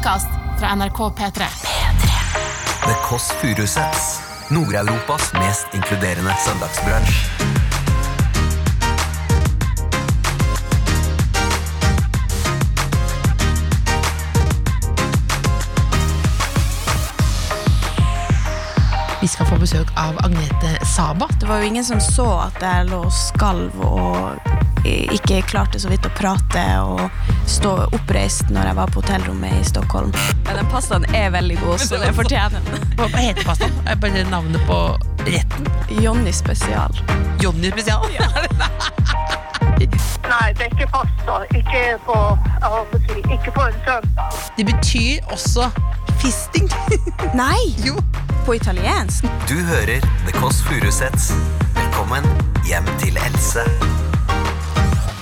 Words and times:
podkast 0.00 0.28
fra 0.58 0.74
NRK 0.74 0.98
P3. 0.98 1.44
The 2.84 2.94
Kåss 3.04 3.32
Furuseths. 3.32 4.20
Nord-Europas 4.48 5.32
mest 5.32 5.66
inkluderende 5.74 6.34
søndagsbransj. 6.46 7.30
Vi 19.20 19.28
skal 19.28 19.46
få 19.46 19.58
besøk 19.58 19.92
av 19.96 20.16
Agnete 20.24 20.86
Saba. 20.96 21.28
Det 21.40 21.48
var 21.48 21.60
jo 21.60 21.68
ingen 21.68 21.84
som 21.84 22.00
så 22.00 22.30
at 22.46 22.62
jeg 22.62 22.88
lå 22.88 23.04
og 23.04 23.12
skalv 23.12 23.84
og 23.84 24.50
ikke 24.84 25.42
klarte 25.44 25.80
så 25.80 25.90
vidt 25.92 26.06
å 26.08 26.12
prate 26.16 26.64
og 26.80 27.04
stå 27.50 27.72
oppreist 27.92 28.50
når 28.50 28.70
jeg 28.70 28.76
var 28.78 28.90
på 28.92 29.00
hotellrommet 29.02 29.52
i 29.60 29.64
Stockholm. 29.66 30.12
Ja, 30.46 30.56
den 30.56 30.68
pastaen 30.70 31.04
er 31.14 31.30
veldig 31.34 31.58
god, 31.64 31.78
så 31.82 31.98
det 32.02 32.12
fortjener 32.14 32.62
den. 32.66 32.84
Hva 33.00 33.08
heter 33.16 33.44
pastaen? 33.46 33.74
Er 33.90 33.98
bare 34.00 34.24
navnet 34.30 34.62
på 34.68 34.78
retten? 35.26 35.66
Johnny 36.02 36.32
spesial. 36.32 36.94
Johnny 37.42 37.72
spesial? 37.72 38.06
Nei, 40.30 40.52
det 40.54 40.66
er 40.66 40.70
ikke 40.70 40.86
pasta. 40.92 41.40
Ikke 41.56 41.82
på, 42.06 42.16
jeg 42.62 43.02
si, 43.08 43.20
ikke 43.34 43.54
på 43.56 43.66
en 43.66 43.78
søndag. 43.86 44.40
Det 44.56 44.66
betyr 44.70 45.32
også 45.34 45.70
fisting. 46.22 46.70
Nei! 47.42 47.74
jo. 47.86 47.98
På 48.46 48.54
italiensk. 48.56 49.26
Du 49.48 49.56
hører 49.72 50.00
The 50.26 50.32
Kåss 50.38 50.62
Furuseths. 50.62 51.32
Velkommen 51.76 52.24
hjem 52.68 52.88
til 53.02 53.18
Else. 53.26 53.66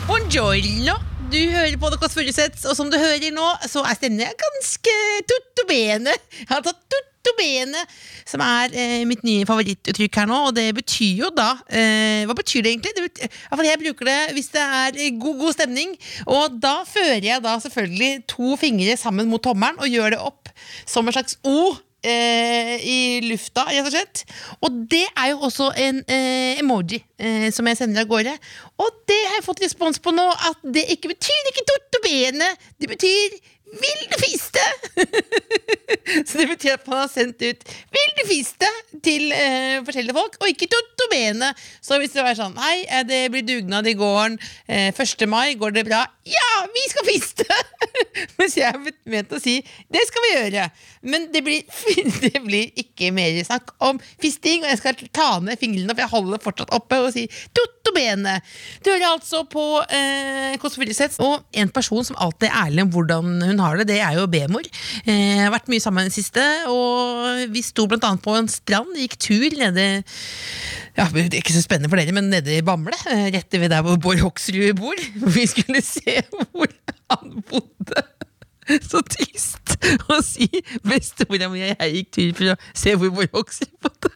Buongiorno. 0.07 1.08
Du 1.29 1.37
hører 1.37 1.75
på 1.77 1.89
The 1.93 1.99
Kåss 2.01 2.15
Furuseths, 2.17 2.63
og 2.71 2.73
som 2.73 2.89
du 2.89 2.95
hører 2.97 3.29
nå, 3.37 3.45
så 3.69 3.83
er 3.85 3.99
jeg 4.01 4.37
ganske 4.41 4.93
tuttobene. 5.29 6.15
Jeg 6.39 6.47
har 6.49 6.63
tatt 6.65 6.79
tuttobene, 6.95 7.83
som 8.25 8.41
er 8.41 8.73
eh, 8.73 9.03
mitt 9.05 9.27
nye 9.29 9.45
favorittuttrykk 9.45 10.17
her 10.23 10.31
nå, 10.31 10.39
og 10.49 10.55
det 10.57 10.71
betyr 10.79 11.21
jo 11.21 11.29
da 11.37 11.51
eh, 11.69 12.25
Hva 12.25 12.37
betyr 12.39 12.65
det 12.65 12.73
egentlig? 12.73 12.95
Det 12.97 13.05
betyr, 13.05 13.37
ja, 13.45 13.59
jeg 13.69 13.81
bruker 13.83 14.09
det 14.09 14.17
hvis 14.39 14.49
det 14.55 14.65
er 14.65 14.97
god, 15.21 15.37
god 15.43 15.59
stemning, 15.59 15.93
og 16.25 16.57
da 16.65 16.79
fører 16.89 17.21
jeg 17.21 17.45
da 17.45 17.59
selvfølgelig 17.61 18.25
to 18.33 18.57
fingre 18.65 18.97
sammen 18.97 19.29
mot 19.29 19.45
tommelen 19.45 19.77
og 19.85 19.93
gjør 19.93 20.17
det 20.17 20.23
opp 20.31 20.49
som 20.89 21.05
en 21.05 21.19
slags 21.19 21.37
O 21.45 21.75
eh, 22.09 22.75
i 22.83 22.99
lufta, 23.27 23.67
rett 23.69 23.87
og 23.87 23.95
slett. 23.95 24.25
Og 24.65 24.81
det 24.91 25.05
er 25.13 25.33
jo 25.33 25.43
også 25.49 25.71
en 25.85 26.01
eh, 26.07 26.61
emoji 26.63 27.01
eh, 27.21 27.49
som 27.55 27.69
jeg 27.69 27.81
sender 27.81 28.05
av 28.05 28.11
gårde. 28.11 28.35
Og 28.81 29.05
det 29.11 29.21
har 29.27 29.39
jeg 29.39 29.47
fått 29.47 29.63
respons 29.65 30.01
på 30.03 30.15
nå, 30.15 30.27
at 30.51 30.67
det 30.77 30.87
ikke 30.95 31.13
betyr 31.15 31.53
ikke 31.53 31.67
tortobene. 31.73 32.51
det 32.81 32.91
betyr 32.91 33.39
vil 33.73 34.05
du 34.11 34.17
fiste? 34.23 34.65
Så 36.29 36.41
det 36.41 36.49
betyr 36.49 36.77
at 36.77 36.87
man 36.89 37.03
har 37.03 37.11
sendt 37.13 37.43
ut 37.45 37.65
vil 37.93 38.15
du 38.19 38.23
fiste 38.29 38.69
til 39.05 39.33
eh, 39.35 39.79
forskjellige 39.87 40.17
folk, 40.17 40.39
og 40.41 40.51
ikke 40.51 40.69
torto 40.73 41.09
bene. 41.13 41.51
Så 41.85 41.99
hvis 42.01 42.15
det 42.17 42.25
var 42.25 42.37
sånn 42.39 42.57
hei, 42.61 42.83
eh, 42.87 43.05
det 43.09 43.21
blir 43.33 43.45
dugnad 43.47 43.89
i 43.89 43.97
gården, 43.99 44.39
eh, 44.69 44.89
1. 44.93 45.27
mai, 45.31 45.55
går 45.61 45.77
det 45.77 45.85
bra? 45.89 46.05
Ja, 46.29 46.51
vi 46.75 46.85
skal 46.91 47.09
fiste! 47.09 47.47
Mens 48.39 48.57
jeg 48.59 48.69
er 48.69 48.93
ment 49.09 49.33
å 49.33 49.41
si 49.43 49.59
det 49.93 50.05
skal 50.09 50.25
vi 50.25 50.33
gjøre. 50.35 50.69
Men 51.09 51.29
det 51.33 51.43
blir, 51.47 51.65
det 52.25 52.43
blir 52.45 52.73
ikke 52.81 53.13
mer 53.15 53.39
snakk 53.47 53.75
om 53.85 54.01
fisting, 54.21 54.65
og 54.65 54.73
jeg 54.73 54.81
skal 54.83 55.05
ta 55.15 55.29
ned 55.45 55.61
fingrene, 55.61 55.95
for 55.95 56.05
jeg 56.05 56.15
holder 56.15 56.43
fortsatt 56.43 56.75
oppe 56.77 57.01
og 57.05 57.13
sier 57.15 57.33
tutto 57.57 57.95
bene. 57.97 58.39
Du 58.85 58.91
hører 58.93 59.11
altså 59.13 59.45
på 59.49 59.65
eh, 59.95 60.57
Kåss 60.61 60.79
Furuseths, 60.81 61.21
og 61.25 61.45
en 61.53 61.73
person 61.73 62.05
som 62.07 62.19
alltid 62.21 62.49
er 62.51 62.59
ærlig 62.67 62.87
om 62.87 62.93
hvordan 62.97 63.39
hun 63.47 63.58
har 63.63 63.81
det, 63.81 63.89
det 63.91 64.01
er 64.05 64.19
jo 64.19 64.29
B-mor. 64.31 64.67
Eh, 65.05 65.39
jeg 65.39 65.45
har 65.45 65.55
vært 65.55 65.71
mye 65.73 65.83
sammen 65.83 66.07
i 66.07 66.11
det 66.11 66.17
siste, 66.17 66.45
og 66.71 67.49
vi 67.55 67.63
sto 67.67 67.87
blant 67.91 68.07
annet 68.09 68.25
på 68.25 68.37
en 68.39 68.51
strand, 68.53 68.95
gikk 68.99 69.19
tur 69.29 69.49
nede 69.59 69.89
ja, 70.99 71.07
ikke 71.15 71.55
så 71.55 71.63
spennende 71.63 71.91
for 71.91 72.01
dere, 72.01 72.15
men 72.17 72.31
nede 72.33 72.57
i 72.57 72.63
Bamble, 72.65 72.97
eh, 73.13 73.29
rett 73.35 73.55
ved 73.55 73.71
der 73.71 73.85
hvor 73.87 73.99
Bård 74.03 74.19
Hoksrud 74.25 74.75
bor. 74.81 74.99
Vi 75.37 75.47
skulle 75.47 75.83
se 75.85 76.19
hvor 76.31 76.71
han 77.11 77.43
bodde. 77.47 78.03
Så 78.85 79.01
trist 79.07 79.79
å 80.11 80.19
si 80.25 80.49
bestemora 80.85 81.49
mi 81.49 81.63
og 81.63 81.71
jeg 81.71 81.93
gikk 81.95 82.11
tur 82.13 82.33
for 82.37 82.53
å 82.53 82.57
se 82.77 82.97
hvor 82.99 83.15
Bård 83.15 83.37
Hoksrud 83.37 83.77
bodde. 83.85 84.11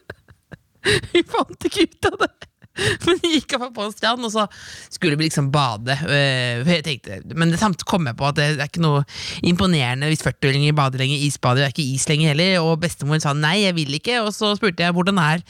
Vi 1.13 1.23
fant 1.23 1.69
ikke 1.69 1.87
ut 1.87 2.11
av 2.11 2.19
det. 2.25 2.52
Men 3.05 3.19
vi 3.21 3.35
gikk 3.35 3.53
opp 3.59 3.73
på 3.75 3.83
en 3.85 3.93
strand, 3.93 4.23
og 4.25 4.31
så 4.33 4.45
skulle 4.89 5.17
vi 5.19 5.27
liksom 5.27 5.51
bade. 5.53 5.93
Jeg 6.09 6.81
tenkte, 6.85 7.19
men 7.37 7.53
samt 7.59 7.83
kom 7.85 8.07
jeg 8.09 8.17
på 8.17 8.25
at 8.25 8.37
det 8.39 8.47
er 8.55 8.65
ikke 8.65 8.81
noe 8.81 9.03
imponerende 9.45 10.09
hvis 10.09 10.23
40-åringer 10.25 10.73
bader 10.77 11.03
lenger. 11.03 11.21
Isbader 11.27 11.67
er 11.67 11.73
ikke 11.73 11.85
is 11.85 12.07
lenger 12.09 12.33
heller. 12.33 12.55
Og 12.65 12.79
bestemor 12.81 13.21
sa 13.21 13.35
nei, 13.37 13.59
jeg 13.67 13.77
vil 13.77 13.93
ikke. 13.99 14.17
Og 14.25 14.31
så 14.33 14.53
spurte 14.57 14.85
jeg 14.85 14.95
hvordan 14.95 15.21
er 15.21 15.43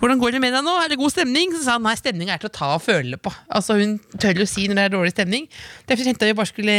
Hvordan 0.00 0.20
går 0.22 0.36
det 0.36 0.40
med 0.42 0.56
deg 0.56 0.64
nå, 0.64 0.74
er 0.80 0.92
det 0.92 1.00
god 1.00 1.12
stemning? 1.12 1.52
Så 1.54 1.64
sa 1.66 1.76
han 1.76 1.84
nei, 1.84 1.94
stemninga 1.98 2.36
er 2.36 2.42
til 2.42 2.48
å 2.50 2.56
ta 2.56 2.70
og 2.78 2.84
føle 2.84 3.20
på. 3.20 3.32
Altså 3.52 3.76
Hun 3.80 3.98
tør 4.16 4.44
å 4.44 4.48
si 4.48 4.64
når 4.68 4.78
det 4.80 4.86
er 4.86 4.94
dårlig 4.96 5.12
stemning. 5.14 5.48
Derfor 5.90 6.08
tenkte 6.08 6.28
jeg 6.28 6.34
vi 6.34 6.38
bare 6.40 6.52
skulle 6.52 6.78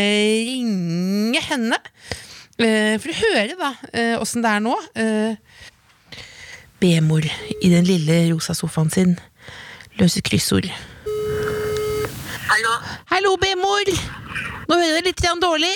ringe 0.49 1.43
henne. 1.51 1.79
øh, 2.63 2.95
For 2.97 3.13
å 3.13 3.19
høre 3.21 3.59
da 3.61 3.69
øh, 3.91 4.15
åssen 4.23 4.45
det 4.45 4.55
er 4.55 4.65
nå. 4.65 4.73
B-mor 6.83 7.23
i 7.23 7.69
den 7.71 7.85
lille 7.87 8.17
rosa 8.33 8.57
sofaen 8.57 8.89
sin 8.91 9.13
løser 9.99 10.21
kryssord. 10.25 10.67
Hallo? 12.49 12.73
Hallo, 13.11 13.35
B-mor! 13.41 13.89
Nå 14.69 14.75
hører 14.79 14.97
jeg 14.99 15.05
litt 15.09 15.23
dårlig. 15.41 15.73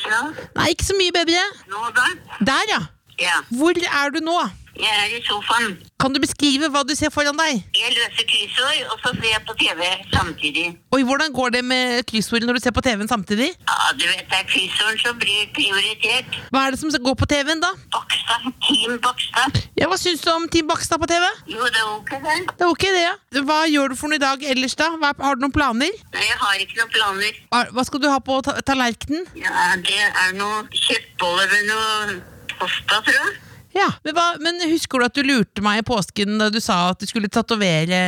Ja, 0.00 0.20
Nei, 0.56 0.70
ikke 0.72 0.86
så 0.86 0.96
mye 0.96 1.12
bedre. 1.12 1.42
nå 1.68 1.80
der? 1.96 2.14
Der, 2.46 2.62
ja. 2.72 2.80
Ja, 3.20 3.36
Hvor 3.52 3.76
er 3.76 4.10
du 4.14 4.20
nå? 4.24 4.36
Jeg 4.80 5.00
er 5.04 5.14
i 5.16 5.20
sofaen. 5.26 5.74
Kan 6.00 6.14
du 6.14 6.20
beskrive 6.22 6.68
hva 6.72 6.82
du 6.88 6.94
ser 6.96 7.12
foran 7.12 7.36
deg? 7.36 7.60
Jeg 7.76 7.92
løser 7.96 8.24
kryssord, 8.30 8.78
og 8.92 9.02
så 9.02 9.12
ser 9.18 9.28
jeg 9.28 9.42
på 9.48 9.56
TV 9.60 9.82
samtidig. 10.14 10.66
Oi, 10.96 11.02
Hvordan 11.08 11.32
går 11.36 11.52
det 11.56 11.62
med 11.64 12.04
kryssord 12.08 12.46
når 12.48 12.56
du 12.58 12.62
ser 12.64 12.74
på 12.76 12.82
TV-en 12.86 13.10
samtidig? 13.10 13.50
Ja, 13.68 13.76
du 13.98 14.04
vet, 14.06 14.22
det 14.30 14.38
er 14.38 14.46
kryssord 14.48 15.02
som 15.02 15.18
blir 15.20 15.50
prioritert. 15.56 16.38
Hva 16.54 16.64
er 16.66 16.74
det 16.76 16.80
som 16.80 16.94
går 17.08 17.18
på 17.20 17.28
TV-en, 17.32 17.60
da? 17.64 17.72
Bakstad, 17.96 18.46
Team 18.68 18.96
Bakstad. 19.04 19.60
Ja, 19.80 19.90
Hva 19.90 19.98
syns 20.00 20.24
du 20.24 20.30
om 20.32 20.48
Team 20.52 20.70
Bakstad 20.70 21.02
på 21.02 21.10
TV? 21.10 21.28
Jo, 21.52 21.60
det 21.66 21.82
er 21.82 21.92
ok 21.98 22.14
det. 22.24 22.38
Det 22.54 22.66
er 22.66 22.72
ok, 22.72 22.86
det, 22.96 23.04
ja. 23.04 23.44
Hva 23.50 23.60
gjør 23.70 23.92
du 23.92 23.98
for 24.00 24.12
noe 24.12 24.20
i 24.20 24.24
dag 24.24 24.42
ellers, 24.54 24.78
da? 24.80 24.90
Har 25.20 25.36
du 25.36 25.44
noen 25.44 25.54
planer? 25.56 25.92
Nei, 26.16 26.24
jeg 26.24 26.40
har 26.46 26.64
ikke 26.64 26.80
noen 26.80 26.94
planer. 26.96 27.44
Hva 27.76 27.86
skal 27.88 28.02
du 28.02 28.08
ha 28.12 28.18
på 28.24 28.40
ta 28.46 28.56
tallerkenen? 28.64 29.28
Ja, 29.36 29.70
det 29.84 30.00
er 30.08 30.34
noe 30.38 30.64
kjøttboller 30.72 31.52
med 31.54 31.70
noe 31.70 32.18
pasta, 32.56 33.00
tror 33.04 33.16
jeg. 33.20 33.38
Ja, 33.76 33.86
men, 34.04 34.14
hva, 34.16 34.26
men 34.42 34.58
husker 34.70 34.98
du 34.98 35.06
at 35.06 35.16
du 35.16 35.22
lurte 35.26 35.62
meg 35.64 35.82
i 35.82 35.86
påsken 35.86 36.40
da 36.40 36.48
du 36.50 36.58
sa 36.62 36.90
at 36.90 37.02
du 37.02 37.06
skulle 37.10 37.30
tatovere 37.30 38.00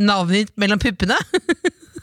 navnet 0.00 0.50
ditt 0.50 0.56
mellom 0.60 0.82
puppene? 0.82 1.18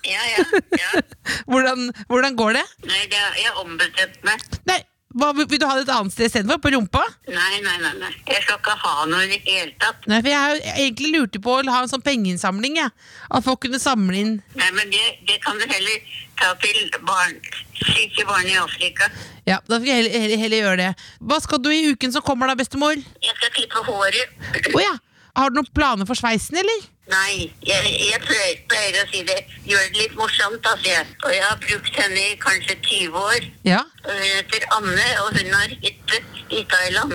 Ja, 0.08 0.24
ja, 0.32 0.44
ja. 0.78 1.02
hvordan, 1.52 1.90
hvordan 2.08 2.38
går 2.40 2.56
det? 2.60 2.66
Nei, 2.88 3.02
det 3.12 3.20
er, 3.20 3.34
jeg 3.42 3.56
ombestemte 3.60 4.28
meg. 4.28 4.46
Nei, 4.70 4.80
hva, 5.18 5.32
vil 5.38 5.60
du 5.60 5.66
ha 5.66 5.76
det 5.78 5.86
et 5.88 5.94
annet 5.94 6.14
sted 6.14 6.30
istedenfor? 6.30 6.60
På 6.64 6.72
rumpa? 6.74 7.02
Nei, 7.30 7.60
nei, 7.66 7.76
nei, 7.82 7.94
nei. 8.02 8.12
Jeg 8.30 8.44
skal 8.46 8.60
ikke 8.60 8.76
ha 8.84 9.06
noe 9.10 9.24
i 9.26 9.32
det 9.34 9.40
hele 9.48 9.74
tatt. 9.82 10.06
Nei, 10.10 10.20
for 10.22 10.32
Jeg 10.32 10.44
har 10.44 10.56
jo 10.56 10.76
egentlig 10.86 11.14
lurte 11.16 11.42
på 11.44 11.56
å 11.58 11.64
ha 11.74 11.82
en 11.84 11.92
sånn 11.92 12.04
pengeinnsamling. 12.06 12.78
Ja. 12.80 12.90
At 13.32 13.46
folk 13.48 13.64
kunne 13.66 13.80
samle 13.82 14.20
inn 14.22 14.36
Nei, 14.58 14.70
men 14.78 14.94
det, 14.94 15.04
det 15.30 15.40
kan 15.44 15.58
du 15.60 15.66
heller 15.68 16.14
ta 16.38 16.52
til 16.62 16.92
barn, 17.08 17.34
syke 17.82 18.28
barn 18.30 18.46
i 18.50 18.58
Afrika. 18.62 19.10
Ja, 19.48 19.58
Da 19.66 19.80
skal 19.80 19.90
jeg 19.90 20.04
heller, 20.04 20.20
heller, 20.22 20.44
heller 20.44 20.64
gjøre 20.64 20.78
det. 20.84 20.92
Hva 21.32 21.40
skal 21.42 21.62
du 21.64 21.72
i 21.74 21.82
uken 21.94 22.14
som 22.14 22.26
kommer, 22.26 22.52
da, 22.52 22.58
bestemor? 22.60 22.94
Jeg 23.24 23.40
skal 23.40 23.54
klippe 23.58 23.84
håret. 23.88 24.38
Å 24.76 24.84
ja. 24.84 24.94
Har 25.38 25.52
du 25.54 25.60
noen 25.60 25.70
planer 25.74 26.08
for 26.10 26.18
sveisen, 26.18 26.58
eller? 26.62 26.86
Nei, 27.08 27.48
jeg, 27.64 27.92
jeg 28.12 28.20
pleier, 28.26 28.58
pleier 28.68 28.98
å 29.00 29.06
si 29.12 29.22
det. 29.24 29.38
Gjør 29.70 29.86
det 29.94 30.02
litt 30.02 30.16
morsomt, 30.20 30.66
altså. 30.68 30.90
Jeg. 30.90 31.06
Og 31.24 31.32
jeg 31.32 31.44
har 31.46 31.58
brukt 31.64 31.96
henne 32.02 32.26
i 32.34 32.36
kanskje 32.42 32.76
20 32.84 33.16
år. 33.22 33.48
Ja. 33.64 33.80
Og 34.04 34.12
Hun 34.12 34.28
heter 34.36 34.66
Anne, 34.76 35.08
og 35.24 35.38
hun 35.38 35.54
har 35.56 35.72
hytte 35.86 36.20
i 36.52 36.66
Thailand. 36.74 37.14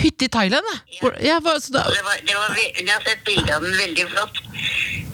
Hytte 0.00 0.24
i 0.24 0.28
Thailand, 0.32 0.64
ja. 1.02 1.10
Ja 1.20 1.34
så 1.60 1.72
da, 1.74 1.82
det 1.92 2.00
var, 2.06 2.16
det 2.24 2.36
var, 2.38 2.54
jeg 2.78 2.86
har 2.88 3.02
sett 3.04 3.24
bilde 3.26 3.52
av 3.58 3.60
den, 3.66 3.74
veldig 3.76 4.06
flott. 4.14 4.38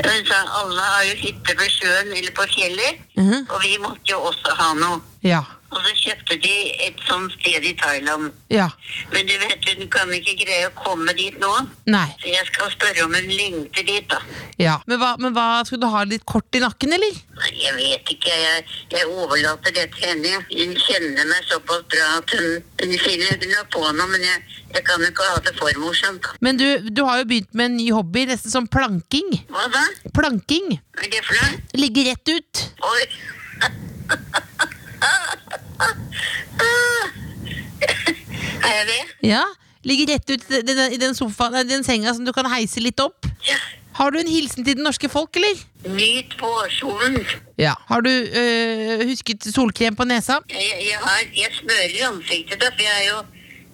Hun 0.02 0.28
sa 0.28 0.38
alle 0.60 0.84
har 0.92 1.02
jo 1.08 1.16
hytte 1.24 1.56
ved 1.58 1.72
sjøen 1.74 2.12
eller 2.14 2.30
på 2.36 2.46
fjellet, 2.52 3.00
Mhm. 3.16 3.48
og 3.50 3.58
vi 3.64 3.72
måtte 3.82 4.12
jo 4.12 4.20
også 4.30 4.54
ha 4.60 4.72
noe. 4.74 5.00
ja. 5.22 5.42
Og 5.72 5.80
så 5.86 5.92
kjøpte 5.96 6.36
de 6.44 6.52
et 6.84 6.98
sånt 7.08 7.32
sted 7.38 7.64
i 7.64 7.72
Thailand. 7.80 8.28
Ja. 8.52 8.66
Men 9.12 9.24
du 9.28 9.32
vet, 9.40 9.68
hun 9.72 9.88
kan 9.92 10.10
ikke 10.12 10.34
greie 10.42 10.68
å 10.68 10.72
komme 10.76 11.14
dit 11.16 11.38
nå. 11.40 11.50
Nei. 11.88 12.04
Så 12.20 12.28
jeg 12.28 12.44
skal 12.50 12.68
spørre 12.74 13.06
om 13.06 13.14
hun 13.16 13.30
lengter 13.32 13.86
dit, 13.88 14.04
da. 14.10 14.18
Ja. 14.60 14.74
Men 14.90 15.00
hva, 15.00 15.14
men 15.22 15.32
hva 15.36 15.46
skulle 15.64 15.86
du 15.86 15.94
ha 15.94 16.02
litt 16.08 16.26
kort 16.28 16.58
i 16.58 16.60
nakken, 16.60 16.92
eller? 16.98 17.16
Nei, 17.40 17.52
Jeg 17.62 17.74
vet 17.78 18.12
ikke, 18.16 18.36
jeg, 18.42 18.66
jeg 18.92 19.08
overlater 19.08 19.72
det 19.78 19.88
til 19.96 20.10
henne. 20.10 20.42
Hun 20.52 20.76
kjenner 20.84 21.32
meg 21.32 21.48
såpass 21.48 21.88
bra 21.96 22.10
at 22.18 22.36
hun, 22.36 22.60
hun 22.84 22.94
finner 23.06 23.32
hun 23.40 23.56
har 23.56 23.66
på 23.72 23.82
noe, 23.88 24.08
men 24.12 24.28
jeg, 24.28 24.44
jeg 24.76 24.86
kan 24.90 25.00
jo 25.00 25.10
ikke 25.14 25.32
ha 25.32 25.40
det 25.48 25.56
for 25.56 25.80
morsomt. 25.80 26.30
Men 26.44 26.60
du, 26.60 26.68
du 26.92 27.04
har 27.08 27.22
jo 27.22 27.28
begynt 27.32 27.52
med 27.56 27.72
en 27.72 27.80
ny 27.80 27.88
hobby, 27.96 28.28
nesten 28.28 28.52
som 28.52 28.68
planking. 28.68 29.38
Hva 29.48 29.68
da? 29.72 29.86
Planking. 30.12 30.76
Hva 30.98 31.08
er 31.08 31.14
det 31.16 31.24
for 31.24 31.40
noe? 31.40 31.62
Ligge 31.80 32.08
rett 32.12 32.36
ut. 32.36 32.66
Oi. 32.92 33.04
Er 38.62 38.74
jeg 38.76 38.86
det? 38.88 39.02
Ja, 39.26 39.42
Ligger 39.82 40.12
rett 40.12 40.30
ut 40.30 40.50
i 40.50 40.62
den, 40.62 40.92
i 40.94 40.98
den 41.00 41.14
sofaen, 41.14 41.56
i 41.58 41.66
den 41.66 41.82
senga 41.84 42.12
som 42.14 42.26
du 42.26 42.30
kan 42.34 42.46
heise 42.52 42.80
litt 42.82 43.00
opp. 43.02 43.26
Ja. 43.48 43.56
Har 43.98 44.12
du 44.14 44.20
en 44.20 44.30
hilsen 44.30 44.64
til 44.64 44.78
det 44.78 44.84
norske 44.84 45.08
folk, 45.10 45.36
eller? 45.36 45.58
Nyt 45.90 46.36
vårsolen. 46.40 47.18
Ja. 47.60 47.74
Har 47.88 48.04
du 48.06 48.10
øh, 48.10 49.02
husket 49.10 49.44
solkrem 49.52 49.98
på 49.98 50.06
nesa? 50.08 50.38
Jeg, 50.54 50.70
jeg, 50.86 51.00
har, 51.02 51.24
jeg 51.36 51.50
smører 51.58 51.98
ansiktet, 52.12 52.62
da, 52.62 52.70
for 52.70 52.86
jeg 52.86 52.94
er, 52.94 53.08
jo, 53.10 53.18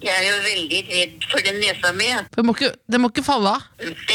jeg 0.01 0.17
er 0.17 0.25
jo 0.25 0.41
veldig 0.47 0.81
redd 0.89 1.29
for 1.29 1.45
den 1.45 1.61
nesa 1.61 1.93
mi. 1.95 2.09
ja. 2.09 2.25
Den 2.35 2.49
må 2.49 2.57
ikke, 2.57 2.73
den 2.89 3.05
må 3.05 3.13
ikke 3.13 3.27
falle 3.29 3.53
av. 3.59 3.69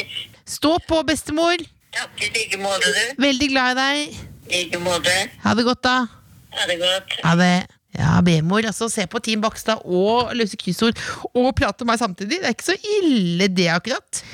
Stå 0.58 0.74
på, 0.90 1.00
bestemor. 1.08 1.62
Takk 1.94 2.26
i 2.26 2.32
like 2.34 2.58
måte, 2.60 2.90
du. 2.90 3.22
Veldig 3.22 3.52
glad 3.54 3.78
i 3.78 3.80
deg. 3.80 4.20
I 4.50 4.64
like 4.64 4.82
måte. 4.82 5.14
Ha 5.46 5.54
det 5.54 5.70
godt, 5.70 5.84
da. 5.86 5.96
Ha 6.58 6.68
det 6.70 6.78
godt. 6.82 7.16
Ja, 7.94 8.18
B-mor. 8.26 8.66
Altså, 8.66 8.88
se 8.90 9.06
på 9.06 9.20
Team 9.22 9.42
Bakstad 9.44 9.84
og 9.86 10.32
løse 10.34 10.58
kryssord 10.58 10.98
og 11.30 11.52
prate 11.54 11.84
med 11.86 11.92
meg 11.92 12.00
samtidig. 12.02 12.40
Det 12.42 12.48
er 12.48 12.56
ikke 12.56 12.72
så 12.72 12.78
ille, 12.98 13.46
det, 13.54 13.68
akkurat. 13.70 14.24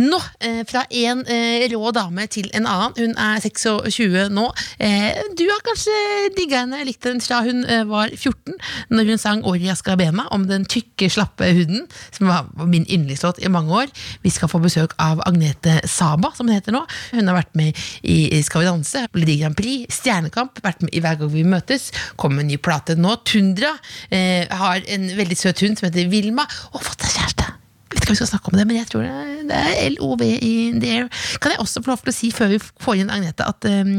Nå, 0.00 0.18
eh, 0.40 0.62
fra 0.68 0.84
en 0.90 1.22
eh, 1.30 1.64
rå 1.72 1.90
dame 1.94 2.26
til 2.32 2.48
en 2.56 2.66
annen. 2.68 2.94
Hun 2.96 3.14
er 3.20 3.42
26 3.42 4.28
nå. 4.32 4.46
Eh, 4.82 5.20
du 5.38 5.44
har 5.48 5.62
kanskje 5.66 5.96
digga 6.36 6.62
henne, 6.64 6.82
likt 6.86 7.06
henne 7.08 7.22
fra 7.22 7.42
hun 7.46 7.64
var 7.88 8.12
14, 8.14 8.56
når 8.92 9.12
hun 9.12 9.20
sang 9.20 9.44
Oria 9.48 9.74
Skabena 9.78 10.26
om 10.34 10.46
den 10.48 10.64
tykke, 10.68 11.10
slappe 11.12 11.48
huden, 11.54 11.86
som 12.14 12.30
var 12.30 12.66
min 12.68 12.86
yndlingslåt 12.86 13.42
i 13.42 13.50
mange 13.52 13.74
år. 13.82 13.92
Vi 14.24 14.32
skal 14.32 14.50
få 14.50 14.60
besøk 14.62 14.94
av 15.02 15.22
Agnete 15.26 15.80
Saba, 15.90 16.32
som 16.36 16.48
hun 16.48 16.56
heter 16.56 16.74
nå. 16.74 16.84
Hun 17.12 17.30
har 17.30 17.40
vært 17.40 17.54
med 17.58 17.78
i 18.02 18.42
Skal 18.42 18.64
vi 18.64 18.70
danse, 18.70 19.06
Melodi 19.14 19.38
Grand 19.40 19.58
Prix, 19.58 20.00
Stjernekamp, 20.00 20.62
vært 20.64 20.84
med 20.84 20.94
i 20.94 21.02
Hver 21.02 21.20
gang 21.20 21.32
vi 21.32 21.46
møtes. 21.46 21.90
Kom 22.20 22.36
med 22.38 22.50
ny 22.50 22.58
plate 22.62 22.96
nå. 22.98 23.16
Tundra 23.28 23.74
har 24.12 24.86
en 24.94 25.10
veldig 25.16 25.38
søt 25.38 25.64
hund 25.64 25.78
som 25.78 25.88
heter 25.88 26.10
Vilma, 26.12 26.46
og 26.72 26.84
fått 26.84 27.06
seg 27.06 27.20
kjæreste. 27.20 27.61
Vet 27.92 28.06
ikke 28.06 28.12
om 28.12 28.16
vi 28.16 28.20
skal 28.22 28.30
snakke 28.30 28.48
om 28.48 28.56
det, 28.56 28.64
men 28.68 28.78
jeg 28.78 28.88
tror 28.88 29.02
det, 29.04 29.32
det 29.50 29.58
er 29.58 29.90
LOV 29.98 30.22
in 30.24 30.78
there. 30.80 31.08
Kan 31.42 31.52
jeg 31.52 31.60
også 31.60 31.82
få 31.84 31.92
lov 31.92 32.00
til 32.00 32.12
å 32.12 32.16
si, 32.16 32.30
før 32.32 32.48
vi 32.54 32.60
får 32.62 33.02
inn 33.02 33.12
Agnete, 33.12 33.44
at 33.44 33.66
um, 33.68 33.90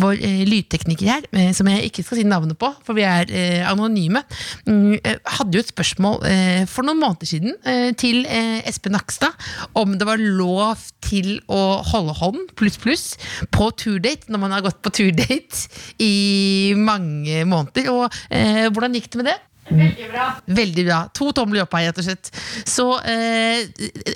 vår 0.00 0.16
uh, 0.22 0.42
lydtekniker 0.48 1.10
her, 1.10 1.26
uh, 1.36 1.50
som 1.56 1.68
jeg 1.68 1.90
ikke 1.90 2.06
skal 2.06 2.20
si 2.22 2.26
navnet 2.28 2.56
på, 2.60 2.70
for 2.86 2.96
vi 2.96 3.04
er 3.04 3.28
uh, 3.28 3.68
anonyme, 3.68 4.24
mm, 4.64 4.96
hadde 5.36 5.58
jo 5.58 5.64
et 5.64 5.72
spørsmål 5.74 6.22
for 6.70 6.86
noen 6.86 7.00
måneder 7.00 7.28
siden 7.28 7.54
til 7.98 8.24
Espen 8.28 8.94
Nakstad 8.94 9.34
om 9.76 9.94
det 9.98 10.06
var 10.06 10.20
lov 10.20 10.80
til 11.04 11.38
å 11.52 11.80
holde 11.90 12.14
hånd, 12.20 12.52
pluss 12.58 12.78
pluss, 12.80 13.06
på 13.54 13.68
turdate 13.80 14.32
når 14.32 14.42
man 14.44 14.54
har 14.56 14.64
gått 14.64 14.80
på 14.84 14.92
turdate 14.94 15.66
i 16.02 16.74
mange 16.78 17.44
måneder. 17.48 17.90
Og 17.92 18.70
hvordan 18.74 18.96
gikk 18.96 19.10
det 19.12 19.20
med 19.20 19.30
det? 19.32 19.38
Veldig 19.74 20.84
bra. 20.86 20.98
To 21.16 21.30
tomler 21.36 21.64
opp 21.64 21.74
her, 21.76 21.88
rett 21.88 22.00
og 22.00 22.06
slett. 22.06 22.30
Så 22.68 22.86
eh, 23.10 23.64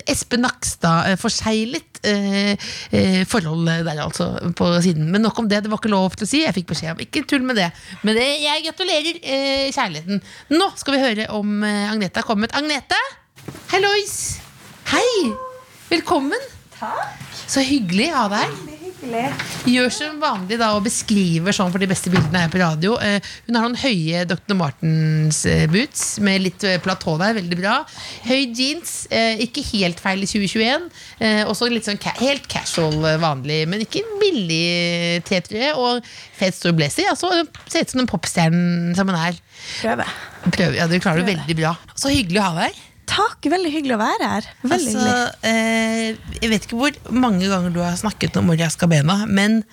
Espen 0.09 0.43
Nakstad 0.45 1.11
eh, 1.11 1.17
forseglet 1.19 2.01
eh, 2.07 2.53
eh, 2.95 3.19
forholdet 3.29 3.83
der, 3.87 4.01
altså, 4.05 4.29
på 4.57 4.69
siden. 4.85 5.09
Men 5.13 5.25
nok 5.25 5.39
om 5.43 5.49
det. 5.51 5.63
Det 5.65 5.71
var 5.73 5.81
ikke 5.81 5.93
lov 5.93 6.15
til 6.17 6.27
å 6.27 6.31
si. 6.31 6.43
Jeg 6.45 6.55
fikk 6.57 6.71
beskjed 6.73 6.95
om 6.95 7.03
ikke 7.05 7.25
tull 7.29 7.45
med 7.47 7.59
det. 7.59 7.69
Men 8.03 8.17
det, 8.19 8.27
jeg 8.45 8.65
gratulerer 8.69 9.21
eh, 9.21 9.67
kjærligheten. 9.75 10.23
Nå 10.55 10.71
skal 10.79 10.97
vi 10.97 11.03
høre 11.03 11.29
om 11.37 11.59
eh, 11.67 11.85
Agnete 11.91 12.23
har 12.23 12.29
kommet. 12.29 12.55
Agnete! 12.57 12.99
Hallois! 13.73 14.17
Hei! 14.93 15.31
Velkommen. 15.89 16.49
Takk. 16.79 17.15
Så 17.49 17.63
hyggelig 17.65 18.11
å 18.13 18.23
ha 18.23 18.27
deg 18.35 18.45
her. 18.45 18.78
Gjør 19.69 19.91
som 19.93 20.17
vanlig 20.19 20.57
da 20.59 20.73
og 20.75 20.83
beskriver 20.83 21.55
sånn 21.55 21.71
for 21.71 21.79
de 21.81 21.87
beste 21.89 22.11
bildene 22.11 22.41
her 22.43 22.51
på 22.51 22.59
radio. 22.59 22.97
Eh, 22.99 23.23
hun 23.47 23.55
har 23.55 23.63
noen 23.63 23.77
høye 23.79 24.25
Dr. 24.27 24.57
Martens 24.59 25.41
eh, 25.47 25.63
boots 25.71 26.17
med 26.25 26.43
litt 26.43 26.65
eh, 26.67 26.79
platå 26.83 27.15
der. 27.21 27.37
Veldig 27.37 27.59
bra. 27.61 27.77
Høy 28.27 28.49
jeans. 28.55 28.95
Ikke 29.39 29.63
helt 29.71 30.01
feil 30.03 30.25
i 30.25 30.29
2021. 30.29 30.89
Eh, 31.23 31.41
også 31.47 31.69
litt 31.71 31.87
sånn 31.87 32.01
helt 32.19 32.49
casual 32.51 32.99
vanlig, 33.21 33.61
men 33.71 33.85
ikke 33.85 34.03
billig 34.19 35.23
T3. 35.29 35.71
Og 35.79 36.03
fet 36.39 36.57
stor 36.59 36.75
blazer. 36.75 37.07
Altså, 37.13 37.31
ser 37.71 37.85
ut 37.85 37.95
som 37.95 38.03
den 38.03 38.11
popstjernen 38.11 38.93
som 38.99 39.09
hun 39.09 39.19
er. 39.19 39.39
Prøve. 39.79 40.11
Prøv, 40.49 40.75
ja, 40.75 40.91
Du 40.91 40.99
klarer 40.99 41.23
det 41.23 41.37
veldig 41.37 41.59
bra. 41.61 41.75
Så 41.95 42.11
hyggelig 42.11 42.43
å 42.43 42.49
ha 42.49 42.55
deg 42.59 42.69
her. 42.69 42.85
Takk, 43.09 43.47
veldig 43.51 43.71
hyggelig 43.73 43.95
å 43.95 44.01
være 44.01 44.27
her. 44.33 44.47
Veldig 44.69 44.93
Altså, 44.99 45.13
eh, 45.49 46.17
jeg 46.39 46.51
vet 46.51 46.67
ikke 46.67 46.79
hvor 46.79 46.97
mange 47.13 47.49
ganger 47.49 47.73
du 47.73 47.79
har 47.81 47.97
snakket 47.99 48.37
om 48.39 48.49
Moria 48.49 48.69
Skabena, 48.71 49.23
men 49.27 49.63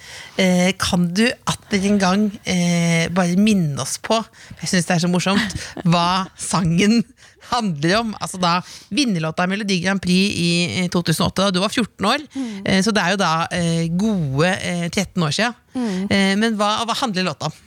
eh, 0.40 0.72
kan 0.80 1.08
du 1.16 1.26
atter 1.48 1.84
en 1.90 2.00
gang 2.00 2.26
eh, 2.48 3.06
bare 3.12 3.36
minne 3.40 3.76
oss 3.84 3.98
på, 4.00 4.18
jeg 4.62 4.72
syns 4.72 4.88
det 4.88 4.96
er 4.96 5.04
så 5.04 5.12
morsomt, 5.12 5.58
hva 5.90 6.26
sangen 6.40 7.02
handler 7.50 7.98
om? 8.00 8.14
Altså 8.18 8.40
da 8.42 8.56
vinnerlåta 8.94 9.44
i 9.46 9.52
Melodi 9.52 9.78
Grand 9.84 10.02
Prix 10.02 10.40
i 10.40 10.50
eh, 10.86 10.88
2008, 10.92 11.46
da 11.46 11.52
du 11.54 11.60
var 11.62 11.70
14 11.74 12.08
år, 12.12 12.24
eh, 12.64 12.80
så 12.82 12.94
det 12.94 13.04
er 13.04 13.14
jo 13.14 13.20
da 13.22 13.34
eh, 13.54 13.84
gode 13.92 14.54
eh, 14.56 14.88
13 14.88 15.28
år 15.28 15.36
siden. 15.76 16.10
Eh, 16.10 16.34
men 16.40 16.58
hva, 16.58 16.72
hva 16.88 16.98
handler 17.02 17.30
låta 17.30 17.50
om? 17.50 17.62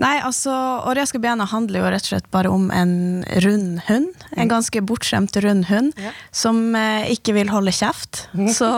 Nei, 0.00 0.16
altså, 0.24 0.52
Oria 0.88 1.04
Skabiana 1.08 1.44
handler 1.50 1.82
jo 1.82 1.88
rett 1.92 2.06
og 2.06 2.12
slett 2.14 2.28
bare 2.32 2.48
om 2.52 2.70
en 2.72 3.20
rund 3.44 3.82
hund. 3.84 4.22
En 4.32 4.48
ganske 4.48 4.80
bortskjemt 4.88 5.36
rund 5.44 5.66
hund 5.68 5.92
som 6.32 6.72
eh, 6.78 7.10
ikke 7.12 7.34
vil 7.36 7.50
holde 7.52 7.74
kjeft. 7.74 8.22
Så 8.56 8.70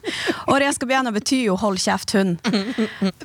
Oria 0.52 0.72
Skabiana 0.72 1.12
betyr 1.12 1.50
jo 1.50 1.58
'hold 1.60 1.82
kjeft, 1.84 2.14
hund'. 2.16 2.40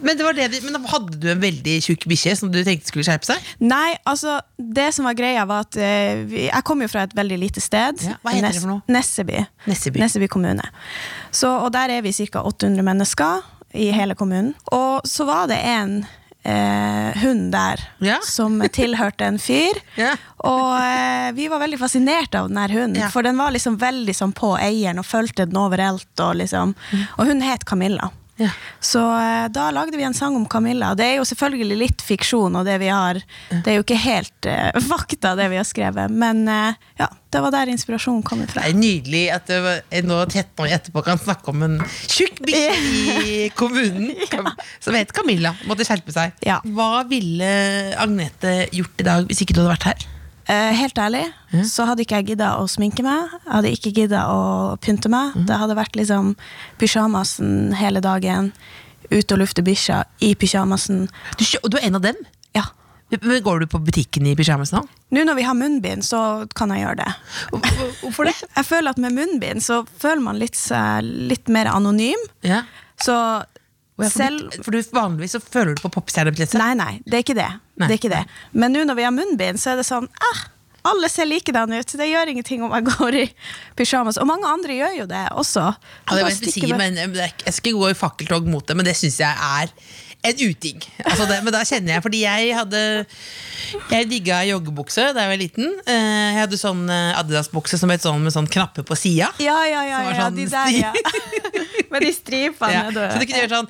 Men, 0.02 0.18
det 0.18 0.28
var 0.28 0.36
det, 0.36 0.50
men 0.66 0.84
hadde 0.92 1.16
du 1.22 1.30
en 1.32 1.42
veldig 1.42 1.78
tjukk 1.86 2.06
bikkje 2.12 2.36
som 2.42 2.52
du 2.52 2.60
tenkte 2.64 2.92
skulle 2.92 3.08
skjerpe 3.08 3.30
seg? 3.30 3.50
Nei, 3.64 3.96
altså, 4.04 4.42
det 4.60 4.92
som 4.98 5.08
var 5.08 5.16
greia, 5.16 5.48
var 5.48 5.64
at 5.70 5.80
eh, 5.80 6.26
vi, 6.28 6.46
jeg 6.50 6.68
kom 6.68 6.84
jo 6.84 6.92
fra 6.92 7.08
et 7.08 7.16
veldig 7.16 7.40
lite 7.40 7.64
sted. 7.64 8.04
Ja, 8.04 8.20
hva 8.20 8.36
heter 8.36 8.52
det 8.52 8.66
for 8.66 8.76
noe? 8.76 8.84
Nesseby. 8.92 9.46
Nesseby. 9.70 10.04
Nesseby 10.04 10.32
kommune. 10.32 10.68
Så, 11.32 11.48
og 11.48 11.72
der 11.72 11.96
er 11.96 12.04
vi 12.04 12.12
ca. 12.12 12.44
800 12.44 12.84
mennesker 12.84 13.55
i 13.76 13.92
hele 13.96 14.16
kommunen. 14.16 14.54
Og 14.72 15.02
så 15.08 15.26
var 15.28 15.48
det 15.52 15.58
en 15.68 16.06
eh, 16.46 17.18
hund 17.24 17.52
der 17.56 17.82
Ja. 18.00 18.18
som 18.24 18.60
tilhørte 18.72 19.26
en 19.28 19.40
fyr. 19.40 19.80
Ja. 19.98 20.16
Og 20.46 20.76
eh, 20.82 21.32
vi 21.38 21.48
var 21.50 21.60
veldig 21.64 21.80
fascinert 21.82 22.36
av 22.36 22.50
den 22.50 22.58
her 22.62 22.70
hunden, 22.70 23.02
Ja. 23.02 23.10
for 23.10 23.24
den 23.26 23.38
var 23.38 23.52
liksom 23.52 23.78
veldig 23.82 24.14
sånn 24.16 24.34
på 24.38 24.54
eieren 24.60 25.00
og 25.02 25.06
fulgte 25.10 25.46
den 25.50 25.58
overalt. 25.58 26.08
Og, 26.20 26.36
liksom. 26.42 26.76
og 27.18 27.26
hun 27.28 27.42
het 27.42 27.66
Camilla. 27.66 28.12
Ja. 28.38 28.50
Så 28.84 29.00
eh, 29.00 29.46
da 29.50 29.70
lagde 29.72 29.98
vi 29.98 30.04
en 30.04 30.14
sang 30.14 30.36
om 30.36 30.46
Camilla. 30.46 30.92
Det 30.96 31.06
er 31.08 31.20
jo 31.20 31.28
selvfølgelig 31.28 31.78
litt 31.80 32.04
fiksjon, 32.04 32.56
og 32.60 32.66
det 32.68 32.76
vi 32.82 32.90
har 32.92 33.22
Det 33.50 33.72
er 33.72 33.78
jo 33.78 33.86
ikke 33.86 34.00
helt 34.02 34.50
uh, 34.50 34.80
fakta, 34.92 35.36
det 35.40 35.48
vi 35.54 35.60
har 35.60 35.68
skrevet, 35.68 36.12
men 36.12 36.44
uh, 36.52 36.76
ja, 37.00 37.08
det 37.32 37.44
var 37.46 37.54
der 37.56 37.72
inspirasjonen 37.72 38.24
kom 38.28 38.44
fra. 38.50 38.66
Det 38.66 38.74
er 38.74 38.80
nydelig 38.80 39.24
at 39.36 39.48
du 39.48 40.10
nå 40.10 40.20
13 40.26 40.66
år 40.66 40.74
etterpå 40.78 41.04
kan 41.06 41.22
snakke 41.22 41.54
om 41.54 41.64
en 41.68 41.78
tjukk 42.12 42.42
bikkje 42.44 42.76
i 43.24 43.38
kommunen 43.56 44.12
som 44.84 44.96
heter 44.96 45.16
Camilla. 45.16 45.56
Måtte 45.70 45.88
skjerpe 45.88 46.16
seg. 46.16 46.36
Ja. 46.46 46.60
Hva 46.76 47.06
ville 47.08 47.54
Agnete 48.00 48.66
gjort 48.76 49.00
i 49.00 49.08
dag 49.08 49.32
hvis 49.32 49.46
ikke 49.46 49.56
du 49.56 49.64
hadde 49.64 49.78
vært 49.78 49.90
her? 49.94 50.12
Eh, 50.46 50.72
helt 50.78 50.98
ærlig 51.02 51.24
så 51.66 51.88
hadde 51.90 52.04
ikke 52.06 52.20
jeg 52.20 52.28
gidda 52.34 52.52
å 52.62 52.68
sminke 52.70 53.02
meg. 53.06 53.32
Jeg 53.34 53.54
hadde 53.54 53.74
ikke 53.74 53.94
gidda 53.98 54.24
å 54.30 54.40
pynte 54.84 55.10
meg. 55.10 55.34
Det 55.48 55.58
hadde 55.58 55.78
vært 55.78 55.98
liksom 55.98 56.34
pysjamasen 56.82 57.74
hele 57.80 58.02
dagen. 58.04 58.52
Ute 59.10 59.36
og 59.36 59.42
lufte 59.42 59.64
bikkja 59.66 60.04
i 60.26 60.34
pysjamasen. 60.38 61.06
Du, 61.40 61.46
du 61.70 61.78
er 61.80 61.88
en 61.88 61.98
av 61.98 62.06
dem? 62.06 62.20
Ja. 62.58 62.68
Men 63.10 63.44
Går 63.46 63.60
du 63.64 63.68
på 63.70 63.80
butikken 63.86 64.26
i 64.28 64.36
pyjamasen 64.38 64.82
òg? 64.82 64.94
Nå 65.14 65.24
når 65.28 65.38
vi 65.38 65.46
har 65.46 65.58
munnbind, 65.58 66.04
så 66.06 66.20
kan 66.58 66.74
jeg 66.74 66.84
gjøre 66.84 67.04
det. 67.04 67.12
Hvorfor 68.02 68.28
det? 68.28 68.34
Jeg 68.58 68.66
føler 68.68 68.92
at 68.92 69.02
med 69.02 69.14
munnbind 69.16 69.64
så 69.64 69.84
føler 70.02 70.24
man 70.26 70.42
litt, 70.42 70.58
litt 71.06 71.52
mer 71.54 71.70
anonym. 71.72 72.22
Ja. 72.46 72.64
Så 73.02 73.16
selv 74.12 74.52
For 74.60 74.76
du, 74.76 74.82
vanligvis 74.92 75.38
så 75.38 75.40
føler 75.40 75.78
du 75.78 75.84
på 75.86 75.92
popstjernepresset. 75.96 76.58
Nei, 76.60 76.74
nei, 76.76 76.92
det 77.06 77.20
er 77.20 77.24
ikke 77.24 77.38
det. 77.38 77.52
Nei. 77.80 77.88
det, 77.88 77.94
er 77.94 78.02
ikke 78.02 78.12
det. 78.12 78.24
Men 78.52 78.76
nå 78.76 78.84
når 78.88 79.00
vi 79.00 79.08
har 79.08 79.16
munnbind, 79.16 79.62
så 79.62 79.74
er 79.74 79.80
det 79.80 79.88
sånn 79.88 80.10
ah, 80.30 80.42
Alle 80.92 81.10
ser 81.10 81.30
likedan 81.30 81.74
ut. 81.74 81.96
Det 81.98 82.08
gjør 82.10 82.34
ingenting 82.34 82.66
om 82.66 82.76
jeg 82.76 82.88
går 82.92 83.20
i 83.24 83.26
pysjamas. 83.80 84.20
Og 84.22 84.28
mange 84.30 84.50
andre 84.52 84.76
gjør 84.78 84.98
jo 85.00 85.08
det 85.10 85.24
også. 85.34 85.70
Ja, 86.12 86.20
det 86.20 86.36
si, 86.38 86.66
men 86.74 87.00
ikke- 87.00 87.48
jeg 87.48 87.58
skal 87.58 87.72
ikke 87.72 87.86
gå 87.86 87.94
i 87.94 88.00
fakkeltog 88.02 88.52
mot 88.52 88.68
det, 88.68 88.78
men 88.78 88.86
det 88.88 88.98
syns 89.00 89.22
jeg 89.24 89.32
er 89.32 89.72
en 90.30 90.42
uting. 90.50 90.82
Altså 91.06 91.28
det, 91.30 91.40
men 91.46 91.54
da 91.54 91.62
kjenner 91.68 91.96
jeg, 91.96 92.04
fordi 92.06 92.22
jeg 92.26 92.56
hadde 92.58 92.82
Jeg 93.92 94.08
digga 94.10 94.42
joggebukse 94.46 95.08
da 95.16 95.26
jeg 95.26 95.32
var 95.32 95.40
liten. 95.42 95.72
Eh, 95.90 96.36
Jeg 96.36 96.40
hadde 96.44 96.60
sånn 96.60 96.84
eh, 96.92 97.18
Adidas-bukse 97.20 97.80
som 97.82 97.92
sånn 97.92 98.24
med 98.24 98.34
sånn 98.36 98.50
knapper 98.52 98.86
på 98.88 98.98
sida. 99.00 99.32
Ja, 99.42 99.58
ja, 99.70 99.84
ja, 99.88 100.02
ja 100.10 100.16
sånn 100.26 100.38
de 100.38 100.48
der, 100.52 100.72
ja. 100.76 100.94
Med 101.92 102.02
de 102.02 102.12
stripene. 102.14 102.74
Ja, 102.74 102.86
så 102.92 103.20
du 103.22 103.26
kunne 103.26 103.44
gjøre 103.44 103.60
sånn 103.60 103.70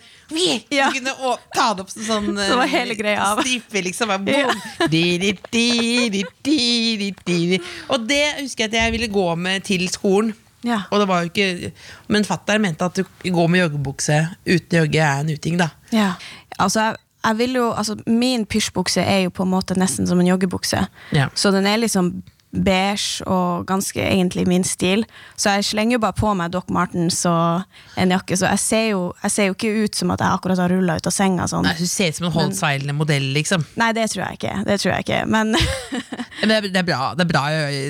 Ja. 0.73 0.87
Du 0.89 0.97
kunne 0.99 1.13
å, 1.21 1.35
ta 1.53 1.67
det 1.77 1.85
opp 1.85 1.91
som 1.93 2.07
sånn 2.07 2.31
eh, 2.41 2.49
Så 2.49 2.59
var 2.59 2.71
hele 2.71 2.97
greia 2.97 3.27
av. 3.31 3.41
Stripe, 3.43 3.83
liksom. 3.89 4.13
bare 4.13 4.23
Boom. 4.25 4.63
Di, 4.91 5.03
di, 5.21 5.33
di, 5.51 5.67
di, 6.09 6.23
di, 6.41 6.57
di, 7.03 7.11
di, 7.25 7.37
di. 7.55 7.61
Og 7.93 8.07
det 8.09 8.23
husker 8.41 8.65
jeg 8.65 8.73
at 8.73 8.79
jeg 8.81 8.97
ville 8.97 9.11
gå 9.13 9.27
med 9.39 9.67
til 9.67 9.85
skolen. 9.91 10.33
Ja. 10.65 10.81
Og 10.91 11.01
det 11.01 11.07
var 11.07 11.21
jo 11.21 11.29
ikke 11.29 11.71
Men 12.09 12.25
fatter'n 12.25 12.63
mente 12.63 12.85
at 12.85 12.97
du 12.97 13.31
går 13.31 13.49
med 13.51 13.61
joggebukse 13.65 14.19
uten 14.47 14.79
jogge 14.79 15.01
er 15.01 15.21
en 15.21 15.33
uting, 15.33 15.59
da. 15.61 15.69
Ja. 15.93 16.13
Altså, 16.59 16.81
jeg, 16.81 16.95
jeg 17.25 17.37
vil 17.37 17.57
jo, 17.59 17.71
altså, 17.73 17.97
min 18.07 18.45
pysjbukse 18.45 19.01
er 19.01 19.25
jo 19.25 19.33
på 19.33 19.45
en 19.45 19.53
måte 19.53 19.77
nesten 19.77 20.07
som 20.07 20.19
en 20.19 20.27
joggebukse. 20.27 20.85
Ja. 21.13 21.27
Så 21.35 21.51
den 21.51 21.67
er 21.69 21.77
liksom 21.81 22.15
beige 22.63 23.25
og 23.29 23.65
ganske 23.69 23.99
egentlig 24.01 24.45
min 24.47 24.63
stil. 24.67 25.05
Så 25.35 25.55
jeg 25.57 25.67
slenger 25.69 25.97
jo 25.97 26.03
bare 26.03 26.17
på 26.17 26.33
meg 26.37 26.53
Doc 26.53 26.69
Martens 26.73 27.21
og 27.29 27.65
en 27.99 28.13
jakke, 28.13 28.37
så 28.39 28.49
jeg 28.53 28.61
ser 28.63 28.85
jo, 28.91 29.01
jeg 29.23 29.33
ser 29.33 29.49
jo 29.49 29.55
ikke 29.57 29.73
ut 29.85 29.99
som 29.99 30.13
at 30.15 30.23
jeg 30.23 30.37
akkurat 30.39 30.61
har 30.63 30.73
rulla 30.73 30.97
ut 30.99 31.09
av 31.09 31.15
senga. 31.15 31.47
Sånn. 31.51 31.67
Nei, 31.67 31.75
Du 31.79 31.87
ser 31.89 32.13
ut 32.13 32.19
som 32.19 32.29
en 32.29 32.35
holdseilende 32.35 32.95
modell, 32.97 33.27
liksom. 33.35 33.65
Nei, 33.79 33.91
det 33.97 34.07
tror 34.13 34.25
jeg 34.25 34.39
ikke. 34.39 34.53
Det 34.67 34.79
tror 34.81 34.93
jeg 34.93 35.07
ikke. 35.07 35.21
Men 35.35 35.55
det 36.49 36.59
er, 36.59 36.69
det 36.69 36.81
er 36.83 36.87
bra. 36.87 37.01
Det 37.17 37.25
er 37.25 37.31
bra, 37.31 37.43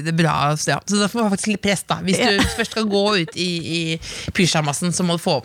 det 0.05 0.13
er 0.13 0.17
bra 0.17 0.38
ja. 0.67 0.79
så 0.86 1.00
da 1.00 1.10
får 1.12 1.25
man 1.25 1.36
faktisk 1.36 1.53
litt 1.53 1.63
press, 1.65 1.86
da. 1.89 2.00
Hvis 2.05 2.22
du 2.22 2.41
først 2.57 2.75
skal 2.75 2.89
gå 2.89 3.05
ut 3.22 3.38
i, 3.39 3.51
i 3.79 4.34
pysjamasen, 4.36 4.93
så 4.95 5.05
må 5.05 5.17
du 5.17 5.24
få, 5.24 5.39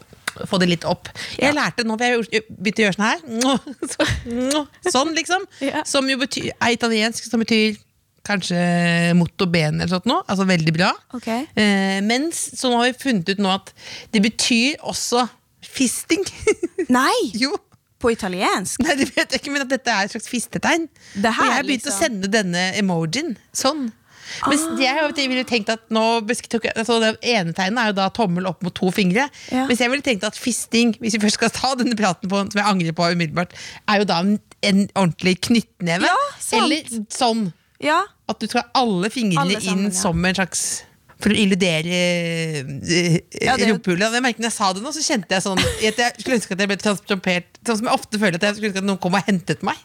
få 0.48 0.60
det 0.62 0.70
litt 0.70 0.88
opp. 0.88 1.10
Jeg 1.40 1.56
lærte 1.56 1.86
nå, 1.86 1.98
for 1.98 2.06
jeg 2.06 2.18
har 2.18 2.48
begynt 2.56 2.82
å 2.82 2.86
gjøre 2.86 2.98
sånn 2.98 3.08
her. 3.10 3.20
Sånn, 4.94 5.14
liksom. 5.16 5.46
Ja. 5.64 5.84
Som 5.88 6.08
jo 6.10 6.18
betyr, 6.20 6.50
er 6.56 6.74
italiensk, 6.76 7.26
som 7.28 7.42
betyr 7.42 7.78
kanskje 8.26 8.60
motto 9.18 9.46
bene 9.50 9.82
eller 9.84 9.94
sånt 9.94 10.08
noe. 10.10 10.24
Altså 10.30 10.46
veldig 10.48 10.74
bra. 10.76 10.90
Okay. 11.16 11.46
Eh, 11.58 11.98
mens 12.04 12.42
så 12.58 12.70
nå 12.70 12.80
har 12.80 12.90
vi 12.90 12.98
funnet 13.00 13.32
ut 13.32 13.42
nå 13.42 13.52
at 13.54 13.72
det 14.14 14.22
betyr 14.24 14.80
også 14.86 15.26
fisting. 15.64 16.24
Nei! 16.98 17.14
jo. 17.34 17.54
På 18.00 18.08
italiensk? 18.08 18.80
Nei, 18.80 18.94
det 18.96 19.10
vet 19.12 19.34
jeg 19.34 19.42
ikke, 19.42 19.50
men 19.52 19.66
at 19.66 19.72
dette 19.74 19.92
er 19.92 20.06
et 20.06 20.12
slags 20.14 20.30
fistetegn. 20.32 20.86
Det 21.20 21.34
her, 21.36 21.42
og 21.42 21.50
jeg 21.50 21.56
har 21.58 21.66
begynt 21.68 21.84
å 21.84 21.90
liksom. 21.90 22.04
sende 22.06 22.30
denne 22.32 22.62
emojien 22.80 23.34
sånn. 23.52 23.90
Mens 24.46 24.62
Ah. 24.62 24.76
jeg 24.78 25.14
jeg 25.16 25.28
ville 25.28 25.44
tenkt 25.44 25.68
at 25.72 25.80
nå 25.90 26.22
altså 26.22 27.00
Det 27.02 27.16
ene 27.26 27.52
tegnet 27.52 27.82
er 27.82 27.90
jo 27.90 27.96
da 27.98 28.08
tommel 28.14 28.46
opp 28.46 28.62
mot 28.62 28.74
to 28.74 28.90
fingre. 28.94 29.28
Ja. 29.50 29.66
Mens 29.66 29.80
jeg 29.82 29.90
ville 29.90 30.06
tenkt 30.06 30.24
at 30.24 30.38
fisting, 30.38 30.94
hvis 31.00 31.16
vi 31.16 31.22
først 31.24 31.40
skal 31.40 31.50
ta 31.50 31.74
denne 31.74 31.96
praten 31.98 32.30
på, 32.30 32.44
som 32.52 32.60
jeg 32.60 32.66
angrer 32.66 32.94
på 32.96 33.10
umiddelbart, 33.10 33.52
er 33.88 33.98
jo 34.02 34.04
da 34.08 34.20
en, 34.22 34.38
en 34.62 34.84
ordentlig 34.94 35.40
knyttneve. 35.48 36.06
Ja. 36.06 36.16
Eller 36.60 36.86
sånn. 37.10 37.50
Ja. 37.80 38.02
At 38.30 38.40
du 38.42 38.46
tar 38.50 38.68
alle 38.76 39.10
fingrene 39.12 39.42
Alle 39.42 39.60
sammen, 39.60 39.86
inn 39.88 39.92
ja. 39.94 39.98
som 40.02 40.24
en 40.24 40.36
slags 40.36 40.64
for 41.20 41.34
å 41.34 41.36
illudere 41.36 41.96
uh, 42.64 43.16
Ja, 43.44 43.56
rumpehullet. 43.60 44.06
Jeg 44.16 44.24
merket 44.24 44.42
når 44.42 44.48
jeg 44.48 44.56
sa 44.56 44.70
det 44.72 44.84
nå, 44.84 44.92
så 44.94 45.04
kjente 45.04 45.36
jeg 45.36 45.44
sånn 45.44 45.60
Jeg 45.82 45.94
skulle 46.16 46.38
ønske 46.38 46.56
at 46.56 46.62
jeg 46.64 46.70
ble 46.70 46.78
transportert 46.80 47.60
Sånn 47.60 47.80
som 47.82 47.90
jeg 47.90 47.98
ofte 47.98 48.20
føler 48.20 48.38
at 48.38 48.46
jeg 48.48 48.56
skulle 48.56 48.70
ønske 48.70 48.80
at 48.80 48.88
noen 48.88 49.00
kom 49.04 49.16
og 49.18 49.26
hentet 49.26 49.60
meg. 49.66 49.76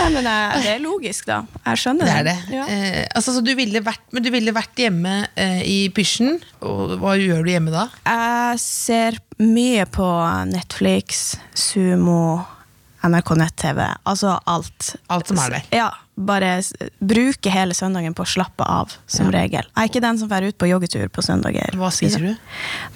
Nei, 0.00 0.08
men 0.16 0.26
eh, 0.26 0.54
det 0.64 0.72
er 0.72 0.80
logisk, 0.82 1.28
da. 1.28 1.36
Jeg 1.68 1.78
skjønner 1.84 2.08
Det 2.10 2.14
er 2.16 2.24
det. 2.26 2.34
Ja. 2.50 2.64
Eh, 2.66 2.96
altså, 3.14 3.36
så 3.36 3.42
du 3.46 3.52
ville 3.54 3.84
vært, 3.86 4.02
men 4.10 4.24
du 4.24 4.32
ville 4.34 4.54
vært 4.56 4.82
hjemme 4.82 5.12
eh, 5.38 5.60
i 5.62 5.76
pysjen. 5.94 6.40
Og 6.66 6.96
hva 6.98 7.14
gjør 7.20 7.46
du 7.46 7.52
hjemme 7.52 7.70
da? 7.70 7.86
Jeg 8.02 8.58
ser 8.64 9.20
mye 9.38 9.86
på 9.94 10.08
Netflix, 10.50 11.22
Sumo, 11.54 12.42
NRK 13.04 13.34
nett-TV. 13.36 13.84
Altså 14.08 14.38
alt. 14.48 14.94
Alt 15.12 15.28
som 15.28 15.40
er 15.44 15.58
der. 15.58 15.68
Ja, 15.74 15.90
bare 16.16 16.56
bruke 17.04 17.52
hele 17.52 17.76
søndagen 17.76 18.16
på 18.16 18.24
å 18.24 18.32
slappe 18.36 18.64
av, 18.64 18.96
som 19.06 19.32
regel. 19.34 19.66
Jeg 19.68 19.80
er 19.82 19.92
ikke 19.92 20.04
den 20.04 20.20
som 20.20 20.30
drar 20.30 20.46
ut 20.46 20.58
på 20.58 20.68
joggetur 20.70 21.10
på 21.12 21.24
søndager. 21.24 21.76
Hva 21.78 21.92
spiser 21.94 22.30
du? 22.30 22.34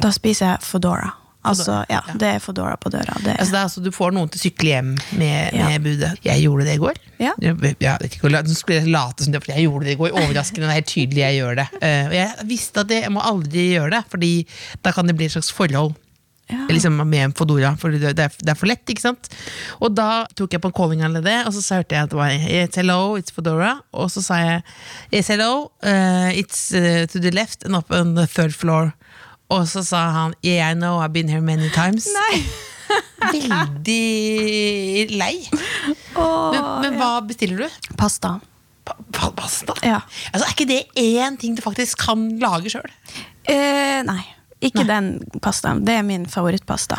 Da 0.01 0.13
spiser 0.15 0.55
jeg 0.55 0.65
Foodora. 0.65 1.11
Altså, 1.49 1.85
ja, 1.89 2.01
ja. 2.03 2.15
det 2.19 2.29
er 2.35 2.41
Foodora 2.43 2.75
på 2.81 2.91
døra. 2.93 3.15
Det 3.23 3.37
Altså, 3.39 3.53
det 3.53 3.59
er 3.61 3.67
altså, 3.69 3.83
du 3.85 3.93
får 3.95 4.11
noen 4.17 4.29
til 4.33 4.41
å 4.41 4.43
sykle 4.43 4.73
hjem 4.73 4.91
med, 5.21 5.55
Ja. 5.55 5.69
med 5.71 5.85
budet. 5.87 6.11
Jeg 6.25 6.43
gjorde 6.43 6.67
det 6.67 6.75
i 6.75 6.81
går. 6.83 6.99
Ja. 7.23 7.33
Jeg, 7.41 7.77
jeg 7.79 8.11
Nå 8.23 8.57
skulle 8.59 8.81
jeg 8.81 8.91
late 8.93 9.25
som 9.25 9.33
det, 9.33 9.43
for 9.45 9.55
jeg 9.55 9.69
gjorde 9.69 9.87
det 9.87 9.95
i 9.95 10.01
går. 10.01 10.17
Overraskende, 10.19 10.67
det 10.67 10.73
er 10.75 10.81
helt 10.81 10.91
tydelig 10.91 11.23
jeg 11.23 11.39
gjør 11.39 11.61
det. 11.63 11.69
Uh, 11.79 12.05
og 12.09 12.17
jeg 12.19 12.49
visste 12.51 12.83
at 12.83 12.91
det, 12.91 13.01
jeg 13.07 13.15
må 13.15 13.23
aldri 13.23 13.71
gjøre 13.77 13.95
det, 13.97 14.03
Fordi 14.11 14.33
da 14.83 14.93
kan 14.93 15.07
det 15.07 15.17
bli 15.17 15.31
et 15.31 15.37
slags 15.37 15.53
forhold. 15.55 15.95
Ja. 16.49 16.65
Liksom 16.71 16.97
med 17.11 17.35
Fodora, 17.37 17.75
for 17.77 17.93
det, 17.93 18.15
det, 18.17 18.25
er, 18.25 18.57
for 18.57 18.71
lett. 18.71 18.85
ikke 18.89 19.05
sant? 19.05 19.29
Og 19.85 19.93
da 19.93 20.25
tok 20.39 20.55
jeg 20.57 20.63
på 20.65 20.71
en 20.71 20.77
calling 20.77 21.03
det, 21.21 21.37
og 21.45 21.53
så 21.53 21.81
hørte 21.81 21.95
jeg 21.97 22.09
at 22.09 22.13
det 22.15 22.17
var 22.19 22.33
It's 22.33 22.81
hello, 22.81 23.19
it's 23.21 23.35
Fodora. 23.35 23.75
Og 23.93 24.09
så 24.13 24.23
sa 24.25 24.39
jeg 24.41 24.63
Yes, 25.13 25.29
hello, 25.29 25.69
uh, 25.85 26.31
it's 26.33 26.71
uh, 26.73 27.05
to 27.13 27.21
the 27.21 27.31
left 27.31 27.65
and 27.65 27.77
up 27.77 27.93
on 27.93 28.15
the 28.17 28.27
third 28.27 28.57
floor. 28.57 28.95
Og 29.53 29.69
så 29.69 29.85
sa 29.85 30.09
han 30.13 30.35
Yeah, 30.45 30.71
I 30.71 30.75
know, 30.75 30.99
I've 30.99 31.13
been 31.13 31.29
here 31.29 31.41
many 31.45 31.69
times. 31.71 32.09
Nei! 32.21 32.43
Veldig 33.35 35.09
lei. 35.13 35.35
Oh, 36.17 36.49
Men, 36.55 36.69
men 36.85 36.97
hva 37.01 37.19
bestiller 37.29 37.67
du? 37.67 37.93
Pasta. 38.01 38.39
Pa 38.89 38.97
pa 39.13 39.29
pasta? 39.37 39.77
Ja. 39.85 40.01
Altså, 40.33 40.47
er 40.47 40.55
ikke 40.55 40.69
det 40.71 40.81
én 40.97 41.37
ting 41.41 41.57
du 41.59 41.63
faktisk 41.65 42.01
kan 42.07 42.25
lage 42.41 42.73
sjøl? 42.73 42.89
Eh, 43.49 44.01
nei, 44.09 44.23
ikke 44.61 44.83
den 44.89 45.13
pastaen. 45.43 45.85
Det 45.87 45.95
er 46.01 46.03
min 46.03 46.25
favorittpasta. 46.27 46.97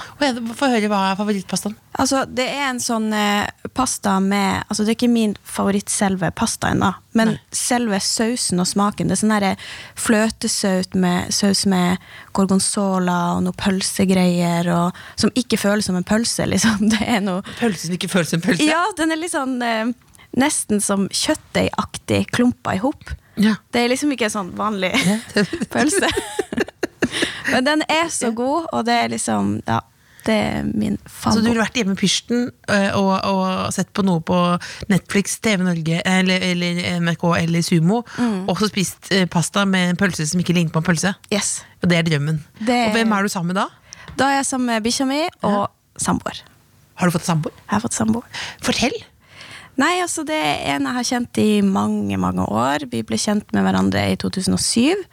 Få 0.56 0.70
høre 0.72 0.88
hva 0.88 1.00
er 1.10 1.18
favorittpastaen. 1.20 1.76
Altså, 2.00 2.22
det 2.32 2.46
er 2.48 2.70
en 2.70 2.80
sånn 2.80 3.10
eh, 3.16 3.50
pasta 3.76 4.16
med 4.24 4.64
Altså, 4.70 4.86
det 4.86 4.94
er 4.94 4.96
ikke 4.96 5.12
min 5.12 5.34
favoritt 5.44 5.92
selve 5.92 6.30
pastaen, 6.32 6.80
da, 6.80 6.94
men 7.18 7.34
selve 7.52 8.00
sausen 8.04 8.64
og 8.64 8.70
smaken. 8.70 9.10
Det 9.10 9.18
er 9.18 9.22
sånn 9.24 9.36
derre 9.36 9.52
fløtesaus 10.00 10.94
med, 10.96 11.34
saus 11.36 11.66
med 11.70 12.00
gorgonzola 12.38 13.20
og 13.36 13.44
noe 13.50 13.60
pølsegreier, 13.60 14.72
og, 14.72 15.04
som 15.20 15.34
ikke 15.36 15.60
føles 15.60 15.90
som 15.90 16.00
en 16.00 16.08
pølse, 16.08 16.48
liksom. 16.48 16.88
Det 16.94 17.04
er 17.04 17.20
noe 17.26 17.44
Pølse 17.60 17.90
som 17.90 18.00
ikke 18.00 18.12
føles 18.12 18.32
som 18.32 18.40
en 18.40 18.48
pølse? 18.48 18.70
Ja, 18.70 18.86
den 18.98 19.12
er 19.12 19.20
litt 19.20 19.36
sånn 19.36 19.60
eh, 19.66 19.90
Nesten 20.40 20.78
som 20.80 21.08
kjøttdeigaktig 21.10 22.28
klumpa 22.32 22.76
i 22.78 22.82
hop. 22.84 23.10
Ja. 23.42 23.56
Det 23.74 23.82
er 23.82 23.90
liksom 23.90 24.12
ikke 24.14 24.28
en 24.28 24.36
sånn 24.36 24.52
vanlig 24.56 24.94
pølse. 25.74 26.08
Men 27.52 27.66
den 27.66 27.82
er 27.90 28.10
så 28.14 28.32
god, 28.44 28.68
og 28.74 28.86
det 28.86 28.94
er 28.94 29.08
liksom 29.16 29.62
Ja, 29.68 29.80
det 30.26 30.36
er 30.36 30.64
min 30.68 30.98
Så 30.98 31.04
du 31.04 31.10
favoritt. 31.10 31.46
ville 31.48 31.62
vært 31.64 31.78
hjemme 31.80 31.94
i 31.96 32.00
pysjen 32.02 32.42
øh, 32.70 32.90
og, 33.00 33.12
og 33.24 33.74
sett 33.74 33.92
på 33.96 34.04
noe 34.06 34.20
på 34.22 34.36
Netflix, 34.92 35.38
TV 35.40 35.64
Norge 35.64 36.02
eller, 36.06 36.44
eller 36.52 36.82
NRK 37.00 37.24
eller 37.40 37.62
Sumo, 37.66 38.02
Mm. 38.20 38.50
og 38.50 38.58
så 38.60 38.68
spist 38.70 39.10
pasta 39.32 39.64
med 39.66 39.90
en 39.94 40.00
pølse 40.00 40.28
som 40.28 40.40
ikke 40.44 40.54
ligner 40.54 40.72
på 40.76 40.82
en 40.84 40.88
pølse? 40.90 41.14
Yes. 41.34 41.64
Og 41.82 41.90
det 41.90 41.98
er 41.98 42.04
drømmen. 42.10 42.42
Det- 42.60 42.88
Og 42.90 42.92
hvem 42.98 43.12
er 43.16 43.24
du 43.24 43.30
sammen 43.32 43.54
med 43.56 43.62
da? 43.62 43.68
Da 44.20 44.26
er 44.34 44.36
jeg 44.42 44.46
sammen 44.46 44.68
med 44.74 44.84
bikkja 44.84 45.06
mi 45.08 45.22
og 45.48 45.70
samboer. 45.98 46.44
Har 47.00 47.08
du 47.08 47.16
fått 47.16 47.26
samboer? 47.26 47.54
Jeg 47.56 47.72
har 47.78 47.80
fått 47.88 47.96
samboer. 47.96 48.24
Fortell! 48.62 48.98
Nei, 49.80 50.02
altså 50.04 50.26
det 50.28 50.36
er 50.36 50.76
en 50.76 50.84
jeg 50.90 50.94
har 50.98 51.06
kjent 51.08 51.38
i 51.40 51.62
mange, 51.64 52.18
mange 52.20 52.44
år. 52.52 52.84
Vi 52.92 53.00
ble 53.08 53.16
kjent 53.16 53.54
med 53.56 53.64
hverandre 53.64 54.02
i 54.12 54.18
2007. 54.20 55.06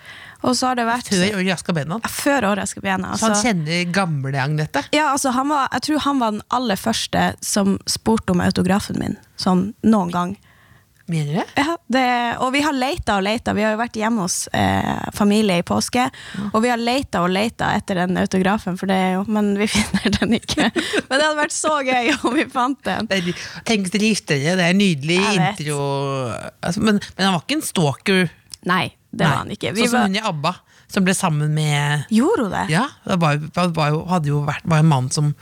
Og 0.47 0.55
så 0.55 0.71
har 0.71 0.79
det 0.79 0.87
vært 0.87 1.09
Før 1.11 1.37
Året 1.41 1.53
Aska 1.57 1.75
Benad. 1.75 2.05
Ja, 2.07 2.11
Før 2.15 2.47
året 2.53 2.71
skal 2.71 2.85
begynne. 2.87 3.13
Så 3.19 3.27
han 3.27 3.35
Altså. 3.35 3.49
kjenner 3.51 3.93
gamle 3.93 4.39
Agnete? 4.43 4.85
Ja, 4.95 5.09
altså 5.13 5.33
han 5.35 5.49
var, 5.51 5.69
jeg 5.75 5.83
tror 5.89 6.05
han 6.07 6.21
var 6.23 6.37
den 6.37 6.43
aller 6.55 6.79
første 6.79 7.29
som 7.43 7.79
spurte 7.91 8.31
om 8.37 8.41
autografen 8.45 8.99
min. 9.03 9.17
Sånn 9.43 9.73
noen 9.83 10.13
gang. 10.15 10.37
Mener 11.07 11.29
du 11.31 11.37
det? 11.39 11.45
Ja, 11.63 11.75
det, 11.95 12.05
og 12.43 12.49
vi 12.55 12.61
har 12.65 12.75
leita 12.75 13.15
og 13.21 13.23
leita. 13.23 13.53
Vi 13.55 13.63
har 13.63 13.77
jo 13.77 13.79
vært 13.79 13.95
hjemme 13.99 14.25
hos 14.25 14.49
eh, 14.51 15.05
familie 15.15 15.61
i 15.61 15.63
påske. 15.67 16.09
Og 16.51 16.57
vi 16.65 16.71
har 16.73 16.81
leita 16.83 17.21
og 17.23 17.31
leita 17.31 17.69
etter 17.79 18.01
den 18.01 18.19
autografen, 18.19 18.75
for 18.81 18.91
det 18.91 18.97
er 19.05 19.13
jo, 19.15 19.23
men 19.31 19.53
vi 19.61 19.69
finner 19.77 20.11
den 20.19 20.35
ikke. 20.41 20.67
Men 20.75 21.15
det 21.15 21.21
hadde 21.29 21.39
vært 21.39 21.55
så 21.55 21.77
gøy 21.87 22.11
om 22.27 22.35
vi 22.35 22.49
fant 22.51 22.81
den. 22.89 23.07
Det 23.07 23.21
er, 23.23 23.45
tenk 23.71 23.87
dere 23.95 24.11
gifter 24.11 24.43
dere, 24.43 24.57
det 24.59 24.67
er 24.67 24.75
en 24.75 24.83
nydelig 24.83 25.21
intro. 25.37 25.79
Altså, 26.63 26.83
men, 26.83 26.99
men 27.15 27.29
han 27.29 27.37
var 27.39 27.47
ikke 27.47 27.61
en 27.61 27.67
stalker. 27.71 28.27
Nei, 28.67 28.85
det 29.17 29.25
Nei. 29.25 29.33
var 29.33 29.43
han 29.43 29.53
ikke. 29.55 29.73
Vi 29.77 29.85
sånn 29.87 29.93
som 29.93 29.99
var, 29.99 30.11
hun 30.11 30.19
i 30.19 30.25
ABBA, 30.31 30.53
som 30.93 31.07
ble 31.07 31.15
sammen 31.19 31.55
med 31.57 32.13
gjorde 32.15 32.47
hun 32.47 32.53
det? 32.55 32.65
Ja, 32.75 32.85
det 33.07 33.17
var, 33.23 33.41
var 33.75 33.91
jo, 33.95 34.05
hadde 34.11 34.31
jo 34.31 34.43
vært 34.47 34.69
var 34.71 34.85
en 34.85 34.91
mann 34.91 35.09
som 35.15 35.33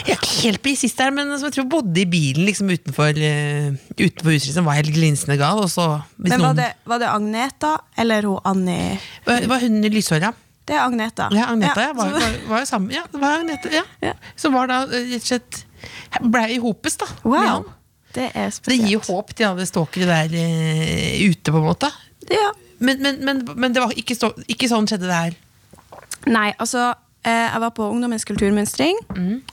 Jeg 0.00 0.16
er 0.16 0.18
ikke 0.18 0.34
helt 0.42 0.62
presis 0.64 0.94
der, 0.98 1.14
men 1.14 1.32
som 1.36 1.48
jeg 1.48 1.58
tror 1.58 1.70
bodde 1.78 2.02
i 2.02 2.06
bilen 2.10 2.46
liksom 2.48 2.70
utenfor, 2.72 3.16
uh, 3.16 3.80
utenfor 3.96 4.36
huset. 4.36 4.52
som 4.56 4.68
var 4.68 4.78
helt 4.80 4.92
glinsende 4.94 5.38
gal. 5.40 5.64
Så, 5.70 5.86
Men 6.18 6.36
var 6.36 6.46
noen, 6.50 6.60
det, 6.60 6.70
var 6.88 7.02
det 7.02 7.10
Agneta 7.14 7.74
eller 8.00 8.28
hun 8.28 8.38
Annie? 8.44 9.00
var, 9.26 9.48
var 9.50 9.64
hun 9.64 9.82
lyshåra? 9.88 10.34
Det 10.70 10.76
er 10.76 10.84
Agneta. 10.84 11.26
Ja, 11.34 11.48
Agneta 11.50 11.88
ja, 11.88 11.92
var, 11.96 12.12
var, 12.14 12.38
var 12.46 12.62
jo 12.62 12.68
sammen. 12.68 12.94
Ja, 12.94 13.02
det 13.10 13.18
var 13.18 13.40
Agneta. 13.40 13.72
ja. 13.74 13.82
Ja. 14.04 14.14
Som 14.38 14.54
var 14.54 14.70
da 14.70 14.84
eh, 14.86 15.14
rett 15.16 15.24
og 15.24 15.30
slett 15.32 15.64
Blei 16.20 16.56
i 16.58 16.58
hopes, 16.60 16.98
da. 17.00 17.06
wow. 17.24 17.64
Det 18.14 18.26
er 18.34 18.50
Det 18.66 18.76
gir 18.76 18.96
jo 18.96 19.00
håp 19.06 19.30
til 19.38 19.46
alle 19.46 19.64
stalkere 19.66 20.06
der 20.10 20.34
uh, 20.34 21.30
ute, 21.30 21.50
på 21.50 21.58
en 21.58 21.66
måte. 21.66 21.90
Ja. 22.30 22.50
Men, 22.80 23.02
men, 23.04 23.20
men, 23.24 23.44
men 23.56 23.76
det 23.76 23.84
var 23.84 23.94
ikke, 23.96 24.16
så, 24.16 24.32
ikke 24.48 24.68
sånn 24.70 24.88
skjedde 24.88 25.08
det 25.08 25.20
her. 25.20 25.38
Nei, 26.28 26.50
altså 26.60 26.90
eh, 27.24 27.46
Jeg 27.48 27.60
var 27.62 27.72
på 27.76 27.86
Ungdommens 27.88 28.26
kulturmønstring, 28.28 28.98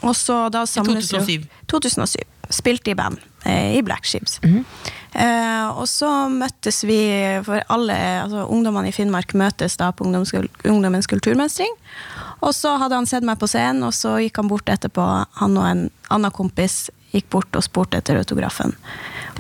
og 0.03 0.15
så 0.15 0.47
da 0.53 0.65
samles 0.67 1.11
jo 1.11 1.19
2007. 1.19 1.47
2007. 1.71 2.17
Spilte 2.55 2.93
i 2.93 2.95
band 2.95 3.19
eh, 3.43 3.75
i 3.75 3.81
Black 3.83 4.07
Sheeps. 4.07 4.37
Mm. 4.43 4.61
eh, 5.19 5.67
og 5.67 5.87
så 5.91 6.09
møttes 6.31 6.83
vi, 6.87 6.99
for 7.43 7.63
alle 7.75 7.97
altså, 8.23 8.45
ungdommene 8.47 8.91
i 8.91 8.95
Finnmark 8.95 9.35
møtes 9.35 9.75
da 9.79 9.91
på 9.91 10.07
Ungdommens 10.07 11.11
kulturmønstring. 11.11 11.75
Og 12.45 12.53
så 12.55 12.77
hadde 12.79 12.95
han 12.99 13.09
sett 13.09 13.25
meg 13.27 13.39
på 13.41 13.49
scenen, 13.51 13.83
og 13.87 13.95
så 13.97 14.15
gikk 14.21 14.39
han 14.39 14.51
bort 14.51 14.69
etterpå. 14.71 15.07
Han 15.41 15.59
og 15.59 15.67
en 15.67 15.83
annen 16.13 16.31
kompis 16.31 16.85
gikk 17.11 17.27
bort 17.33 17.55
og 17.57 17.65
spurte 17.65 17.99
etter 17.99 18.19
autografen. 18.19 18.75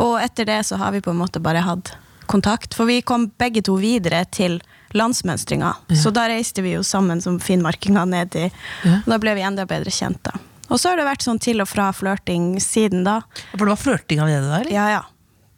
Og 0.01 0.17
etter 0.21 0.47
det 0.49 0.61
så 0.67 0.79
har 0.81 0.91
vi 0.95 1.03
på 1.03 1.13
en 1.13 1.19
måte 1.19 1.41
bare 1.43 1.63
hatt 1.65 1.93
kontakt, 2.27 2.75
for 2.77 2.89
vi 2.89 3.01
kom 3.01 3.29
begge 3.39 3.63
to 3.65 3.77
videre 3.81 4.23
til 4.31 4.59
landsmønstringa. 4.97 5.73
Så 5.99 6.11
da 6.15 6.27
reiste 6.31 6.63
vi 6.63 6.75
jo 6.77 6.83
sammen 6.85 7.21
som 7.23 7.39
finnmarkinger 7.43 8.07
ned 8.07 8.35
i 8.35 8.45
Ja. 8.85 9.01
Da 9.05 9.17
ble 9.19 9.35
vi 9.35 9.43
enda 9.47 9.65
bedre 9.67 9.91
kjent, 9.91 10.21
da. 10.23 10.37
Og 10.69 10.79
så 10.79 10.91
har 10.91 10.99
det 10.99 11.07
vært 11.07 11.23
sånn 11.23 11.39
til 11.39 11.63
og 11.63 11.69
fra 11.71 11.91
flørting 11.95 12.57
siden 12.63 13.05
da. 13.07 13.21
For 13.53 13.63
det 13.65 13.73
var 13.75 13.83
flørting 13.83 14.19
allerede 14.23 14.49
der? 14.51 14.65
eller? 14.67 14.73
Ja, 14.75 14.87
ja. 14.97 15.03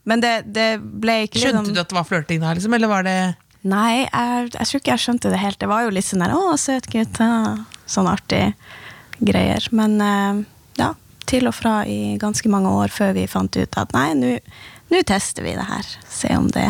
Men 0.09 0.21
det, 0.21 0.33
det 0.53 0.69
ble 0.81 1.23
ikke 1.27 1.41
Skjønte 1.41 1.63
liksom 1.63 1.75
du 1.77 1.81
at 1.81 1.89
det 1.91 1.97
var 1.97 2.07
flørting 2.07 2.41
da, 2.41 2.53
liksom? 2.57 2.73
Eller 2.77 2.91
var 2.91 3.05
det 3.05 3.17
Nei, 3.67 4.05
jeg, 4.05 4.51
jeg 4.53 4.67
tror 4.69 4.79
ikke 4.79 4.93
jeg 4.93 5.03
skjønte 5.03 5.31
det 5.33 5.41
helt. 5.41 5.59
Det 5.59 5.67
var 5.67 5.83
jo 5.83 5.91
litt 5.91 6.07
sånn 6.07 6.21
der 6.23 6.31
'Å, 6.31 6.55
søt 6.55 6.87
gutt'. 6.87 7.19
Sånn 7.89 8.07
artig 8.07 8.53
greier. 9.19 9.65
Men 9.75 9.97
eh, 9.99 10.39
ja, 10.79 10.93
til 11.27 11.49
og 11.49 11.57
fra 11.57 11.81
i 11.83 12.15
ganske 12.21 12.47
mange 12.49 12.71
år 12.71 12.93
før 12.93 13.11
vi 13.17 13.27
fant 13.27 13.57
ut 13.59 13.77
at 13.81 13.91
nei, 13.93 14.13
nå 14.15 14.37
nå 14.89 15.01
tester 15.07 15.45
vi 15.45 15.55
det 15.57 15.67
her. 15.69 15.87
Se 16.09 16.31
om 16.37 16.49
det, 16.53 16.67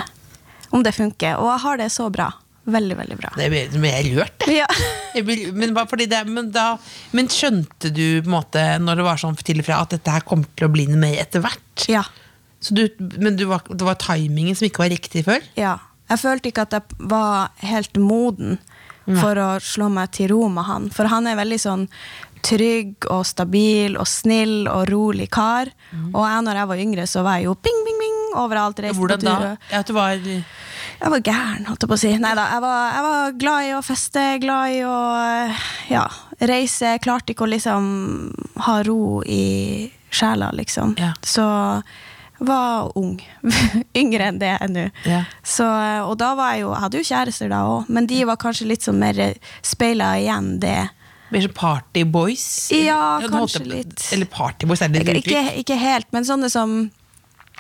om 0.75 0.83
det 0.85 0.93
funker. 0.95 1.39
Og 1.39 1.49
jeg 1.53 1.63
har 1.65 1.81
det 1.81 1.89
så 1.95 2.09
bra. 2.13 2.29
Veldig, 2.69 2.95
veldig 2.99 3.17
bra. 3.17 3.31
Det 3.37 3.47
ble, 3.49 3.63
ble 3.81 3.91
jeg 3.95 4.09
jeg. 4.19 4.49
Ja. 4.53 4.67
Jeg 5.15 5.25
ble, 5.25 5.37
Men, 5.57 5.73
det, 6.11 6.23
men, 6.29 6.51
da, 6.53 6.65
men 7.17 7.29
skjønte 7.33 7.89
du 7.89 8.21
på 8.21 8.29
en 8.29 8.35
måte 8.35 8.65
når 8.83 9.01
det 9.01 9.07
var 9.07 9.21
sånn 9.21 9.37
til 9.41 9.63
og 9.63 9.69
fra 9.69 9.81
at 9.85 9.95
dette 9.95 10.13
her 10.13 10.25
kom 10.27 10.43
til 10.53 10.67
å 10.67 10.73
bli 10.73 10.85
noe 10.91 11.01
mer 11.01 11.21
etter 11.25 11.43
hvert? 11.45 11.87
ja. 11.89 12.05
Så 12.59 12.75
du, 12.75 12.81
men 13.23 13.37
du 13.39 13.45
var, 13.47 13.61
det 13.71 13.85
var 13.87 13.95
timingen 13.95 14.51
som 14.51 14.65
ikke 14.67 14.81
var 14.81 14.89
riktig 14.91 15.21
før? 15.23 15.45
Ja. 15.55 15.77
Jeg 16.09 16.19
følte 16.19 16.49
ikke 16.49 16.65
at 16.67 16.73
jeg 16.75 17.07
var 17.07 17.53
helt 17.63 17.95
moden 17.95 18.57
for 19.17 19.39
å 19.41 19.45
slå 19.63 19.87
meg 19.93 20.11
til 20.13 20.33
ro 20.33 20.49
med 20.51 20.67
han. 20.67 20.89
For 20.93 21.07
han 21.09 21.25
er 21.29 21.37
veldig 21.39 21.59
sånn 21.63 21.85
trygg 22.45 23.07
og 23.11 23.25
stabil 23.27 23.97
og 23.99 24.07
snill 24.09 24.69
og 24.71 24.87
rolig 24.91 25.29
kar. 25.33 25.71
Og 26.13 26.23
jeg 26.23 26.45
når 26.45 26.61
jeg 26.61 26.71
var 26.71 26.83
yngre, 26.85 27.07
så 27.09 27.23
var 27.25 27.39
jeg 27.39 27.49
jo 27.49 27.55
bing, 27.59 27.83
bing, 27.85 28.01
bing 28.03 28.19
overalt. 28.39 28.81
reiste 28.83 28.99
Hvordan 28.99 29.25
da? 29.25 29.53
Ja, 29.71 29.83
du 29.83 29.93
var 29.93 30.15
Jeg 30.17 31.13
var 31.13 31.23
gæren, 31.23 31.65
holdt 31.69 31.85
jeg 31.85 31.91
på 31.91 31.97
å 31.97 32.01
si. 32.01 32.11
Nei 32.19 32.33
da, 32.37 32.49
jeg 32.55 32.63
var, 32.65 32.81
jeg 32.95 33.07
var 33.07 33.37
glad 33.45 33.69
i 33.69 33.71
å 33.77 33.85
feste, 33.85 34.25
glad 34.43 34.75
i 34.75 34.83
å 34.87 34.97
ja, 35.91 36.05
reise. 36.39 36.95
Jeg 36.95 37.05
klarte 37.05 37.33
ikke 37.33 37.47
å 37.47 37.53
liksom 37.53 37.89
ha 38.67 38.81
ro 38.87 39.23
i 39.25 39.89
sjela, 40.09 40.51
liksom. 40.55 40.95
Ja. 40.99 41.13
Så 41.23 41.45
var 42.39 42.91
ung. 42.97 43.19
Yngre 44.01 44.29
enn 44.29 44.39
det 44.39 44.51
jeg 44.53 44.61
er 44.63 44.71
nå. 44.71 44.85
Så, 45.43 45.65
og 46.05 46.15
da 46.21 46.31
var 46.39 46.53
jeg 46.55 46.63
jo 46.63 46.69
Jeg 46.71 46.83
hadde 46.83 47.01
jo 47.01 47.07
kjærester 47.09 47.51
da 47.51 47.63
òg, 47.67 47.89
men 47.91 48.07
de 48.09 48.21
var 48.27 48.39
kanskje 48.39 48.69
litt 48.69 48.85
sånn 48.85 49.01
mer 49.01 49.19
speila 49.65 50.13
igjen 50.21 50.53
det. 50.63 50.89
Mer 51.33 51.45
sånn 51.45 51.55
partyboys? 51.57 52.47
Ja, 52.75 53.19
kanskje 53.23 53.63
måte, 53.63 53.69
litt. 53.71 54.07
Eller 54.15 54.29
partyboys, 54.29 54.81
er 54.81 54.93
det 54.93 55.03
et 55.03 55.11
uttrykk? 55.13 55.27
ikke, 55.27 55.43
ikke 55.63 55.79
helt, 55.81 56.09
men 56.15 56.27
sånne 56.27 56.49
som 56.53 56.79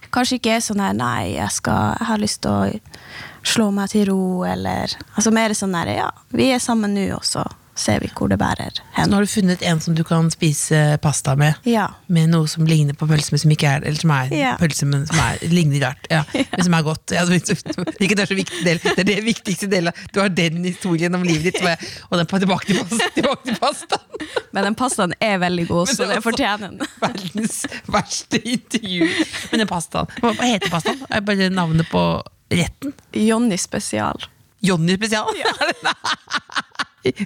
kanskje 0.09 0.39
ikke 0.39 0.57
er 0.57 0.63
sånn 0.65 0.81
her 0.81 0.95
Nei, 0.97 1.35
jeg, 1.35 1.51
skal, 1.53 1.95
jeg 1.99 2.09
har 2.09 2.21
lyst 2.21 2.41
til 2.45 2.51
å 2.51 3.47
slå 3.47 3.69
meg 3.75 3.91
til 3.93 4.07
ro, 4.09 4.21
eller 4.47 4.95
Altså 5.13 5.31
mer 5.35 5.53
sånn 5.57 5.75
her 5.77 5.91
Ja, 5.93 6.09
vi 6.33 6.49
er 6.53 6.61
sammen 6.63 6.95
nå, 6.97 7.05
og 7.17 7.25
så 7.27 7.45
ser 7.79 8.01
vi 8.03 8.09
hvor 8.11 8.27
det 8.31 8.37
bærer 8.41 8.73
Så 8.75 8.83
hen. 8.97 9.09
nå 9.09 9.15
har 9.19 9.25
du 9.25 9.31
funnet 9.31 9.61
en 9.63 9.79
som 9.81 9.95
du 9.95 10.03
kan 10.03 10.27
spise 10.33 10.97
pasta 11.01 11.35
med? 11.39 11.55
Ja. 11.69 11.85
Med 12.11 12.29
noe 12.33 12.47
som 12.51 12.65
ligner 12.67 12.93
på 12.99 13.07
pølse, 13.07 13.31
men 13.31 13.39
som 13.43 13.51
ikke 13.55 13.67
er 13.71 13.85
Eller 13.87 13.99
som 14.01 14.11
er 14.11 14.33
Ja. 14.35 14.55
pølse, 14.59 14.85
men 14.89 15.05
som 15.07 15.17
er, 15.23 15.37
ligner 15.47 15.85
rart. 15.87 16.07
Ja, 16.11 16.23
Men 16.33 16.63
som 16.65 16.73
er 16.73 16.83
godt. 16.83 17.11
Ja, 17.15 17.23
ikke 17.29 18.15
det 18.15 18.23
er 18.25 18.29
så 18.31 18.35
viktig 18.37 18.63
del 18.65 18.79
Det 18.83 18.99
er 18.99 19.07
det 19.07 19.17
viktigste 19.25 19.69
delen. 19.71 19.93
Du 20.13 20.19
har 20.19 20.29
den 20.29 20.63
historien 20.65 21.15
om 21.15 21.23
livet 21.23 21.43
ditt, 21.53 21.61
og 21.61 21.69
jeg- 21.69 21.89
og 22.09 22.17
den 22.17 22.25
er 22.27 22.39
tilbake 22.45 22.65
til 22.65 22.79
pasta. 22.83 23.09
Tilbake 23.15 23.43
til 23.45 23.59
pastaen. 23.61 24.27
Men 24.53 24.63
den 24.69 24.75
pastaen 24.75 25.13
er 25.21 25.37
veldig 25.39 25.67
god, 25.69 25.87
så 25.93 26.07
det 26.09 26.17
er 26.17 26.21
fortjener 26.25 26.69
den. 26.73 26.81
Verdens 27.03 27.61
verste 27.87 28.41
intervju. 28.43 29.07
Men 29.51 29.59
den 29.63 29.67
pastaen, 29.71 30.07
hva 30.19 30.33
heter 30.41 30.69
pastaen? 30.73 30.99
Er 31.09 31.21
bare 31.21 31.49
navnet 31.49 31.87
på 31.91 32.03
retten? 32.51 32.93
Jonny 33.13 33.57
spesial. 33.61 34.19
Jonny 34.61 34.97
spesial? 34.97 35.29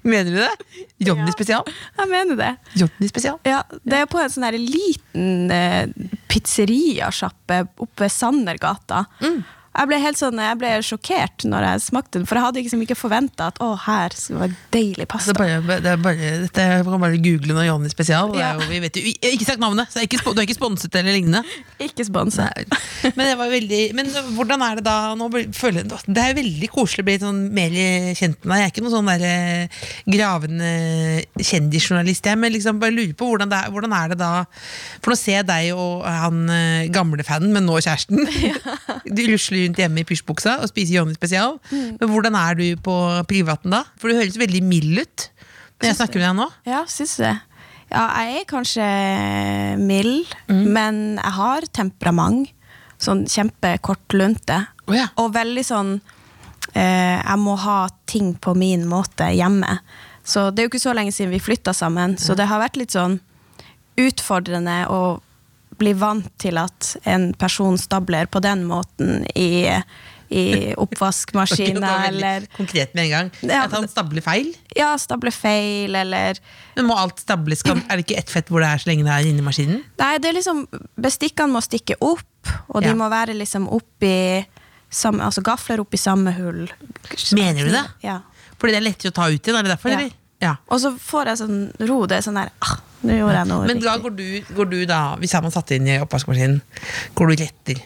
Mener 0.04 0.30
du 0.32 0.38
det? 0.38 0.52
Johnny 1.08 1.26
Ja. 1.28 1.32
spesial? 1.34 1.64
Jeg 1.98 2.10
mener 2.12 2.36
det. 2.40 2.52
Johnny 2.78 3.08
spesial? 3.10 3.40
Ja, 3.48 3.64
Det 3.84 4.00
er 4.04 4.06
på 4.12 4.20
en 4.22 4.30
sånn 4.30 4.46
liten 4.60 5.52
eh, 5.52 5.88
pizzeriasjappe 6.30 7.62
oppe 7.82 8.06
ved 8.06 8.12
Sandergata. 8.14 9.06
Jeg 9.74 9.90
ble 9.90 9.98
helt 10.04 10.20
sånn, 10.20 10.38
jeg 10.38 10.58
ble 10.62 10.70
sjokkert 10.86 11.46
når 11.50 11.64
jeg 11.66 11.82
smakte 11.88 12.20
den, 12.20 12.26
for 12.30 12.38
jeg 12.38 12.46
hadde 12.46 12.62
liksom 12.62 12.82
ikke 12.86 12.98
forventa 12.98 13.48
at 13.50 13.58
å, 13.64 13.72
her 13.88 14.14
skal 14.14 14.36
det 14.36 14.42
være 14.44 14.58
deilig 14.76 15.08
pasta. 15.10 15.34
Det 15.34 15.48
er 15.50 15.64
bare, 15.66 15.80
det 15.82 15.92
er 15.96 16.02
bare, 16.04 16.30
dette 16.44 16.68
kan 16.86 17.02
bare 17.02 17.18
google 17.24 17.56
når 17.58 17.66
Johnny 17.72 17.90
spesial. 17.90 18.30
Det 18.36 18.40
Ja. 18.44 18.52
jo, 18.54 18.68
vi 18.70 18.80
vet 18.84 19.00
jo, 19.02 19.14
ikke 19.32 19.48
sagt 19.48 19.60
navnet, 19.64 19.90
så 19.90 20.04
ikke, 20.06 20.20
du 20.30 20.38
er 20.42 20.46
ikke 20.46 20.58
sponset 20.60 20.94
eller 21.00 21.16
lignende. 21.18 21.42
Ikke 21.82 22.06
sponset. 22.06 22.70
Men 23.18 23.26
det 23.32 23.38
var 23.40 23.50
veldig 23.50 23.82
Men 23.98 24.12
hvordan 24.38 24.62
er 24.68 24.76
det 24.80 24.84
da 24.86 24.98
nå 25.18 25.30
føler, 25.58 25.82
jeg- 25.90 26.14
Det 26.14 26.22
er 26.24 26.38
veldig 26.38 26.70
koselig 26.70 27.02
å 27.04 27.08
bli 27.10 27.18
sånn 27.20 27.42
mer 27.52 27.70
kjent 28.14 28.46
med 28.46 28.54
deg. 28.54 28.62
Jeg 28.62 28.68
er 28.68 28.72
ikke 28.74 28.84
noen 28.86 28.96
sånn 28.98 29.10
der, 29.10 29.26
eh, 29.26 29.68
gravende 30.08 30.72
kjendisjournalist, 31.42 32.26
jeg, 32.30 32.38
men 32.38 32.54
liksom 32.54 32.80
bare 32.82 32.94
lurer 32.94 33.14
på 33.18 33.26
hvordan 33.32 33.50
det, 33.50 33.60
er, 33.66 33.72
hvordan 33.74 33.94
er 33.98 34.14
det 34.14 34.18
da 34.22 34.32
For 35.02 35.12
nå 35.14 35.18
ser 35.20 35.40
jeg 35.42 35.48
deg 35.50 35.72
og 35.74 36.06
han 36.06 36.44
eh, 36.50 36.88
gamle 36.94 37.24
fanen, 37.26 37.52
men 37.56 37.66
nå 37.66 37.80
kjæresten. 37.82 38.22
Du 39.14 39.22
rusler 39.28 39.63
rundt 39.64 39.80
hjemme 39.82 40.04
i 40.04 40.08
pysjbuksa 40.08 40.60
og 40.62 40.70
spise 40.72 40.96
Johnny 40.96 41.16
spesial. 41.18 41.58
Mm. 41.72 41.98
Men 42.00 42.12
hvordan 42.12 42.38
er 42.40 42.60
du 42.60 42.68
på 42.84 42.98
privaten 43.30 43.74
da? 43.74 43.84
For 44.00 44.12
du 44.12 44.20
høres 44.20 44.40
veldig 44.40 44.64
mild 44.68 45.04
ut 45.04 45.30
når 45.80 45.90
jeg 45.90 46.00
snakker 46.00 46.22
med 46.22 46.28
deg 46.30 46.38
nå. 46.38 46.48
Ja, 46.70 46.84
syns 46.88 47.18
du 47.18 47.26
det? 47.26 47.36
Ja, 47.94 48.04
jeg 48.24 48.40
er 48.40 48.46
kanskje 48.50 48.86
mild, 49.78 50.32
men 50.48 51.20
jeg 51.20 51.34
har 51.38 51.68
temperament. 51.76 52.50
Sånn 53.04 53.26
kjempekort 53.28 54.16
lunte. 54.16 54.62
Å 54.88 54.96
ja. 54.96 55.10
Og 55.20 55.34
veldig 55.36 55.64
sånn 55.68 55.90
eh, 56.72 57.20
Jeg 57.20 57.40
må 57.42 57.58
ha 57.60 57.90
ting 58.08 58.30
på 58.40 58.54
min 58.56 58.86
måte 58.88 59.28
hjemme. 59.36 59.80
Så 60.24 60.48
det 60.52 60.64
er 60.64 60.68
jo 60.68 60.72
ikke 60.72 60.86
så 60.86 60.94
lenge 60.96 61.12
siden 61.12 61.34
vi 61.34 61.42
flytta 61.44 61.74
sammen, 61.76 62.16
så 62.16 62.38
det 62.40 62.48
har 62.48 62.62
vært 62.64 62.80
litt 62.80 62.96
sånn 62.96 63.18
utfordrende 64.00 64.86
å 64.88 65.02
bli 65.84 65.94
vant 66.00 66.32
til 66.42 66.58
at 66.62 66.96
en 67.04 67.30
person 67.40 67.78
stabler 67.78 68.32
på 68.32 68.40
den 68.44 68.64
måten 68.70 69.26
i, 69.36 69.68
i 70.34 70.44
oppvaskmaskina, 70.80 71.92
eller 72.08 72.46
Konkret 72.58 72.94
med 72.96 73.06
en 73.06 73.12
gang. 73.14 73.32
Ja. 73.46 73.66
At 73.68 73.76
han 73.76 73.88
stabler 73.92 74.24
feil. 74.26 74.54
ja, 74.78 74.94
stabler 75.02 75.34
feil, 75.36 75.96
eller 76.00 76.40
Men 76.78 76.88
må 76.90 76.96
alt 76.98 77.20
stables? 77.22 77.62
Er 77.68 77.84
det 78.00 78.06
ikke 78.08 78.18
ett 78.24 78.32
fett 78.34 78.50
hvor 78.50 78.64
det 78.64 78.70
er 78.72 78.82
så 78.84 78.90
lenge 78.90 79.06
det 79.08 79.14
er 79.14 79.30
inni 79.30 79.44
maskinen? 79.46 79.84
Nei, 80.00 80.14
det 80.24 80.32
er 80.32 80.38
liksom 80.40 80.64
Bestikkene 81.04 81.54
må 81.54 81.62
stikke 81.66 82.00
opp, 82.02 82.54
og 82.70 82.82
de 82.84 82.92
Ja. 82.94 82.96
må 82.98 83.10
være 83.12 83.36
liksom 83.38 83.68
oppi 83.72 84.46
samme, 84.94 85.24
Altså 85.26 85.42
gafler 85.46 85.82
oppi 85.82 85.98
samme 85.98 86.32
hull. 86.38 86.68
Mener 87.34 87.66
du 87.66 87.72
det? 87.74 87.86
Ja. 88.06 88.20
Fordi 88.60 88.74
det 88.74 88.80
er 88.82 88.88
lettere 88.90 89.12
å 89.12 89.16
ta 89.18 89.28
ut 89.30 89.42
igjen? 89.42 89.58
Er 89.60 89.64
det 89.64 89.72
derfor, 89.76 89.90
Ja. 89.90 90.00
eller? 90.00 90.12
Ja. 90.44 90.56
Og 90.70 90.80
så 90.80 90.92
får 91.00 91.26
jeg 91.32 91.38
sånn 91.40 91.88
ro. 91.88 92.06
Det 92.06 92.18
er 92.18 92.22
sånn 92.26 92.36
der 92.42 92.50
ah, 92.62 92.78
Nå 93.04 93.18
gjorde 93.20 93.40
jeg 93.42 93.48
noe 93.52 93.66
Men 93.68 93.80
da 93.84 93.98
går 94.00 94.14
du, 94.16 94.28
går 94.56 94.70
du 94.72 94.78
da, 94.90 95.02
hvis 95.20 95.34
jeg 95.36 95.44
har 95.44 95.52
satt 95.52 95.72
inn 95.76 95.88
i 95.92 95.98
oppvaskmaskinen, 96.04 96.62
går 97.18 97.34
du 97.34 97.42
retter? 97.44 97.82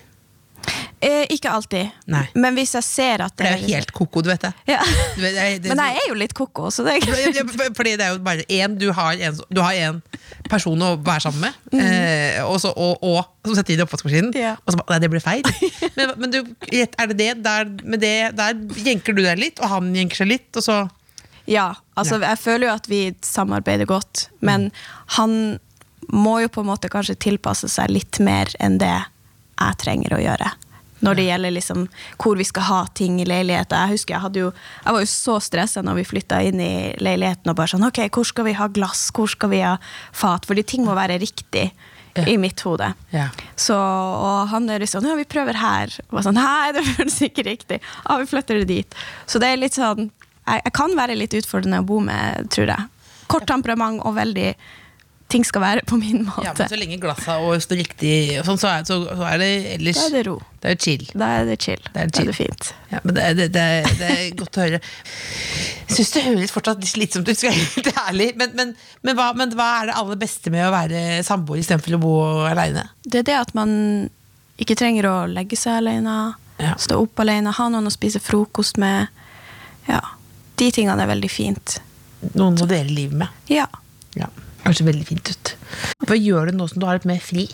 Eh, 0.99 1.27
ikke 1.30 1.51
alltid. 1.53 1.91
Nei. 2.10 2.23
Men 2.41 2.56
hvis 2.58 2.71
jeg 2.73 2.84
ser 2.84 3.21
at 3.21 3.36
det, 3.38 3.45
det 3.45 3.49
er 3.53 3.60
jo 3.62 3.67
helt 3.77 3.91
koko, 3.95 4.23
du 4.25 4.32
vet 4.32 4.41
det. 4.47 4.49
ja. 4.67 4.80
Du 5.15 5.21
vet, 5.21 5.36
jeg, 5.38 5.60
det 5.62 5.69
Men 5.69 5.82
jeg 5.86 5.99
er 6.01 6.08
jo 6.10 6.15
litt 6.17 6.34
koko, 6.36 6.71
så 6.73 6.84
det 6.88 6.95
er 6.95 7.27
ikke 7.30 7.45
Fordi 7.77 7.91
det 7.99 8.06
er 8.08 8.15
jo 8.15 8.21
bare 8.25 8.45
én 8.49 8.73
du, 8.82 8.88
har 8.97 9.13
en- 9.13 9.38
du 9.53 9.62
har 9.62 9.77
en 9.77 10.01
person 10.49 10.82
å 10.82 10.89
være 11.06 11.21
sammen 11.27 11.45
med, 11.45 11.53
Mhm. 11.71 11.80
eh, 11.86 12.41
og, 12.49 12.58
så, 12.63 12.73
og, 12.75 12.97
og 13.06 13.23
som 13.45 13.56
setter 13.60 13.75
inn 13.75 13.84
i 13.84 13.86
oppvaskmaskinen. 13.86 14.34
Ja. 14.36 14.56
Og 14.65 14.73
så 14.73 14.82
bare 14.82 14.97
Nei, 14.97 14.99
det 15.06 15.12
ble 15.13 15.21
feil. 15.21 15.43
Men, 15.97 16.13
men 16.17 16.32
du, 16.34 16.39
er 16.73 17.08
det 17.13 17.17
det? 17.21 17.30
Der, 17.45 17.69
med 17.86 18.01
det? 18.01 18.15
Der 18.38 18.53
jenker 18.86 19.13
du 19.17 19.21
deg 19.23 19.38
litt, 19.41 19.62
og 19.62 19.69
han 19.69 19.93
jenker 19.95 20.23
seg 20.23 20.27
litt, 20.34 20.49
og 20.58 20.65
så 20.65 20.82
Ja, 21.48 21.72
altså 21.96 22.20
jeg 22.20 22.40
føler 22.42 22.68
jo 22.68 22.76
at 22.76 22.90
vi 22.92 23.02
samarbeider 23.24 23.88
godt, 23.88 24.28
men 24.44 24.70
han 25.16 25.58
må 26.12 26.38
jo 26.44 26.52
på 26.52 26.64
en 26.64 26.70
måte 26.70 26.92
kanskje 26.92 27.18
tilpasse 27.28 27.70
seg 27.72 27.92
litt 27.92 28.20
mer 28.24 28.52
enn 28.64 28.80
det 28.82 28.96
jeg 28.98 29.80
trenger 29.82 30.16
å 30.18 30.22
gjøre. 30.22 30.52
Når 31.06 31.18
det 31.18 31.26
gjelder 31.28 31.54
liksom 31.54 31.84
hvor 32.18 32.40
vi 32.40 32.46
skal 32.48 32.66
ha 32.68 32.80
ting 32.98 33.20
i 33.22 33.26
leiligheten. 33.28 33.78
Jeg 33.78 34.00
husker 34.00 34.16
jeg, 34.16 34.24
hadde 34.24 34.42
jo, 34.42 34.48
jeg 34.82 34.96
var 34.96 35.04
jo 35.04 35.10
så 35.12 35.36
stressa 35.46 35.84
når 35.86 36.00
vi 36.00 36.08
flytta 36.10 36.40
inn 36.48 36.64
i 36.64 36.72
leiligheten 36.98 37.52
og 37.52 37.60
bare 37.60 37.70
sånn 37.76 37.86
Ok, 37.86 38.02
hvor 38.16 38.26
skal 38.26 38.48
vi 38.48 38.56
ha 38.58 38.66
glass? 38.74 39.04
Hvor 39.14 39.30
skal 39.30 39.52
vi 39.54 39.62
ha 39.62 39.76
fat? 40.10 40.48
Fordi 40.50 40.66
ting 40.66 40.88
må 40.88 40.98
være 40.98 41.20
riktig 41.22 41.70
i 42.26 42.34
mitt 42.42 42.64
hode. 42.66 42.90
Ja. 43.14 43.28
Så, 43.54 43.78
og 43.78 44.48
han 44.50 44.66
er 44.74 44.82
liksom 44.82 45.06
Ja, 45.06 45.14
vi 45.20 45.28
prøver 45.30 45.60
her. 45.62 45.94
Og 46.10 46.24
sånn, 46.26 46.40
Nei, 46.42 46.74
det 46.74 46.86
føles 46.90 47.20
ikke 47.30 47.46
riktig. 47.46 47.82
Ja, 48.08 48.18
vi 48.18 48.30
flytter 48.34 48.64
det 48.64 48.72
dit. 48.72 48.98
Så 49.30 49.38
det 49.44 49.54
er 49.54 49.62
litt 49.62 49.78
sånn 49.78 50.10
Jeg, 50.48 50.62
jeg 50.66 50.74
kan 50.80 50.94
være 50.98 51.16
litt 51.20 51.34
utfordrende 51.38 51.84
å 51.84 51.88
bo 51.88 52.00
med, 52.04 52.48
tror 52.54 52.72
jeg. 52.72 52.88
Kort 53.28 53.48
temperament 53.50 54.00
og 54.08 54.16
veldig 54.16 54.52
Ting 55.28 55.44
skal 55.44 55.60
være 55.60 55.82
på 55.84 55.98
min 56.00 56.22
måte. 56.24 56.46
Ja, 56.46 56.54
men 56.56 56.70
så 56.72 56.78
lenge 56.80 56.96
glassa 57.04 57.34
og 57.44 57.58
står 57.60 57.82
riktig, 57.82 58.12
sånn, 58.48 58.56
så, 58.62 58.70
er, 58.78 58.86
så, 58.88 58.96
så 59.12 59.26
er 59.28 59.42
det 59.42 59.50
ellers 59.74 59.98
Da 60.00 60.06
er 60.08 60.14
det 60.16 60.22
ro. 60.30 60.36
Det 60.64 60.70
er 60.72 60.78
chill. 60.86 61.04
Da 61.12 61.28
er 61.42 61.50
det 61.50 61.58
chill. 61.66 61.82
Det 61.84 62.00
er 62.06 62.14
Da 62.16 62.22
er 62.22 62.30
det 62.30 62.36
fint. 62.38 62.70
Ja, 62.94 63.02
men 63.04 63.18
det, 63.18 63.26
det, 63.36 63.48
det, 63.58 63.66
det 64.00 64.08
er 64.14 64.22
godt 64.40 64.56
å 64.56 64.64
høre. 64.64 64.80
Jeg 64.80 65.98
syns 65.98 66.14
det 66.16 66.24
høres 66.30 66.54
fortsatt 66.56 66.80
litt 66.80 66.94
slitsomt 66.94 67.28
ut, 67.28 67.36
skal 67.42 67.52
jeg 67.52 67.60
være 67.60 67.74
helt 67.76 68.00
ærlig. 68.06 68.30
Men, 68.40 68.56
men, 68.62 68.72
men, 69.04 69.20
hva, 69.20 69.28
men 69.36 69.52
hva 69.60 69.68
er 69.82 69.92
det 69.92 69.98
aller 70.00 70.22
beste 70.24 70.54
med 70.56 70.64
å 70.64 70.72
være 70.78 71.04
samboer 71.28 71.60
istedenfor 71.60 72.00
å 72.00 72.02
bo 72.08 72.16
aleine? 72.48 72.88
Det 73.04 73.26
er 73.26 73.28
det 73.34 73.38
at 73.42 73.52
man 73.60 73.74
ikke 74.64 74.80
trenger 74.80 75.10
å 75.12 75.16
legge 75.28 75.60
seg 75.60 75.82
alene, 75.82 76.16
Ja. 76.64 76.72
stå 76.80 77.02
opp 77.04 77.20
alene, 77.20 77.52
ha 77.60 77.68
noen 77.76 77.92
å 77.92 77.94
spise 77.94 78.24
frokost 78.24 78.80
med. 78.80 79.12
Ja. 79.92 80.00
De 80.58 80.72
tingene 80.74 81.04
er 81.04 81.10
veldig 81.12 81.30
fint. 81.32 81.78
Noen 82.34 82.58
å 82.63 82.67
dele 82.70 82.89
livet 82.89 83.17
med. 83.26 83.30
Ja. 83.52 83.67
Ja, 84.17 84.30
Høres 84.63 84.82
veldig 84.84 85.06
fint 85.08 85.30
ut. 85.30 85.54
Hva 86.10 86.17
gjør 86.17 86.50
du 86.50 86.58
nå 86.58 86.65
som 86.67 86.82
du 86.82 86.88
har 86.89 86.98
litt 86.98 87.06
mer 87.08 87.22
fri? 87.24 87.46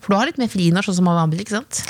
For 0.00 0.14
du 0.14 0.16
har 0.18 0.30
litt 0.30 0.38
mer 0.40 0.48
fri 0.50 0.70
nå, 0.72 0.80
sånn 0.82 0.96
som 1.02 1.08
alle 1.12 1.26
andre, 1.28 1.42
ikke 1.44 1.58
sant? 1.58 1.82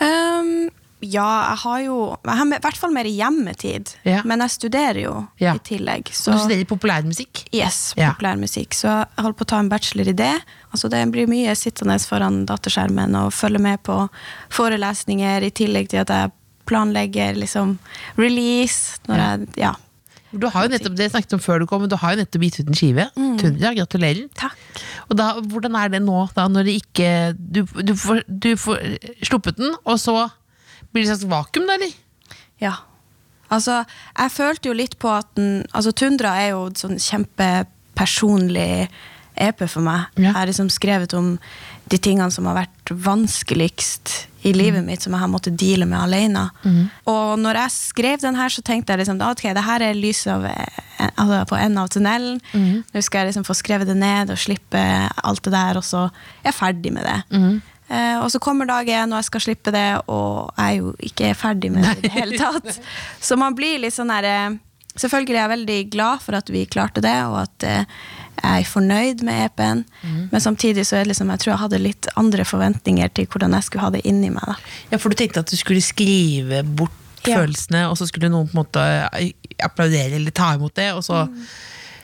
Um, 0.00 0.70
ja, 1.04 1.26
jeg 1.52 1.58
har 1.62 1.80
jo 1.84 1.96
Jeg 2.24 2.38
har 2.40 2.46
i 2.56 2.60
hvert 2.64 2.78
fall 2.80 2.94
mer 2.94 3.06
hjemmetid. 3.06 3.92
Ja. 4.08 4.22
Men 4.26 4.40
jeg 4.42 4.54
studerer 4.56 5.00
jo 5.02 5.12
Ja. 5.38 5.52
i 5.54 5.62
tillegg. 5.62 6.08
Så 6.10 6.32
du 6.32 6.38
studerer 6.40 6.64
populærmusikk? 6.66 7.44
Yes, 7.54 7.92
populærmusikk. 7.94 8.74
Så 8.74 8.88
jeg 8.88 9.22
holder 9.22 9.36
på 9.38 9.46
å 9.46 9.50
ta 9.52 9.58
en 9.60 9.68
bachelor 9.70 10.08
i 10.08 10.16
det. 10.16 10.32
Altså 10.72 10.88
Det 10.90 11.04
blir 11.12 11.28
mye 11.30 11.54
sittende 11.54 11.98
foran 12.00 12.46
dataskjermen 12.48 13.14
og 13.20 13.30
følge 13.36 13.60
med 13.60 13.82
på 13.86 14.08
forelesninger, 14.50 15.42
i 15.44 15.50
tillegg 15.54 15.90
til 15.92 16.00
at 16.02 16.08
jeg 16.14 16.32
planlegger 16.66 17.36
liksom 17.38 17.76
release. 18.16 18.98
Når 19.06 19.22
jeg, 19.22 19.48
ja. 19.62 19.74
Du 20.32 20.44
har 20.52 20.66
jo 20.66 20.72
nettopp, 20.74 20.96
det 20.98 21.08
snakket 21.12 21.36
om 21.38 21.40
før 21.40 21.62
du 21.62 21.66
kom, 21.68 21.80
men 21.84 21.90
du 21.92 21.96
har 22.00 22.12
jo 22.14 22.20
nettopp 22.20 22.42
gitt 22.44 22.58
ut 22.60 22.72
en 22.72 22.76
skive. 22.76 23.06
Tundra, 23.40 23.72
gratulerer. 23.78 24.26
Takk. 24.36 24.82
Og 25.08 25.16
da, 25.16 25.30
hvordan 25.40 25.78
er 25.80 25.94
det 25.94 26.02
nå, 26.04 26.18
da, 26.36 26.44
når 26.52 26.68
det 26.68 26.74
ikke 26.82 27.12
Du, 27.38 27.62
du, 27.64 27.94
får, 27.96 28.22
du 28.28 28.50
får 28.60 28.82
sluppet 29.24 29.56
den, 29.60 29.72
og 29.88 29.96
så 30.02 30.18
blir 30.92 31.04
det 31.04 31.08
et 31.08 31.14
slags 31.14 31.30
vakuum, 31.30 31.68
da, 31.68 31.78
eller? 31.78 31.94
Ja. 32.60 32.74
Altså, 33.48 33.82
jeg 34.18 34.34
følte 34.34 34.68
jo 34.68 34.76
litt 34.76 34.98
på 35.00 35.08
at 35.08 35.30
den 35.38 35.62
Altså, 35.72 35.94
Tundra 35.96 36.34
er 36.42 36.50
jo 36.52 36.66
sånn 36.76 36.98
kjempepersonlig 37.00 38.88
EP 39.40 39.64
for 39.68 39.84
meg. 39.84 40.08
Ja. 40.16 40.28
Jeg 40.28 40.34
har 40.36 40.50
liksom 40.50 40.70
skrevet 40.72 41.14
om 41.16 41.36
de 41.88 41.98
tingene 41.98 42.30
som 42.34 42.48
har 42.50 42.58
vært 42.58 42.92
vanskeligst 42.92 44.14
i 44.46 44.52
livet 44.54 44.84
mitt, 44.86 45.02
som 45.02 45.14
jeg 45.14 45.22
har 45.22 45.30
måttet 45.30 45.56
deale 45.58 45.86
med 45.88 45.98
alene. 45.98 46.44
Og 47.10 47.38
når 47.40 47.62
jeg 47.62 47.74
skrev 47.74 48.20
den 48.22 48.36
her, 48.38 48.52
så 48.52 48.62
tenkte 48.62 48.92
jeg 48.94 49.02
liksom 49.02 49.18
ok, 49.24 49.48
det 49.56 49.64
her 49.66 49.82
er 49.82 49.98
lyset 49.98 50.30
av, 50.34 50.44
altså 51.08 51.40
på 51.50 51.58
enden 51.58 51.80
av 51.82 51.90
tunnelen. 51.92 52.38
Nå 52.52 53.02
skal 53.02 53.24
jeg 53.24 53.32
liksom 53.32 53.48
få 53.48 53.56
skrevet 53.58 53.90
det 53.90 53.96
ned 53.98 54.30
og 54.30 54.38
slippe 54.38 54.84
alt 55.24 55.42
det 55.44 55.54
der, 55.56 55.80
og 55.80 55.84
så 55.86 56.06
er 56.06 56.52
jeg 56.52 56.58
ferdig 56.60 56.94
med 56.94 57.08
det. 57.08 57.18
Eh, 57.88 58.18
og 58.20 58.28
så 58.32 58.38
kommer 58.38 58.68
dag 58.68 58.88
én, 58.88 59.08
og 59.12 59.22
jeg 59.22 59.28
skal 59.30 59.44
slippe 59.46 59.72
det, 59.72 59.88
og 60.12 60.50
jeg 60.58 60.64
er 60.64 60.80
jo 60.82 60.90
ikke 61.08 61.32
ferdig 61.38 61.70
med 61.72 61.86
det 61.88 61.94
i 61.96 62.02
det 62.04 62.10
hele 62.12 62.40
tatt. 62.40 62.80
Så 63.30 63.38
man 63.40 63.56
blir 63.56 63.80
litt 63.80 63.96
sånn 63.96 64.12
der 64.12 64.28
eh, 64.28 64.56
Selvfølgelig 64.98 65.36
er 65.36 65.44
jeg 65.44 65.52
veldig 65.52 65.78
glad 65.92 66.22
for 66.24 66.34
at 66.34 66.48
vi 66.50 66.64
klarte 66.66 66.98
det, 67.04 67.14
og 67.30 67.36
at 67.44 67.64
eh, 67.68 68.00
jeg 68.42 68.62
er 68.62 68.68
fornøyd 68.70 69.22
med 69.26 69.44
EP-en. 69.46 69.84
Men 70.30 70.40
samtidig 70.40 70.84
så 70.86 70.96
er 70.96 71.04
det 71.04 71.12
liksom, 71.14 71.30
jeg 71.34 71.38
tror 71.42 71.52
jeg 71.52 71.60
hadde 71.64 71.78
litt 71.82 72.08
andre 72.16 72.44
forventninger 72.44 73.08
til 73.14 73.26
hvordan 73.26 73.52
jeg 73.58 73.66
skulle 73.66 73.84
ha 73.84 73.90
det 73.90 74.02
inni 74.06 74.30
meg. 74.30 74.44
da. 74.46 74.54
Ja, 74.92 74.98
for 74.98 75.10
du 75.10 75.16
tenkte 75.18 75.40
at 75.40 75.50
du 75.50 75.56
skulle 75.56 75.82
skrive 75.82 76.62
bort 76.64 76.92
Ja. 77.26 77.36
følelsene, 77.40 77.88
og 77.90 77.96
så 77.98 78.06
skulle 78.06 78.28
noen 78.30 78.46
på 78.48 78.54
en 78.54 78.60
måte 78.62 78.82
eh, 79.18 79.32
applaudere 79.64 80.14
eller 80.16 80.30
ta 80.30 80.52
imot 80.54 80.74
det, 80.74 80.92
og 80.94 81.02
så 81.02 81.24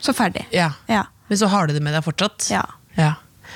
Så 0.03 0.13
ferdig. 0.13 0.45
Ja. 0.53 0.73
Ja. 0.89 1.05
Men 1.29 1.39
så 1.39 1.47
har 1.49 1.67
du 1.67 1.73
det 1.73 1.81
med 1.83 1.95
deg 1.95 2.03
fortsatt? 2.05 2.51
Ja. 2.51 2.65
ja. 2.97 3.15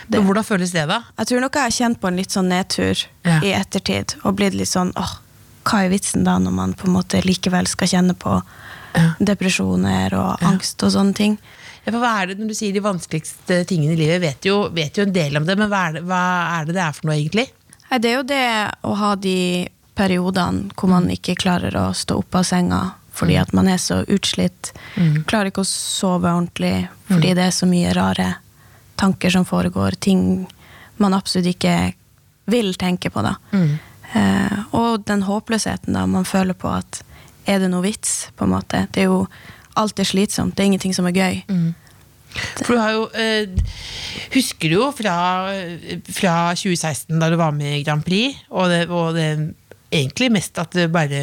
Men 0.08 0.22
hvordan 0.24 0.44
føles 0.46 0.70
det, 0.72 0.86
da? 0.88 1.02
Jeg 1.18 1.26
tror 1.26 1.40
nok 1.42 1.54
jeg 1.58 1.62
har 1.62 1.74
kjent 1.74 2.00
på 2.00 2.08
en 2.08 2.16
litt 2.16 2.30
sånn 2.30 2.48
nedtur 2.48 3.02
Ja. 3.26 3.40
i 3.42 3.50
ettertid, 3.52 4.14
og 4.24 4.36
blitt 4.38 4.54
litt 4.54 4.68
sånn 4.70 4.92
åh, 4.96 5.18
hva 5.68 5.82
er 5.84 5.90
vitsen 5.90 6.24
da, 6.24 6.38
når 6.38 6.52
man 6.54 6.72
på 6.74 6.86
en 6.86 6.94
måte 6.94 7.20
likevel 7.26 7.66
skal 7.68 7.88
kjenne 7.88 8.14
på 8.16 8.38
Ja. 8.94 9.12
depresjoner 9.20 10.14
og 10.14 10.38
angst 10.42 10.82
og 10.82 10.92
sånne 10.94 11.14
ting. 11.14 11.38
For 11.88 12.02
hva 12.02 12.12
er 12.20 12.30
det 12.30 12.38
når 12.40 12.52
du 12.52 12.56
sier 12.58 12.74
de 12.74 12.82
vanskeligste 12.84 13.62
tingene 13.68 13.94
i 13.96 14.00
livet? 14.00 14.20
Vet 14.22 14.48
jo, 14.48 14.68
vet 14.74 14.98
jo 14.98 15.06
en 15.06 15.14
del 15.14 15.38
om 15.40 15.46
det, 15.48 15.56
men 15.58 15.70
hva 15.72 15.86
er 15.88 15.98
det, 15.98 16.04
hva 16.08 16.22
er 16.58 16.68
det 16.68 16.76
det 16.76 16.84
er 16.84 16.96
for 16.96 17.08
noe, 17.08 17.16
egentlig? 17.18 17.48
Det 17.88 18.10
er 18.10 18.16
jo 18.18 18.26
det 18.28 18.46
å 18.84 18.94
ha 19.00 19.14
de 19.16 19.36
periodene 19.98 20.74
hvor 20.76 20.92
man 20.92 21.08
ikke 21.10 21.38
klarer 21.40 21.74
å 21.80 21.88
stå 21.96 22.20
opp 22.20 22.36
av 22.38 22.44
senga 22.46 22.82
fordi 23.18 23.34
at 23.40 23.50
man 23.56 23.66
er 23.66 23.80
så 23.82 24.04
utslitt. 24.06 24.70
Klarer 25.26 25.50
ikke 25.50 25.64
å 25.64 25.66
sove 25.66 26.30
ordentlig 26.30 26.86
fordi 27.08 27.32
det 27.34 27.48
er 27.48 27.54
så 27.56 27.66
mye 27.66 27.90
rare 27.96 28.28
tanker 29.00 29.32
som 29.34 29.46
foregår. 29.48 29.96
Ting 29.98 30.46
man 31.02 31.16
absolutt 31.16 31.50
ikke 31.56 31.74
vil 32.50 32.74
tenke 32.78 33.10
på, 33.10 33.22
da. 33.26 33.34
Eh, 34.14 34.58
og 34.76 35.02
den 35.08 35.24
håpløsheten 35.26 35.98
da 35.98 36.06
man 36.06 36.24
føler 36.28 36.54
på 36.54 36.70
at 36.70 37.02
er 37.48 37.58
det 37.62 37.68
noe 37.72 37.82
vits, 37.84 38.28
på 38.36 38.44
en 38.46 38.54
måte. 38.54 38.84
Det 38.92 39.02
er 39.02 39.10
jo 39.10 39.24
Alt 39.78 40.00
er 40.02 40.08
slitsomt. 40.08 40.56
Det 40.56 40.64
er 40.64 40.72
ingenting 40.72 40.96
som 40.96 41.06
er 41.08 41.16
gøy. 41.16 41.42
For 42.60 42.74
du 42.74 42.80
har 42.80 42.92
jo 42.92 43.04
eh, 43.16 43.48
Husker 44.34 44.68
du 44.68 44.76
jo 44.76 44.90
fra, 44.92 45.14
fra 46.12 46.34
2016, 46.52 47.14
da 47.16 47.30
du 47.32 47.38
var 47.40 47.54
med 47.56 47.78
i 47.78 47.84
Grand 47.86 48.04
Prix, 48.04 48.36
og 48.52 48.68
det, 48.72 48.82
og 48.92 49.16
det 49.16 49.28
egentlig 49.88 50.28
mest 50.34 50.58
at 50.60 50.74
det 50.76 50.90
bare 50.92 51.22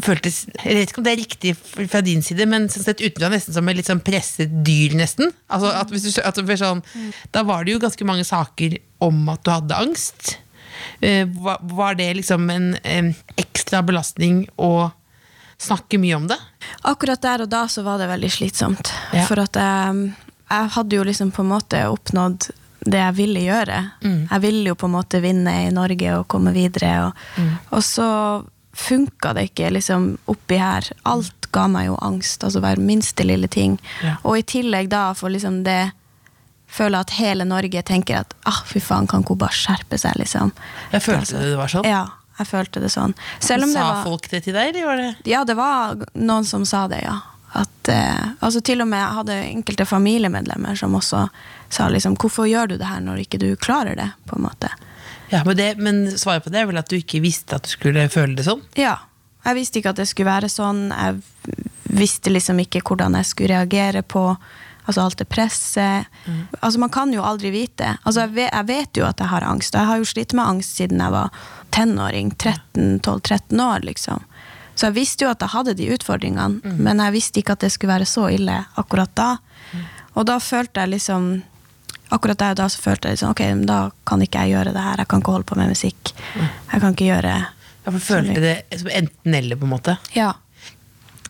føltes 0.00 0.44
Jeg 0.64 0.76
vet 0.78 0.92
ikke 0.92 1.00
om 1.02 1.06
det 1.06 1.12
er 1.12 1.20
riktig 1.20 1.54
fra 1.90 2.00
din 2.04 2.22
side, 2.24 2.46
men 2.48 2.68
sånn 2.70 2.86
sett 2.86 3.02
utenfra 3.02 3.32
nesten 3.32 3.56
som 3.56 3.68
et 3.68 3.80
litt 3.80 3.90
sånn 3.90 4.02
presset 4.06 4.52
dyr, 4.66 4.94
nesten. 4.98 5.32
Altså 5.50 5.72
at 5.74 5.90
hvis 5.92 6.06
du, 6.06 6.22
at 6.22 6.38
sånn, 6.60 6.84
Da 7.34 7.42
var 7.46 7.66
det 7.66 7.74
jo 7.74 7.82
ganske 7.82 8.06
mange 8.06 8.24
saker 8.28 8.78
om 9.02 9.28
at 9.32 9.42
du 9.44 9.50
hadde 9.52 9.82
angst. 9.82 10.36
Eh, 11.04 11.26
var, 11.26 11.98
det 11.98 12.12
liksom 12.20 12.48
en 12.50 13.12
ekstra 13.40 13.82
belastning 13.84 14.46
å 14.56 14.90
snakke 15.60 16.00
mye 16.00 16.16
om 16.16 16.26
det? 16.30 16.38
Akkurat 16.88 17.22
der 17.22 17.44
og 17.44 17.50
da 17.52 17.66
så 17.68 17.84
var 17.86 18.00
det 18.00 18.08
veldig 18.10 18.30
slitsomt. 18.32 18.92
Ja. 19.12 19.26
For 19.28 19.42
at 19.42 19.58
jeg, 19.60 20.12
jeg 20.48 20.72
hadde 20.76 20.96
jo 20.96 21.04
liksom 21.06 21.32
på 21.36 21.44
en 21.44 21.52
måte 21.52 21.82
oppnådd 21.90 22.50
det 22.80 23.00
jeg 23.02 23.16
ville 23.18 23.42
gjøre. 23.44 23.80
Jeg 24.30 24.40
ville 24.40 24.70
jo 24.72 24.78
på 24.78 24.88
en 24.88 24.94
måte 24.94 25.20
vinne 25.20 25.52
i 25.66 25.72
Norge 25.74 26.14
og 26.16 26.28
komme 26.32 26.54
videre. 26.56 26.94
Og, 27.10 27.44
og 27.76 27.84
så 27.84 28.08
funka 28.72 29.34
det 29.36 29.50
ikke 29.50 29.72
liksom 29.76 30.14
oppi 30.32 30.56
her. 30.60 30.88
Alt 31.10 31.50
ga 31.52 31.66
meg 31.68 31.90
jo 31.90 31.98
angst. 32.00 32.44
Altså 32.46 32.62
hver 32.64 32.80
minste 32.80 33.26
lille 33.26 33.50
ting. 33.52 33.76
Ja. 34.04 34.16
Og 34.24 34.40
i 34.40 34.46
tillegg 34.48 34.88
da 34.92 35.10
for 35.18 35.32
liksom 35.32 35.60
det 35.66 35.90
føler 36.70 37.02
at 37.02 37.12
hele 37.18 37.44
Norge 37.44 37.82
tenker 37.82 38.22
at 38.22 38.34
ah, 38.46 38.62
fy 38.64 38.80
faen, 38.80 39.08
kan 39.10 39.24
ikke 39.24 39.34
hun 39.34 39.42
bare 39.42 39.58
skjerpe 39.58 39.98
seg, 39.98 40.14
liksom. 40.20 40.52
Jeg 40.92 41.02
følte 41.02 41.42
det 41.42 41.56
var 41.58 41.72
sånn. 41.72 41.88
Ja, 41.88 42.04
jeg 42.40 42.48
følte 42.48 42.82
det 42.82 42.92
sånn. 42.92 43.14
Selv 43.38 43.66
om 43.66 43.72
det 43.72 43.80
Sa 43.80 43.88
var 43.88 44.06
folk 44.08 44.30
det 44.32 44.42
til 44.46 44.56
deg, 44.56 44.72
eller 44.72 44.88
var 44.88 45.00
det 45.02 45.10
ja, 45.28 45.44
det 45.44 45.56
var 45.58 46.00
noen 46.16 46.48
som 46.48 46.64
sa 46.68 46.86
det, 46.90 47.02
ja. 47.04 47.18
At, 47.58 47.88
eh, 47.90 48.28
altså 48.38 48.60
til 48.62 48.84
og 48.84 48.86
med 48.92 49.00
jeg 49.02 49.16
hadde 49.16 49.38
enkelte 49.48 49.86
familiemedlemmer 49.88 50.78
som 50.78 50.94
også 50.94 51.24
sa 51.70 51.88
liksom, 51.90 52.14
hvorfor 52.20 52.46
gjør 52.46 52.70
du 52.70 52.76
det 52.78 52.86
her 52.86 53.02
når 53.02 53.24
ikke 53.24 53.40
du 53.42 53.48
klarer 53.58 53.98
det? 53.98 54.06
på 54.30 54.38
en 54.38 54.46
måte. 54.46 54.70
Ja, 55.30 55.42
men, 55.46 55.56
det, 55.58 55.74
men 55.78 56.04
svaret 56.18 56.44
på 56.44 56.50
det 56.50 56.62
er 56.62 56.70
vel 56.70 56.78
at 56.78 56.90
du 56.90 56.96
ikke 56.98 57.22
visste 57.22 57.58
at 57.58 57.66
du 57.66 57.72
skulle 57.72 58.06
føle 58.10 58.38
det 58.38 58.46
sånn? 58.46 58.62
Ja, 58.78 58.96
jeg 59.44 59.58
visste 59.58 59.80
ikke 59.80 59.94
at 59.94 60.00
det 60.00 60.08
skulle 60.10 60.30
være 60.30 60.50
sånn. 60.52 60.88
Jeg 60.90 61.20
visste 61.90 62.32
liksom 62.32 62.60
ikke 62.62 62.82
hvordan 62.86 63.16
jeg 63.18 63.28
skulle 63.30 63.56
reagere 63.56 64.02
på 64.02 64.24
altså 64.90 65.06
alt 65.06 65.20
det 65.22 65.28
presset. 65.30 66.06
Altså 66.60 66.82
Man 66.82 66.92
kan 66.92 67.12
jo 67.14 67.24
aldri 67.26 67.52
vite. 67.54 67.94
Altså 68.02 68.26
jeg 68.26 68.34
vet, 68.36 68.50
jeg 68.52 68.68
vet 68.70 69.00
jo 69.00 69.06
at 69.08 69.22
jeg 69.22 69.32
har 69.32 69.46
angst, 69.46 69.74
og 69.74 69.82
jeg 69.82 69.90
har 69.90 70.02
jo 70.02 70.10
slitt 70.12 70.34
med 70.36 70.46
angst 70.46 70.80
siden 70.80 71.02
jeg 71.02 71.14
var 71.14 71.30
tenåring. 71.74 72.32
13-12-13 72.36 73.62
år, 73.64 73.86
liksom. 73.86 74.26
Så 74.74 74.88
jeg 74.88 74.96
visste 74.96 75.26
jo 75.26 75.30
at 75.30 75.42
jeg 75.44 75.52
hadde 75.52 75.76
de 75.76 75.90
utfordringene, 75.94 76.74
men 76.80 77.02
jeg 77.04 77.12
visste 77.12 77.42
ikke 77.42 77.52
at 77.56 77.64
det 77.66 77.72
skulle 77.74 77.92
være 77.92 78.08
så 78.08 78.30
ille 78.32 78.54
akkurat 78.80 79.12
da. 79.18 79.30
Og 80.16 80.26
da 80.26 80.40
følte 80.42 80.82
jeg 80.84 80.96
liksom 80.96 81.30
Akkurat 82.10 82.40
der 82.40 82.56
og 82.56 82.58
da 82.58 82.64
så 82.66 82.80
følte 82.82 83.06
jeg 83.06 83.14
liksom, 83.14 83.30
ok, 83.30 83.40
men 83.54 83.68
da 83.68 83.76
kan 84.08 84.22
ikke 84.24 84.40
jeg 84.42 84.56
gjøre 84.56 84.72
det 84.74 84.82
her. 84.82 84.98
Jeg 84.98 85.06
kan 85.12 85.20
ikke 85.22 85.30
holde 85.30 85.46
på 85.46 85.54
med 85.54 85.70
musikk. 85.70 86.10
Jeg 86.34 86.82
kan 86.82 86.96
ikke 86.96 87.06
gjøre 87.06 87.34
Ja, 87.84 87.92
for 87.92 88.02
følte 88.02 88.40
det 88.42 88.80
som 88.80 88.90
enten-eller, 88.90 89.56
på 89.60 89.68
en 89.68 89.70
måte. 89.70 89.94
Ja. 90.16 90.32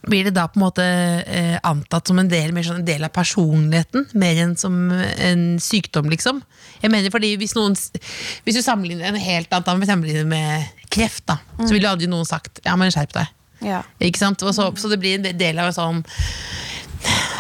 Blir 0.09 0.25
det 0.25 0.33
da 0.37 0.47
på 0.49 0.57
en 0.57 0.65
måte 0.65 0.85
eh, 0.85 1.59
antatt 1.67 2.09
som 2.09 2.19
en 2.19 2.29
del, 2.31 2.55
mer 2.57 2.65
sånn 2.65 2.81
en 2.81 2.87
del 2.89 3.05
av 3.05 3.13
personligheten, 3.13 4.07
mer 4.17 4.39
enn 4.41 4.55
som 4.57 4.77
en 4.93 5.43
sykdom, 5.61 6.09
liksom? 6.13 6.41
Jeg 6.81 6.93
mener 6.93 7.13
fordi 7.13 7.35
Hvis 7.37 7.53
noen 7.57 7.77
Hvis 7.77 8.57
du 8.57 8.63
sammenligner 8.65 9.11
en 9.11 9.21
helt 9.21 9.53
annet 9.53 9.69
for 9.69 9.91
sammenligner 9.91 10.25
med 10.25 10.87
kreft, 10.91 11.27
da, 11.29 11.37
så 11.61 11.69
ville 11.75 11.91
aldri 11.91 12.09
noen 12.11 12.27
sagt 12.27 12.63
'ja, 12.65 12.77
men 12.81 12.91
skjerp 12.91 13.13
deg'. 13.13 13.29
ja. 13.61 13.83
Ikke 14.01 14.19
sant? 14.19 14.41
Så, 14.41 14.73
så 14.77 14.89
det 14.89 14.99
blir 14.99 15.19
en 15.19 15.39
del 15.39 15.59
av 15.59 15.73
sånn 15.77 16.03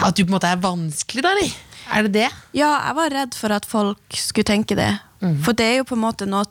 At 0.05 0.17
du 0.17 0.25
på 0.25 0.29
en 0.31 0.37
måte 0.37 0.49
er 0.49 0.61
vanskelig, 0.61 1.23
da, 1.25 1.33
eller? 1.33 1.51
Er 1.91 2.03
det 2.07 2.13
det? 2.15 2.29
Ja, 2.55 2.71
jeg 2.87 2.97
var 2.97 3.11
redd 3.11 3.35
for 3.35 3.53
at 3.53 3.67
folk 3.67 4.17
skulle 4.17 4.47
tenke 4.47 4.77
det. 4.79 4.93
For 5.45 5.53
det 5.53 5.65
er 5.67 5.77
jo 5.81 5.89
på 5.91 5.97
en 5.99 6.05
måte 6.07 6.29
noe 6.29 6.47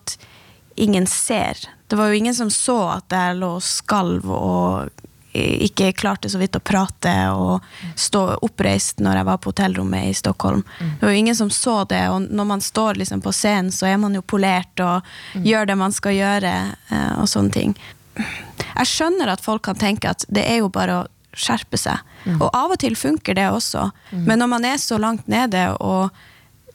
ingen 0.76 1.08
ser. 1.08 1.58
Det 1.90 1.98
var 1.98 2.12
jo 2.12 2.20
ingen 2.20 2.36
som 2.36 2.52
så 2.54 2.78
at 3.00 3.10
jeg 3.10 3.40
lå 3.40 3.56
og 3.58 3.64
skalv 3.66 4.28
og 4.30 5.06
ikke 5.34 5.92
klarte 5.94 6.30
så 6.30 6.40
vidt 6.42 6.58
å 6.58 6.62
prate 6.64 7.12
og 7.38 7.66
stå 8.00 8.24
oppreist 8.46 9.04
når 9.04 9.20
jeg 9.20 9.28
var 9.28 9.38
på 9.38 9.52
hotellrommet 9.52 10.10
i 10.10 10.16
Stockholm. 10.18 10.64
Det 10.80 11.06
var 11.06 11.14
jo 11.14 11.22
ingen 11.22 11.38
som 11.38 11.52
så 11.54 11.84
det, 11.90 12.02
og 12.10 12.26
når 12.30 12.50
man 12.50 12.62
står 12.62 12.98
liksom 13.02 13.22
på 13.22 13.34
scenen, 13.36 13.72
så 13.72 13.86
er 13.92 14.00
man 14.02 14.18
jo 14.18 14.26
polert 14.26 14.82
og 14.82 15.06
gjør 15.46 15.70
det 15.70 15.78
man 15.78 15.94
skal 15.94 16.18
gjøre, 16.18 16.56
eh, 16.90 17.14
og 17.22 17.30
sånne 17.30 17.54
ting. 17.54 17.78
Jeg 18.18 18.90
skjønner 18.90 19.32
at 19.32 19.44
folk 19.46 19.64
kan 19.70 19.78
tenke 19.80 20.10
at 20.10 20.26
det 20.34 20.48
er 20.50 20.64
jo 20.64 20.74
bare 20.74 21.04
å 21.04 21.08
skjerpe 21.38 21.78
seg. 21.78 22.02
Og 22.40 22.50
av 22.50 22.74
og 22.74 22.80
til 22.82 22.98
funker 23.00 23.38
det 23.38 23.48
også, 23.54 23.92
men 24.12 24.42
når 24.42 24.50
man 24.52 24.66
er 24.66 24.82
så 24.82 24.98
langt 25.00 25.30
nede 25.30 25.70
og 25.78 26.10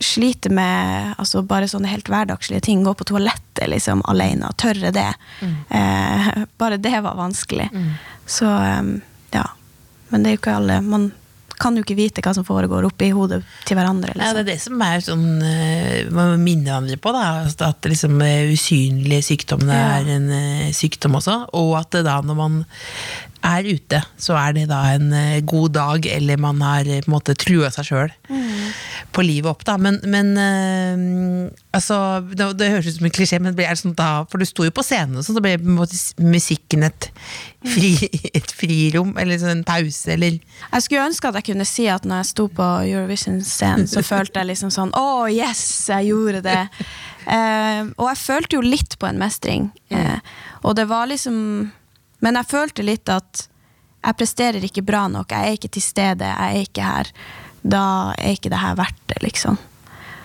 sliter 0.04 0.52
med 0.54 1.14
altså 1.18 1.42
bare 1.48 1.68
sånne 1.70 1.88
helt 1.90 2.08
hverdagslige 2.12 2.60
ting, 2.68 2.84
gå 2.86 2.92
på 2.98 3.06
toalettet 3.08 3.68
liksom 3.72 4.02
alene, 4.10 4.50
tørre 4.60 4.92
det. 4.94 5.08
Eh, 5.42 6.30
bare 6.60 6.78
det 6.82 6.94
var 7.04 7.16
vanskelig. 7.18 7.68
Så 8.26 8.46
um, 8.48 8.96
ja. 9.34 9.44
Men 10.10 10.22
det 10.24 10.30
er 10.30 10.36
jo 10.36 10.42
ikke 10.42 10.56
alle. 10.60 10.80
Man 10.84 11.10
kan 11.58 11.76
jo 11.78 11.84
ikke 11.84 11.94
vite 11.96 12.22
hva 12.24 12.32
som 12.34 12.44
foregår 12.46 12.86
oppi 12.88 13.12
hodet 13.14 13.40
til 13.66 13.78
hverandre. 13.78 14.14
Ja, 14.18 14.32
det 14.34 14.42
er 14.42 14.48
Liksom. 14.48 14.48
det 14.48 14.56
som 14.64 14.82
er 14.82 15.04
sånn 15.06 15.26
eh, 15.46 16.10
Man 16.10 16.32
minner 16.34 16.42
minne 16.42 16.64
hverandre 16.66 16.98
på, 16.98 17.12
da. 17.14 17.26
At 17.68 17.86
liksom 17.88 18.18
eh, 18.26 18.50
usynlige 18.54 19.22
sykdommene 19.30 19.76
Ja. 19.78 19.92
er 20.00 20.10
en 20.16 20.26
eh, 20.34 20.72
sykdom 20.74 21.14
også. 21.20 21.36
Og 21.54 21.76
at 21.78 21.90
det 21.94 22.04
da 22.08 22.18
når 22.26 22.38
man 22.40 22.58
er 23.44 23.66
ute, 23.68 24.00
så 24.20 24.36
er 24.40 24.54
det 24.56 24.64
da 24.70 24.80
en 24.94 25.12
eh, 25.12 25.42
god 25.44 25.74
dag, 25.76 26.06
eller 26.16 26.40
man 26.40 26.62
har 26.64 26.88
eh, 26.88 27.02
på 27.04 27.10
en 27.10 27.16
måte 27.16 27.36
trua 27.38 27.70
seg 27.74 27.88
sjøl 27.90 28.14
på 29.14 29.22
livet 29.22 29.50
opp, 29.50 29.62
da. 29.66 29.76
Men, 29.78 30.00
men 30.10 30.32
øh, 30.40 31.50
altså 31.76 31.98
det, 32.30 32.48
det 32.58 32.70
høres 32.72 32.88
ut 32.88 32.98
som 32.98 33.08
en 33.08 33.14
klisjé, 33.14 33.40
men 33.42 33.56
det 33.56 33.66
er 33.68 33.78
sånn 33.78 33.94
da 33.98 34.24
For 34.30 34.40
du 34.40 34.46
sto 34.48 34.66
jo 34.66 34.72
på 34.74 34.84
scenen, 34.86 35.18
og 35.20 35.26
sånn, 35.26 35.38
så 35.38 35.44
ble 35.44 35.54
på 35.60 35.68
en 35.68 35.78
måte 35.78 35.98
musikken 36.24 36.86
et, 36.88 37.10
fri, 37.74 37.92
et 38.38 38.56
frirom, 38.56 39.14
eller 39.20 39.40
sånn 39.40 39.58
en 39.58 39.66
pause, 39.68 40.16
eller 40.16 40.40
Jeg 40.40 40.86
skulle 40.86 41.06
ønske 41.10 41.30
at 41.30 41.40
jeg 41.40 41.48
kunne 41.52 41.68
si 41.68 41.86
at 41.92 42.08
når 42.08 42.24
jeg 42.24 42.32
sto 42.32 42.48
på 42.58 42.70
Eurovision-scenen, 42.88 43.86
så 43.90 44.02
følte 44.06 44.40
jeg 44.40 44.54
liksom 44.54 44.72
sånn 44.74 44.94
Å, 44.96 45.06
yes, 45.32 45.64
jeg 45.92 46.10
gjorde 46.12 46.42
det. 46.48 46.60
uh, 47.28 47.92
og 48.00 48.10
jeg 48.10 48.20
følte 48.24 48.58
jo 48.58 48.64
litt 48.64 48.98
på 48.98 49.08
en 49.10 49.20
mestring. 49.20 49.70
uh, 49.94 50.18
og 50.64 50.78
det 50.78 50.88
var 50.88 51.10
liksom 51.10 51.36
Men 52.24 52.40
jeg 52.40 52.50
følte 52.50 52.86
litt 52.86 53.10
at 53.12 53.46
jeg 54.04 54.18
presterer 54.20 54.64
ikke 54.64 54.84
bra 54.84 55.06
nok. 55.12 55.32
Jeg 55.32 55.48
er 55.48 55.58
ikke 55.58 55.72
til 55.76 55.84
stede, 55.84 56.28
jeg 56.28 56.56
er 56.58 56.66
ikke 56.66 56.84
her. 56.84 57.10
Da 57.64 57.84
er 58.18 58.36
ikke 58.36 58.52
det 58.52 58.60
her 58.60 58.76
verdt 58.76 59.00
det, 59.12 59.20
liksom. 59.24 59.56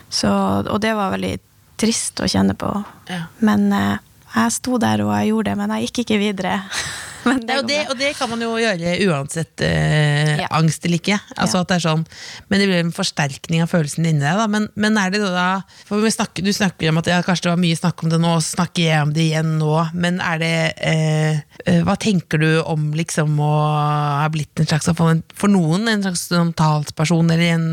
Så, 0.09 0.29
og 0.65 0.79
det 0.83 0.95
var 0.97 1.13
veldig 1.13 1.37
trist 1.79 2.19
å 2.19 2.27
kjenne 2.27 2.55
på. 2.59 2.71
Ja. 3.07 3.23
Men 3.45 3.69
eh, 3.75 3.99
jeg 4.33 4.55
sto 4.57 4.79
der 4.81 5.05
og 5.05 5.13
jeg 5.15 5.31
gjorde 5.31 5.51
det, 5.53 5.59
men 5.61 5.75
jeg 5.75 5.87
gikk 5.87 6.03
ikke 6.03 6.19
videre. 6.21 6.57
men 7.27 7.45
Ja, 7.47 7.61
og, 7.61 7.69
det, 7.69 7.79
og 7.87 7.99
det 7.99 8.11
kan 8.19 8.31
man 8.31 8.43
jo 8.43 8.51
gjøre 8.59 8.97
uansett 9.07 9.63
eh. 9.65 10.18
Angst 10.55 10.85
eller 10.85 10.99
ikke. 10.99 11.17
Altså 11.37 11.61
at 11.61 11.69
det 11.69 11.77
er 11.77 11.85
sånn, 11.85 12.05
Men 12.49 12.61
det 12.61 12.67
blir 12.69 12.81
en 12.83 12.95
forsterkning 12.95 13.63
av 13.63 13.71
følelsen 13.71 14.07
inni 14.07 14.23
deg. 14.23 14.41
Men, 14.51 14.67
men 14.79 14.97
er 15.01 15.13
det 15.13 15.21
da 15.23 15.61
for 15.87 16.01
vi 16.03 16.11
snakker, 16.13 16.45
Du 16.45 16.51
snakker 16.55 16.91
om 16.91 17.01
at 17.01 17.09
ja, 17.11 17.19
kanskje 17.25 17.47
det 17.47 17.53
var 17.53 17.61
mye 17.61 17.79
snakk 17.79 18.03
om 18.03 18.13
det 18.13 18.21
nå, 18.21 18.33
snakker 18.43 18.83
jeg 18.85 19.05
om 19.05 19.13
det 19.15 19.27
igjen 19.27 19.53
nå. 19.61 19.75
Men 19.93 20.19
er 20.23 20.41
det 20.41 20.55
eh, 20.77 21.39
eh, 21.65 21.81
Hva 21.85 21.97
tenker 21.99 22.41
du 22.41 22.49
om 22.63 22.89
liksom 22.97 23.37
å 23.43 23.53
ha 24.23 24.27
blitt 24.33 24.61
en 24.61 24.69
slags 24.69 24.89
for, 24.97 25.51
noen 25.51 25.87
en 25.91 26.03
slags 26.05 26.27
sånn 26.31 26.55
talsperson, 26.57 27.29
eller 27.33 27.55
en, 27.55 27.69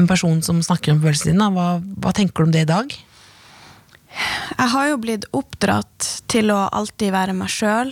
en 0.00 0.10
person 0.10 0.40
som 0.44 0.62
snakker 0.64 0.94
om 0.94 1.02
følelsene 1.04 1.34
dine? 1.34 1.50
Hva, 1.56 1.68
hva 1.80 2.14
tenker 2.16 2.44
du 2.44 2.50
om 2.50 2.54
det 2.54 2.64
i 2.66 2.70
dag? 2.70 2.94
Jeg 4.54 4.70
har 4.70 4.88
jo 4.92 4.98
blitt 5.02 5.24
oppdratt 5.34 6.08
til 6.30 6.52
å 6.54 6.64
alltid 6.70 7.10
være 7.14 7.34
meg 7.34 7.50
sjøl 7.50 7.90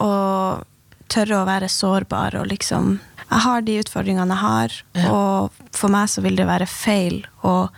og 0.00 0.66
tørre 1.12 1.40
å 1.42 1.46
være 1.48 1.68
sårbar 1.72 2.36
og 2.40 2.48
liksom 2.52 2.98
Jeg 3.30 3.40
har 3.44 3.60
de 3.62 3.76
utfordringene 3.78 4.34
jeg 4.34 4.42
har, 4.42 4.72
Ja. 4.98 5.10
og 5.14 5.52
for 5.76 5.88
meg 5.92 6.08
så 6.10 6.22
vil 6.24 6.34
det 6.36 6.46
være 6.48 6.66
feil 6.66 7.20
å 7.46 7.68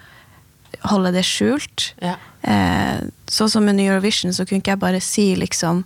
holde 0.89 1.13
det 1.13 1.25
skjult. 1.29 1.91
Ja. 2.01 2.15
Eh, 2.43 3.03
sånn 3.29 3.51
som 3.53 3.69
under 3.69 3.85
Eurovision 3.85 4.33
så 4.33 4.47
kunne 4.49 4.63
ikke 4.63 4.73
jeg 4.73 4.81
bare 4.81 5.01
si 5.05 5.27
liksom 5.37 5.85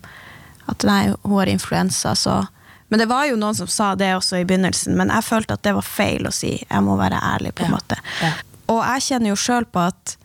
at 0.69 0.85
nei, 0.87 1.13
hun 1.25 1.35
har 1.39 1.47
influensa, 1.51 2.15
så 2.15 2.47
Men 2.89 3.01
det 3.01 3.09
var 3.09 3.25
jo 3.27 3.35
noen 3.35 3.55
som 3.59 3.67
sa 3.67 3.97
det 3.97 4.13
også 4.15 4.39
i 4.41 4.45
begynnelsen, 4.47 4.95
men 4.95 5.09
jeg 5.11 5.25
følte 5.27 5.55
at 5.55 5.63
det 5.67 5.73
var 5.75 5.83
feil 5.83 6.23
å 6.29 6.31
si. 6.33 6.65
Jeg 6.71 6.83
må 6.87 6.95
være 6.97 7.19
ærlig, 7.19 7.53
på 7.57 7.65
en 7.65 7.71
Ja. 7.73 7.77
måte. 7.77 7.97
Ja. 8.23 8.31
Og 8.69 8.85
jeg 8.85 9.03
kjenner 9.03 9.27
jo 9.31 9.35
sjøl 9.35 9.65
på 9.67 9.81
at 9.89 10.17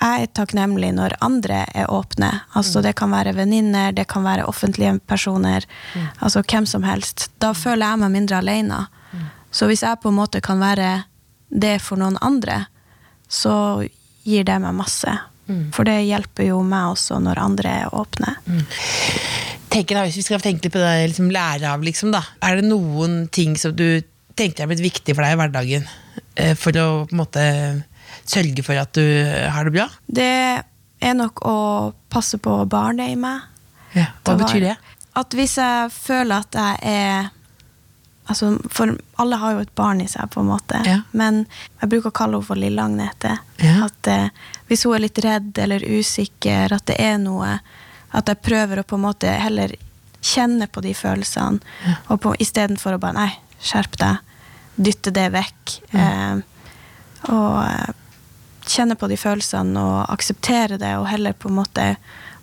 jeg 0.00 0.22
er 0.22 0.30
takknemlig 0.34 0.92
når 0.94 1.16
andre 1.24 1.64
er 1.74 1.90
åpne. 1.90 2.30
Altså 2.54 2.82
Det 2.82 2.94
kan 2.96 3.10
være 3.10 3.32
venninner, 3.34 3.92
det 3.92 4.06
kan 4.08 4.22
være 4.24 4.44
offentlige 4.46 4.98
personer. 5.06 5.64
Altså 6.20 6.42
hvem 6.42 6.66
som 6.66 6.82
helst. 6.86 7.30
Da 7.42 7.52
føler 7.52 7.86
jeg 7.86 7.98
meg 8.04 8.10
mindre 8.14 8.38
alene. 8.38 8.86
Så 9.50 9.66
hvis 9.66 9.82
jeg 9.82 9.98
på 10.02 10.08
en 10.12 10.18
måte 10.20 10.40
kan 10.44 10.60
være 10.60 11.04
det 11.50 11.78
for 11.80 11.96
noen 11.96 12.18
andre, 12.20 12.66
så 13.28 13.86
gir 14.28 14.44
det 14.44 14.58
meg 14.60 14.74
masse. 14.76 15.14
For 15.72 15.84
det 15.88 16.02
hjelper 16.04 16.44
jo 16.50 16.58
meg 16.62 16.90
også 16.92 17.16
når 17.24 17.38
andre 17.40 17.70
er 17.86 17.94
åpne. 17.96 18.34
Tenk 19.72 19.88
da, 19.92 20.02
Hvis 20.04 20.16
vi 20.20 20.24
skal 20.26 20.40
tenke 20.44 20.66
litt 20.66 20.74
på 20.74 20.80
det 20.80 21.08
liksom, 21.10 21.30
lære 21.32 21.68
av, 21.72 21.82
liksom, 21.84 22.12
da. 22.12 22.22
Er 22.44 22.60
det 22.60 22.68
noen 22.68 23.26
ting 23.32 23.56
som 23.60 23.74
du 23.76 24.00
tenker 24.38 24.64
er 24.64 24.70
blitt 24.70 24.84
viktig 24.84 25.14
for 25.16 25.24
deg 25.24 25.34
i 25.34 25.40
hverdagen? 25.40 25.88
eh, 26.36 26.54
For 26.56 26.72
å 26.78 26.86
på 27.08 27.16
en 27.16 27.20
måte 27.20 27.44
sørge 28.28 28.64
for 28.66 28.80
at 28.80 28.92
du 28.96 29.04
har 29.52 29.68
det 29.68 29.74
bra? 29.76 29.88
Det 30.06 30.32
er 30.98 31.16
nok 31.16 31.42
å 31.46 31.58
passe 32.10 32.40
på 32.42 32.60
barnet 32.70 33.14
i 33.14 33.18
meg. 33.18 33.46
Ja. 33.94 34.12
Hva 34.22 34.34
det 34.34 34.44
betyr 34.44 34.64
det? 34.68 34.76
At 35.18 35.34
hvis 35.34 35.56
jeg 35.58 35.90
føler 35.94 36.44
at 36.44 36.58
jeg 36.58 36.78
er 36.94 37.34
altså 38.28 38.58
For 38.68 38.92
alle 39.22 39.38
har 39.40 39.54
jo 39.56 39.60
et 39.64 39.74
barn 39.78 40.02
i 40.04 40.08
seg, 40.10 40.28
på 40.34 40.42
en 40.42 40.50
måte. 40.50 40.82
Ja. 40.84 40.98
Men 41.16 41.46
jeg 41.80 41.88
bruker 41.94 42.12
å 42.12 42.16
kalle 42.18 42.36
henne 42.36 42.44
for 42.44 42.60
Lille 42.60 42.84
Agnete. 42.84 43.38
Ja. 43.56 43.86
At 43.86 44.10
eh, 44.12 44.28
hvis 44.68 44.84
hun 44.84 44.98
er 44.98 45.06
litt 45.06 45.20
redd 45.24 45.58
eller 45.64 45.80
usikker, 45.80 46.74
at 46.76 46.84
det 46.90 46.98
er 47.00 47.16
noe 47.22 47.58
At 48.12 48.28
jeg 48.28 48.40
prøver 48.40 48.80
å 48.80 48.86
på 48.88 48.96
en 48.96 49.04
måte 49.04 49.28
heller 49.28 49.74
kjenne 50.24 50.64
på 50.72 50.80
de 50.80 50.94
følelsene, 50.96 51.60
og 52.08 52.20
på, 52.24 52.32
istedenfor 52.40 52.96
å 52.96 53.00
bare 53.00 53.16
Nei, 53.16 53.32
skjerp 53.60 53.98
deg. 54.00 54.22
Dytte 54.76 55.12
det 55.12 55.26
vekk. 55.34 55.74
Eh, 55.92 56.40
og 57.32 57.58
eh, 57.64 57.90
kjenne 58.70 58.96
på 58.98 59.08
de 59.10 59.16
følelsene 59.16 59.80
og 59.80 60.10
akseptere 60.14 60.78
det, 60.80 60.94
og 60.98 61.06
heller 61.10 61.32
på 61.32 61.48
en 61.50 61.58
måte 61.60 61.88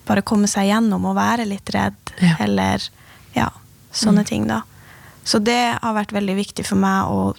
bare 0.05 0.21
komme 0.21 0.47
seg 0.47 0.67
gjennom 0.69 1.05
og 1.09 1.15
være 1.17 1.45
litt 1.49 1.69
redd, 1.73 1.95
Ja. 2.21 2.35
eller 2.39 2.81
ja, 3.33 3.49
sånne 3.91 4.23
ting, 4.25 4.47
da. 4.47 4.61
Så 5.23 5.39
det 5.43 5.77
har 5.81 5.93
vært 5.97 6.13
veldig 6.13 6.35
viktig 6.37 6.65
for 6.65 6.75
meg 6.77 7.09
å 7.09 7.35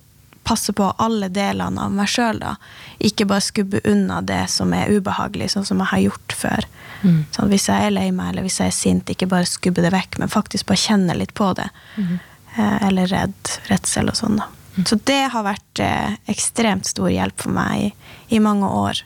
passe 0.46 0.72
på 0.72 0.88
alle 1.02 1.28
delene 1.28 1.80
av 1.82 1.90
meg 1.94 2.06
sjøl, 2.10 2.38
da. 2.42 2.56
Ikke 3.02 3.26
bare 3.26 3.40
skubbe 3.42 3.80
unna 3.84 4.20
det 4.22 4.44
som 4.50 4.72
er 4.74 4.90
ubehagelig, 4.94 5.48
sånn 5.54 5.64
som 5.66 5.78
jeg 5.82 5.86
har 5.92 5.98
gjort 6.04 6.34
før. 6.38 6.66
Sånn, 7.06 7.48
hvis 7.50 7.66
jeg 7.68 7.86
er 7.86 7.90
lei 7.94 8.10
meg, 8.10 8.32
eller 8.32 8.42
hvis 8.46 8.58
jeg 8.60 8.66
er 8.72 8.76
sint, 8.76 9.10
ikke 9.10 9.28
bare 9.30 9.46
skubbe 9.46 9.82
det 9.82 9.92
vekk, 9.94 10.18
men 10.18 10.28
faktisk 10.32 10.66
bare 10.66 10.78
kjenne 10.82 11.14
litt 11.18 11.34
på 11.34 11.52
det. 11.54 11.68
Mm. 11.96 12.18
eller 12.56 13.06
redd, 13.06 13.50
redsel 13.68 14.08
og 14.08 14.14
sånn, 14.16 14.38
da. 14.40 14.46
Så 14.84 14.98
det 15.08 15.22
har 15.32 15.44
vært 15.46 15.80
eh, 15.80 16.16
ekstremt 16.28 16.84
stor 16.86 17.08
hjelp 17.08 17.40
for 17.40 17.54
meg 17.56 17.86
i, 17.86 17.92
i 18.36 18.40
mange 18.44 18.68
år. 18.68 19.00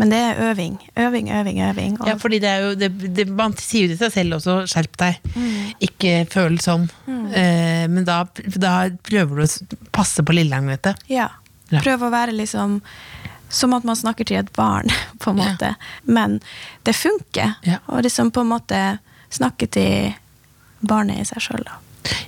Men 0.00 0.08
det 0.10 0.18
er 0.18 0.38
øving. 0.50 0.78
Øving, 0.98 1.28
øving, 1.30 1.58
øving. 1.62 1.96
Og 2.00 2.08
Ja, 2.08 2.14
fordi 2.18 2.38
det 2.40 2.48
er 2.48 2.62
jo, 2.64 2.70
det, 2.80 2.88
det, 3.14 3.26
Man 3.28 3.52
sier 3.60 3.86
jo 3.86 3.92
til 3.92 3.98
seg 4.00 4.12
selv 4.14 4.38
også 4.38 4.54
'skjerp 4.66 4.96
deg', 4.98 5.18
ikke 5.84 6.14
føl 6.32 6.56
sånn. 6.58 6.88
Eh, 7.08 7.84
men 7.92 8.04
da, 8.08 8.22
da 8.56 8.88
prøver 9.04 9.36
du 9.36 9.42
å 9.44 9.90
passe 9.92 10.24
på 10.24 10.32
Lille 10.34 10.56
Agnete. 10.56 10.94
Ja. 11.12 11.28
Ja. 11.70 11.80
Prøv 11.84 12.02
å 12.08 12.10
være 12.12 12.32
liksom 12.36 12.80
som 13.52 13.74
at 13.76 13.84
man 13.84 13.96
snakker 13.96 14.24
til 14.24 14.40
et 14.40 14.52
barn, 14.56 14.88
på 15.20 15.30
en 15.30 15.38
Ja. 15.38 15.52
måte. 15.52 15.74
Men 16.04 16.40
det 16.84 16.96
funker. 16.96 17.54
Ja. 17.62 17.78
Og 17.86 18.02
liksom 18.02 18.30
på 18.32 18.40
en 18.40 18.48
måte 18.48 18.98
snakke 19.30 19.68
til 19.68 20.14
barnet 20.80 21.20
i 21.20 21.24
seg 21.28 21.38
sjøl, 21.44 21.64
da. 21.68 21.76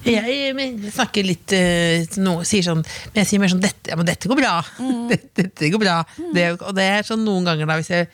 Jeg 0.05 0.53
men, 0.57 0.77
snakker 0.93 1.27
litt 1.27 1.55
eh, 1.57 2.05
nå, 2.21 2.37
sier 2.47 2.67
sånn, 2.67 2.83
Men 3.13 3.23
jeg 3.23 3.31
sier 3.31 3.43
mer 3.43 3.53
sånn 3.53 3.63
dette, 3.65 3.91
ja, 3.91 3.97
men 3.99 4.09
'Dette 4.09 4.31
går 4.31 4.41
bra'. 4.41 4.59
dette, 5.13 5.31
dette 5.41 5.71
går 5.73 5.83
bra. 5.83 5.97
Det, 6.35 6.47
og 6.61 6.75
det 6.77 6.87
er 6.99 7.09
sånn 7.09 7.25
noen 7.27 7.49
ganger, 7.49 7.69
da, 7.71 7.79
hvis, 7.81 7.91
jeg, 7.95 8.11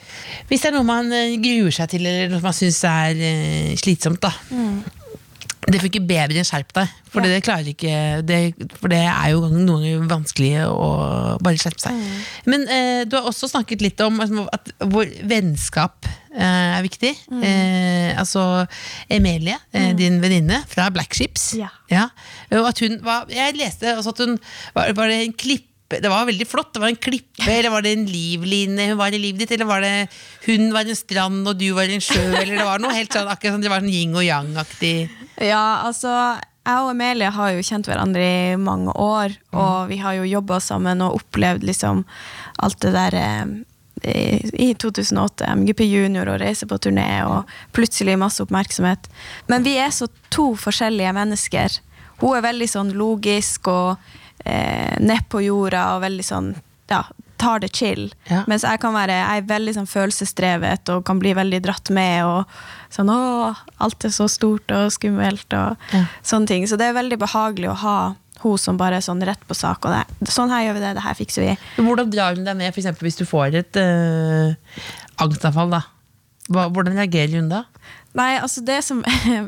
hvis 0.51 0.65
det 0.65 0.71
er 0.71 0.79
noe 0.79 0.89
man 0.89 1.11
eh, 1.15 1.37
gruer 1.43 1.75
seg 1.75 1.91
til, 1.93 2.07
eller 2.07 2.33
noe 2.33 2.45
man 2.45 2.57
syns 2.57 2.81
er 2.89 3.19
uh, 3.19 3.77
slitsomt, 3.81 4.23
da. 4.23 4.33
Det 5.69 5.81
funker 5.83 6.05
bedre 6.09 6.41
enn 6.41 6.47
'skjerp 6.47 6.73
deg', 6.73 6.93
for 7.13 7.21
det 7.21 7.43
klarer 7.45 7.69
ikke 7.69 8.23
det, 8.25 8.55
For 8.81 8.89
det 8.89 9.03
er 9.05 9.29
jo 9.35 9.43
noen 9.45 9.67
ganger 9.69 10.07
vanskelig 10.09 10.53
å 10.71 10.89
bare 11.43 11.61
skjerpe 11.61 11.85
seg. 11.85 11.99
Men 12.49 12.65
eh, 12.69 13.03
du 13.05 13.19
har 13.19 13.29
også 13.29 13.51
snakket 13.51 13.85
litt 13.85 14.01
om 14.01 14.23
altså, 14.25 14.47
at 14.57 14.73
vår 14.81 15.13
vennskap 15.29 16.09
eh, 16.09 16.79
er 16.79 16.83
viktig. 16.87 17.13
Eh, 17.45 18.17
altså 18.17 18.65
Emilie, 19.13 19.59
eh, 19.73 19.93
din 19.99 20.21
venninne 20.23 20.63
fra 20.71 20.89
Black 20.95 21.15
Ships. 21.15 21.53
Ja. 21.61 22.09
Og 22.57 22.71
at 22.73 22.81
hun 22.81 23.01
var, 23.05 23.29
jeg 23.29 23.59
leste 23.61 23.99
også 23.99 24.17
at 24.17 24.25
hun 24.25 24.39
var, 24.75 24.95
var 24.97 25.13
det 25.13 25.21
en 25.27 25.37
klippe 25.91 26.03
det 26.03 26.09
var 26.09 26.27
veldig 26.27 26.47
flott. 26.47 26.73
Det 26.75 26.81
var 26.81 26.89
en 26.89 26.97
klippe, 26.97 27.51
eller 27.51 27.71
var 27.71 27.83
det 27.83 27.93
en 27.93 28.07
livline 28.07 28.79
hun 28.91 28.99
var 28.99 29.13
i 29.13 29.19
livet 29.19 29.41
ditt? 29.41 29.53
Eller 29.53 29.67
var 29.67 29.81
det 29.81 30.09
hun 30.47 30.73
var 30.73 30.87
en 30.87 30.97
strand 30.97 31.49
og 31.49 31.59
du 31.59 31.73
var 31.73 31.89
en 31.89 32.01
sjø? 32.01 32.23
Eller 32.41 32.57
det 32.57 32.65
var 32.65 32.79
noe 32.81 32.95
helt 32.95 33.13
sånn, 33.13 33.29
akkurat 33.29 33.55
sånn, 33.55 33.65
det 33.65 33.71
var 33.71 33.83
sånn 33.83 33.93
yin 33.93 34.15
og 34.15 34.25
yang-aktig. 34.25 35.11
Ja, 35.41 35.83
altså 35.87 36.39
jeg 36.61 36.85
og 36.85 36.93
Emilie 36.93 37.31
har 37.33 37.51
jo 37.55 37.65
kjent 37.65 37.89
hverandre 37.89 38.23
i 38.23 38.57
mange 38.61 38.93
år, 38.93 39.35
og 39.57 39.89
vi 39.91 39.99
har 39.99 40.15
jo 40.19 40.29
jobba 40.29 40.61
sammen 40.61 41.01
og 41.03 41.17
opplevd 41.23 41.65
liksom 41.67 42.05
alt 42.61 42.81
det 42.85 42.93
der 42.95 43.17
eh, 43.19 43.59
i 44.01 44.71
i 44.71 44.75
2008, 44.81 45.45
MGP 45.61 45.83
Junior 45.85 46.29
og 46.33 46.39
reise 46.41 46.65
på 46.69 46.79
turné, 46.81 47.21
og 47.27 47.49
plutselig 47.77 48.15
masse 48.17 48.41
oppmerksomhet. 48.41 49.11
Men 49.49 49.65
vi 49.67 49.75
er 49.77 49.91
så 49.93 50.09
to 50.33 50.55
forskjellige 50.57 51.13
mennesker. 51.17 51.81
Hun 52.21 52.37
er 52.37 52.47
veldig 52.47 52.69
sånn 52.71 52.95
logisk 52.97 53.69
og 53.69 54.01
eh, 54.45 54.97
ned 55.01 55.27
på 55.29 55.43
jorda 55.45 55.97
og 55.97 56.03
veldig 56.05 56.25
sånn 56.27 56.53
ja, 56.91 57.05
tar 57.39 57.61
det 57.63 57.71
chill. 57.77 58.09
Ja. 58.29 58.43
Mens 58.51 58.65
jeg 58.67 58.81
kan 58.83 58.93
være 58.97 59.15
jeg 59.15 59.43
er 59.43 59.47
veldig 59.49 59.75
sånn 59.77 59.87
følelsesdrevet 59.89 60.91
og 60.93 61.05
kan 61.07 61.21
bli 61.23 61.33
veldig 61.39 61.61
dratt 61.63 61.91
med. 61.95 62.25
og 62.27 62.45
sånn, 62.93 63.09
å, 63.15 63.55
Alt 63.81 64.05
er 64.05 64.11
så 64.15 64.27
stort 64.29 64.71
og 64.75 64.91
skummelt 64.93 65.55
og 65.55 65.77
Ja. 65.95 66.05
sånne 66.23 66.47
ting. 66.51 66.67
Så 66.67 66.77
det 66.77 66.89
er 66.91 66.99
veldig 66.99 67.19
behagelig 67.23 67.71
å 67.71 67.77
ha, 67.85 68.15
hun 68.43 68.59
som 68.59 68.77
bare 68.81 68.97
er 68.99 69.01
sånn 69.07 69.23
rett 69.25 69.41
på 69.47 69.55
sak. 69.55 69.85
Og 69.87 69.93
det, 69.95 70.29
sånn 70.33 70.51
her 70.51 70.67
gjør 70.67 70.75
vi 70.75 70.81
det, 70.81 70.95
det 70.99 71.03
her 71.07 71.15
fikser 71.15 71.47
vi. 71.47 71.57
Hvordan 71.79 72.11
drar 72.11 72.35
hun 72.35 72.45
deg 72.45 72.57
med, 72.57 72.75
for 72.75 73.07
hvis 73.07 73.17
du 73.21 73.25
får 73.29 73.55
et 73.55 73.77
øh, 73.77 74.55
angstanfall? 75.23 75.71
da? 75.71 75.83
Hva, 76.49 76.69
hvordan 76.73 76.97
reagerer 76.97 77.37
hun 77.39 77.51
da? 77.53 77.65
Nei, 78.19 78.33
altså 78.43 78.63
det 78.67 78.81
som 78.83 79.05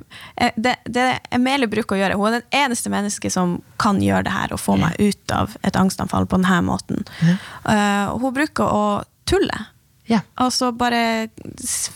det, 0.64 0.74
det 0.86 1.06
Emilie 1.34 1.66
bruker 1.70 1.96
å 1.96 1.98
gjøre 1.98 2.18
Hun 2.18 2.28
er 2.28 2.36
den 2.36 2.60
eneste 2.60 2.92
mennesket 2.92 3.34
som 3.34 3.56
kan 3.82 3.98
gjøre 4.02 4.28
det 4.28 4.34
her 4.34 4.54
og 4.54 4.60
få 4.62 4.76
meg 4.78 4.94
ut 5.00 5.34
av 5.34 5.56
et 5.66 5.78
angstanfall 5.78 6.28
på 6.30 6.38
denne 6.38 6.60
måten. 6.68 7.02
Eh, 7.26 8.12
hun 8.12 8.36
bruker 8.36 8.68
å 8.68 8.84
tulle. 9.26 9.64
Ja. 10.10 10.20
Altså 10.38 10.70
bare 10.74 11.28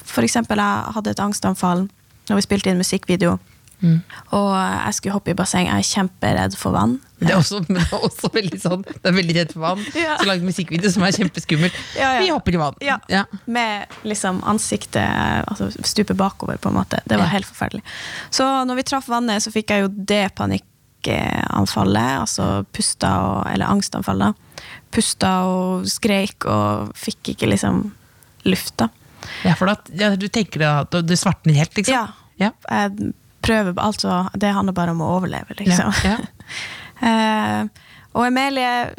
For 0.06 0.26
eksempel, 0.26 0.58
jeg 0.58 0.96
hadde 0.96 1.14
et 1.14 1.22
angstanfall 1.22 1.86
når 2.26 2.40
vi 2.40 2.46
spilte 2.48 2.72
inn 2.72 2.82
musikkvideo. 2.82 3.36
Og 3.84 4.52
jeg 4.56 4.94
skulle 4.96 5.14
hoppe 5.16 5.32
i 5.32 5.36
basseng. 5.36 5.66
Jeg 5.68 5.82
er 5.84 5.88
kjemperedd 5.88 6.56
for 6.58 6.74
vann. 6.76 6.96
Det 7.20 7.30
er 7.30 7.38
også, 7.38 7.62
men 7.66 7.78
det 7.78 7.84
er 7.86 8.02
også 8.04 8.28
veldig 8.34 8.58
sånn 8.60 8.82
Det 8.84 9.08
er 9.08 9.14
veldig 9.16 9.34
redd 9.38 9.52
for 9.54 9.62
vann. 9.64 9.82
Ja. 9.96 10.16
Så 10.20 10.28
langt 10.28 10.44
musikkvideo 10.44 10.90
som 10.92 11.04
er 11.06 11.16
kjempeskummelt. 11.16 11.76
Ja, 11.96 12.14
ja. 12.16 12.22
Vi 12.24 12.32
hopper 12.32 12.56
i 12.56 12.60
vann. 12.60 12.78
Ja. 12.84 13.24
Med 13.44 13.92
liksom 14.08 14.42
ansiktet 14.48 15.04
altså 15.46 15.70
stupe 15.80 16.16
bakover, 16.16 16.60
på 16.60 16.72
en 16.72 16.78
måte. 16.78 17.00
Det 17.08 17.18
var 17.20 17.32
helt 17.32 17.48
forferdelig. 17.48 17.84
Så 18.30 18.46
når 18.68 18.80
vi 18.80 18.86
traff 18.92 19.08
vannet, 19.12 19.44
så 19.44 19.52
fikk 19.54 19.74
jeg 19.74 19.86
jo 19.86 19.92
det 20.12 20.24
panikkanfallet. 20.40 22.12
Altså 22.24 22.50
pusta 22.72 23.12
og 23.28 23.38
Eller 23.52 23.72
angstanfallet. 23.72 24.44
Pusta 24.94 25.32
og 25.52 25.88
skreik 25.90 26.48
og 26.48 26.92
fikk 26.96 27.34
ikke 27.34 27.50
liksom 27.52 27.90
lufta. 28.46 28.88
Ja, 29.42 29.56
for 29.58 29.66
da, 29.68 30.14
du 30.16 30.28
tenker 30.32 30.62
da 30.62 31.02
det 31.02 31.18
svartner 31.18 31.56
helt, 31.58 31.74
liksom? 31.76 31.94
Ja. 31.96 32.06
Ja. 32.38 32.52
Jeg 32.70 33.14
prøver 33.46 33.78
Altså, 33.82 34.28
det 34.34 34.52
handler 34.54 34.72
bare 34.76 34.90
om 34.96 35.00
å 35.04 35.12
overleve, 35.20 35.56
liksom. 35.62 35.92
Ja, 36.04 36.16
Eh, 36.96 37.66
og 38.16 38.22
Emilie 38.24 38.94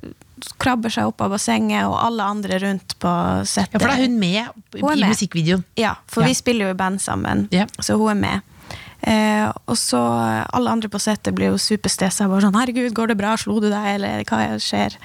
krabber 0.62 0.92
seg 0.94 1.08
opp 1.10 1.22
av 1.26 1.32
bassenget, 1.34 1.88
og 1.90 1.96
alle 1.98 2.28
andre 2.30 2.60
rundt 2.62 2.94
på 3.02 3.14
settet. 3.50 3.74
Ja, 3.74 3.80
for 3.82 3.88
da 3.90 3.96
er 3.96 4.04
hun 4.06 4.20
med 4.22 4.36
i, 4.38 4.82
Hun 4.84 5.00
med. 5.00 5.08
musikkvideoen. 5.10 5.64
Ja, 5.82 5.96
for 6.06 6.22
Ja. 6.22 6.28
vi 6.28 6.34
spiller 6.38 6.68
jo 6.68 6.76
i 6.76 6.78
band 6.78 7.02
sammen, 7.02 7.48
Ja. 7.52 7.66
så 7.82 7.98
hun 7.98 8.12
er 8.12 8.22
med. 8.22 8.42
Eh, 9.02 9.48
og 9.68 9.76
så 9.78 9.98
alle 10.54 10.70
andre 10.70 10.90
på 10.90 11.00
settet 11.02 11.34
blir 11.34 11.50
jo 11.50 11.58
superstressa. 11.58 12.26
Sånn 12.30 12.54
'Herregud, 12.54 12.94
går 12.94 13.08
det 13.08 13.18
bra? 13.18 13.36
Slo 13.36 13.60
du 13.60 13.70
deg?' 13.72 13.96
Eller 13.96 14.24
hva 14.24 14.58
skjer? 14.62 14.96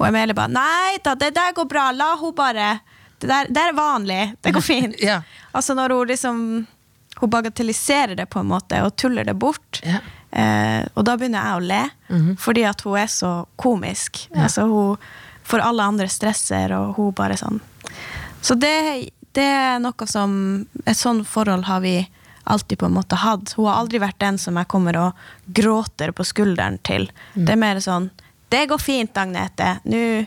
Og 0.00 0.06
Emilie 0.08 0.34
bare 0.34 0.48
'Nei 0.48 0.98
da, 1.04 1.14
det 1.14 1.34
der 1.34 1.52
går 1.52 1.68
bra. 1.68 1.90
La 1.92 2.16
hun 2.16 2.34
bare 2.34 2.80
Det 3.20 3.28
der, 3.28 3.44
det 3.46 3.56
er 3.58 3.72
vanlig. 3.74 4.36
Det 4.42 4.52
går 4.54 4.60
fint'. 4.72 5.00
Ja. 5.00 5.22
Altså 5.54 5.74
når 5.76 5.88
hun 5.98 6.06
liksom 6.08 6.66
Hun 7.20 7.30
bagatelliserer 7.30 8.16
det 8.16 8.26
på 8.32 8.40
en 8.40 8.48
måte 8.50 8.80
og 8.84 8.94
tuller 8.96 9.24
det 9.28 9.34
bort. 9.36 9.82
Ja. 9.84 10.00
Eh, 10.30 10.86
og 10.94 11.04
da 11.04 11.16
begynner 11.18 11.42
jeg 11.42 11.58
å 11.58 11.64
le, 11.66 11.80
fordi 12.38 12.64
at 12.68 12.80
hun 12.86 12.96
er 13.00 13.10
så 13.10 13.32
komisk. 13.60 14.24
Altså 14.34 14.66
hun 14.70 15.10
får 15.50 15.64
alle 15.66 15.88
andre 15.92 16.08
stresser, 16.08 16.72
og 16.76 16.94
hun 16.96 17.14
bare 17.16 17.36
sånn 17.36 17.60
Så 18.40 18.54
det, 18.54 19.10
det 19.36 19.44
er 19.44 19.80
noe 19.82 20.06
som 20.06 20.30
Et 20.86 20.96
sånn 20.96 21.24
forhold 21.26 21.66
har 21.66 21.82
vi 21.82 22.08
alltid 22.44 22.78
på 22.78 22.86
en 22.86 22.94
måte 22.94 23.18
hatt. 23.20 23.52
Hun 23.56 23.66
har 23.66 23.80
aldri 23.82 24.00
vært 24.00 24.20
den 24.22 24.38
som 24.38 24.56
jeg 24.56 24.68
kommer 24.70 24.96
og 24.98 25.18
gråter 25.46 26.12
på 26.16 26.24
skulderen 26.24 26.78
til. 26.86 27.10
Det 27.34 27.52
er 27.52 27.60
mer 27.60 27.76
sånn 27.80 28.10
'Det 28.50 28.66
går 28.66 28.78
fint, 28.78 29.14
Agnete. 29.14 29.80
Nå, 29.84 30.26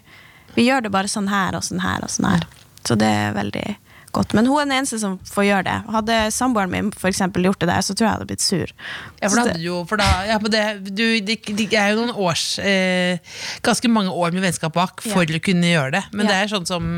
vi 0.56 0.64
gjør 0.70 0.84
det 0.84 0.92
bare 0.92 1.08
sånn 1.08 1.28
her 1.28 1.56
og 1.56 1.64
sånn 1.64 1.82
her 1.82 2.04
og 2.04 2.10
sånn 2.10 2.30
her'. 2.32 2.46
Så 2.84 2.96
det 2.96 3.08
er 3.08 3.34
veldig 3.34 3.78
godt. 4.14 4.34
Men 4.38 4.46
hun 4.50 4.60
er 4.62 4.68
den 4.70 4.76
eneste 4.80 5.00
som 5.02 5.18
får 5.30 5.48
gjøre 5.50 5.66
det. 5.68 5.78
Hadde 5.96 6.20
samboeren 6.36 6.72
min 6.74 6.92
for 6.96 7.10
eksempel 7.12 7.44
gjort 7.50 7.60
det 7.64 7.70
der, 7.72 7.82
så 7.86 7.94
tror 7.96 8.06
jeg 8.06 8.12
jeg 8.12 8.18
hadde 8.20 8.30
blitt 8.32 8.46
sur. 8.46 8.74
Ja, 9.22 9.30
for 9.30 9.44
det- 9.50 9.60
jo 9.64 9.82
for 9.90 9.98
da, 10.02 10.08
ja, 10.30 10.38
det, 10.40 10.64
du, 10.96 11.06
det, 11.22 11.40
det 11.58 11.74
er 11.74 11.94
jo 11.94 12.02
noen 12.04 12.16
års 12.16 12.60
eh, 12.60 13.18
Ganske 13.64 13.90
mange 13.90 14.12
år 14.14 14.32
med 14.36 14.44
vennskap 14.46 14.74
bak 14.74 15.02
for 15.06 15.24
å 15.26 15.40
kunne 15.44 15.70
gjøre 15.74 15.92
det. 16.00 16.04
Men 16.14 16.26
Ja. 16.28 16.32
det 16.32 16.40
er 16.44 16.56
sånn 16.58 16.66
som 16.68 16.90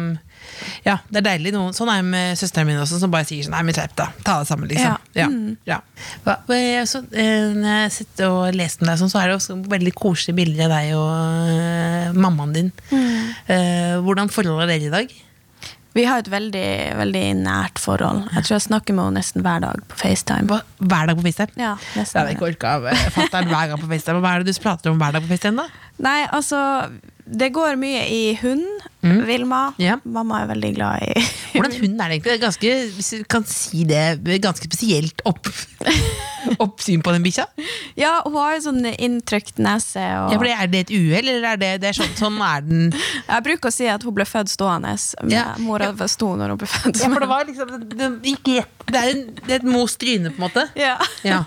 Ja, 0.85 0.99
det 1.09 1.17
er 1.23 1.25
deilig. 1.31 1.51
Noen, 1.55 1.73
sånn 1.73 1.89
er 1.89 2.03
det 2.03 2.05
med 2.11 2.37
søsteren 2.37 2.67
min 2.69 2.77
også, 2.77 2.99
som 3.01 3.09
bare 3.11 3.25
sier 3.25 3.43
sånn 3.43 3.55
Nei, 3.55 3.63
men 3.65 3.73
skjerp 3.73 3.95
deg. 3.97 4.19
Ta 4.23 4.37
det 4.39 4.47
sammen, 4.47 4.69
liksom. 4.69 4.97
Ja. 5.17 5.25
Ja. 5.25 5.29
ja. 5.65 5.79
Hva- 6.23 6.37
så, 6.85 7.01
eh, 7.17 7.49
når 7.55 7.71
jeg 7.81 7.91
sitter 7.91 8.29
og 8.29 8.53
leser 8.53 8.79
den 8.83 8.91
der, 8.91 8.99
sånn, 9.01 9.09
så 9.09 9.19
er 9.23 9.27
det 9.31 9.39
også 9.39 9.57
veldig 9.73 9.93
koselige 9.97 10.35
bilder 10.37 10.67
av 10.67 10.75
deg 10.75 10.93
og 10.99 11.09
uh, 11.49 12.13
mammaen 12.13 12.53
din. 12.53 12.71
Eh, 12.93 13.97
hvordan 14.05 14.29
forholdet 14.29 14.67
er 14.69 14.71
dere 14.75 14.87
i 14.87 14.93
dag? 14.93 15.15
Vi 15.95 16.03
har 16.03 16.19
et 16.19 16.27
veldig, 16.27 16.67
veldig 16.99 17.23
nært 17.39 17.79
forhold. 17.79 18.25
Jeg 18.35 18.43
tror 18.43 18.55
jeg 18.57 18.63
snakker 18.65 18.95
med 18.97 19.07
henne 19.07 19.21
nesten 19.21 19.43
hver 19.45 19.61
dag 19.63 19.83
på 19.91 19.99
FaceTime. 20.01 20.49
Hva, 20.49 20.57
hver 20.83 21.07
dag 21.07 21.15
på 21.21 21.23
FaceTime? 21.23 21.55
Ja, 21.61 21.69
Det 21.79 22.01
nesten 22.01 22.19
hadde 22.19 22.33
jeg 22.33 22.35
ikke 22.39 22.49
orka 22.49 22.73
av 22.81 22.87
eh, 22.91 23.05
fatter'n 23.15 23.47
hver 23.53 23.69
gang 23.71 23.79
på 23.79 23.87
FaceTime. 23.93 24.23
Hva 24.25 24.33
er 24.35 24.43
det 24.43 24.51
du 24.57 24.61
prater 24.65 24.91
om 24.91 24.99
hver 24.99 25.15
dag 25.15 25.23
på 25.23 25.31
FaceTime, 25.31 25.63
da? 25.63 25.85
Nei, 26.03 26.17
altså 26.35 26.59
Det 27.25 27.47
går 27.55 27.79
mye 27.79 28.01
i 28.11 28.23
hund. 28.41 28.65
Vilma. 29.27 29.73
Ja. 29.81 29.97
Mamma 30.03 30.41
er 30.43 30.47
veldig 30.53 30.71
glad 30.75 31.03
i 31.05 31.25
Hvordan 31.55 31.75
hund 31.79 32.01
er 32.01 32.09
det 32.11 32.17
egentlig? 32.19 32.39
Ganske, 32.41 32.71
hvis 32.97 33.09
du 33.15 33.23
kan 33.31 33.45
si 33.47 33.83
det, 33.87 34.01
ganske 34.43 34.65
spesielt 34.67 35.21
opp, 35.29 35.47
oppsyn 36.65 37.01
på 37.05 37.13
den 37.15 37.23
bikkja? 37.25 37.45
Ja, 37.97 38.17
hun 38.25 38.35
har 38.37 38.55
jo 38.57 38.63
sånn 38.67 38.83
inntrykt 38.91 39.57
nese. 39.63 40.03
Og 40.25 40.33
Ja, 40.35 40.39
det- 40.41 40.55
er 40.59 40.67
det 40.67 40.79
et 40.85 40.91
uhell, 40.97 41.29
eller 41.31 41.47
er 41.53 41.57
det, 41.61 41.69
det 41.81 41.89
er 41.89 41.97
sånn, 42.01 42.11
sånn 42.19 42.41
er 42.43 42.61
den? 42.67 42.91
Jeg 43.29 43.43
bruker 43.47 43.71
å 43.71 43.73
si 43.73 43.87
at 43.87 44.03
hun 44.03 44.13
ble 44.17 44.25
født 44.27 44.51
stående. 44.51 44.95
Ja. 45.31 45.45
Mora 45.63 45.93
sto 46.11 46.33
når 46.35 46.49
hun 46.55 46.57
ble 46.61 46.67
født. 46.67 46.99
Ja, 47.01 47.09
for 47.13 47.19
det 47.25 47.29
var 47.31 47.45
liksom 47.47 47.73
Det, 47.95 48.11
gikk 48.27 48.43
det 48.91 48.99
er, 48.99 49.09
en, 49.15 49.23
det 49.47 49.49
er 49.55 49.63
et 49.63 49.69
most 49.69 49.97
tryne, 50.03 50.29
på 50.29 50.37
en 50.41 50.45
måte. 50.49 50.67
Ja. 50.77 50.97
Ja. 51.25 51.43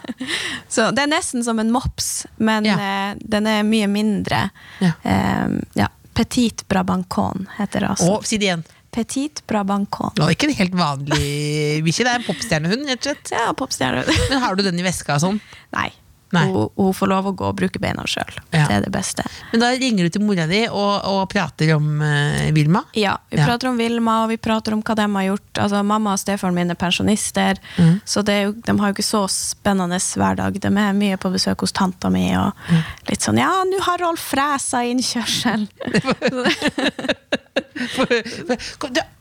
Så 0.72 0.88
det 0.96 1.04
er 1.04 1.12
nesten 1.12 1.44
som 1.46 1.58
en 1.62 1.70
mops, 1.70 2.26
men 2.38 2.64
Ja. 2.66 2.78
eh, 2.80 3.14
den 3.22 3.46
er 3.46 3.62
mye 3.62 3.86
mindre. 3.86 4.48
Ja. 4.82 4.92
Eh, 5.04 5.60
ja. 5.78 5.86
Petit 6.18 6.64
Brabancon 6.68 7.46
heter 7.60 7.84
det 7.84 7.92
også. 7.94 8.08
Og 8.10 8.24
si 8.26 8.40
det 8.42 8.48
igjen. 8.48 8.64
Petit 8.90 9.44
Brabancon. 9.46 10.10
Det 10.16 10.24
var 10.24 10.32
ikke 10.34 10.48
en 10.48 10.56
helt 10.58 10.74
vanlig 10.74 11.18
bikkje, 11.86 12.06
det 12.08 12.10
er 12.10 12.18
en 12.18 12.26
popstjernehund, 12.26 12.88
rett 12.88 13.04
og 13.04 13.12
slett. 13.12 13.30
Ja, 13.36 13.44
popstjernehund. 13.54 14.24
Men 14.32 14.42
har 14.42 14.58
du 14.58 14.64
den 14.66 14.80
i 14.80 14.86
veska 14.86 15.14
og 15.14 15.22
sånn? 15.22 15.38
Nei. 15.76 15.92
Hun, 16.30 16.68
hun 16.76 16.92
får 16.92 17.06
lov 17.08 17.26
å 17.26 17.32
gå 17.32 17.44
og 17.48 17.56
bruke 17.56 17.78
beina 17.80 18.02
sjøl. 18.04 18.34
Ja. 18.52 18.66
Det 18.68 18.74
er 18.76 18.80
det 18.84 18.90
beste. 18.92 19.24
Men 19.52 19.60
da 19.62 19.70
ringer 19.72 20.04
du 20.04 20.10
til 20.10 20.20
mora 20.28 20.44
di 20.46 20.66
og, 20.68 21.00
og 21.08 21.22
prater 21.32 21.70
om 21.76 22.02
uh, 22.02 22.50
Vilma? 22.52 22.82
Ja, 22.94 23.14
Vi 23.30 23.38
Ja. 23.38 23.46
prater 23.46 23.68
om 23.70 23.78
Vilma, 23.80 24.24
og 24.24 24.28
vi 24.28 24.36
prater 24.36 24.74
om 24.76 24.82
hva 24.82 24.94
de 24.98 25.06
har 25.14 25.24
gjort. 25.30 25.58
Altså, 25.64 25.80
mamma 25.82 26.12
og 26.12 26.18
stefaren 26.20 26.54
min 26.54 26.70
er 26.70 26.74
pensjonister, 26.76 27.56
Mm. 27.78 28.00
så 28.04 28.22
det 28.24 28.42
jo, 28.44 28.52
de 28.52 28.72
har 28.78 28.88
jo 28.90 28.94
ikke 28.96 29.06
så 29.06 29.22
spennende 29.30 29.96
hverdag. 29.98 30.60
De 30.60 30.68
er 30.68 30.92
mye 30.92 31.16
på 31.16 31.30
besøk 31.32 31.60
hos 31.64 31.72
tanta 31.72 32.10
mi, 32.10 32.34
og 32.36 32.52
Mm. 32.68 32.82
litt 33.08 33.20
sånn 33.24 33.38
'ja, 33.38 33.64
nå 33.64 33.80
har 33.80 33.98
Rolf 33.98 34.20
fresa 34.34 34.82
innkjørsel'. 34.84 35.68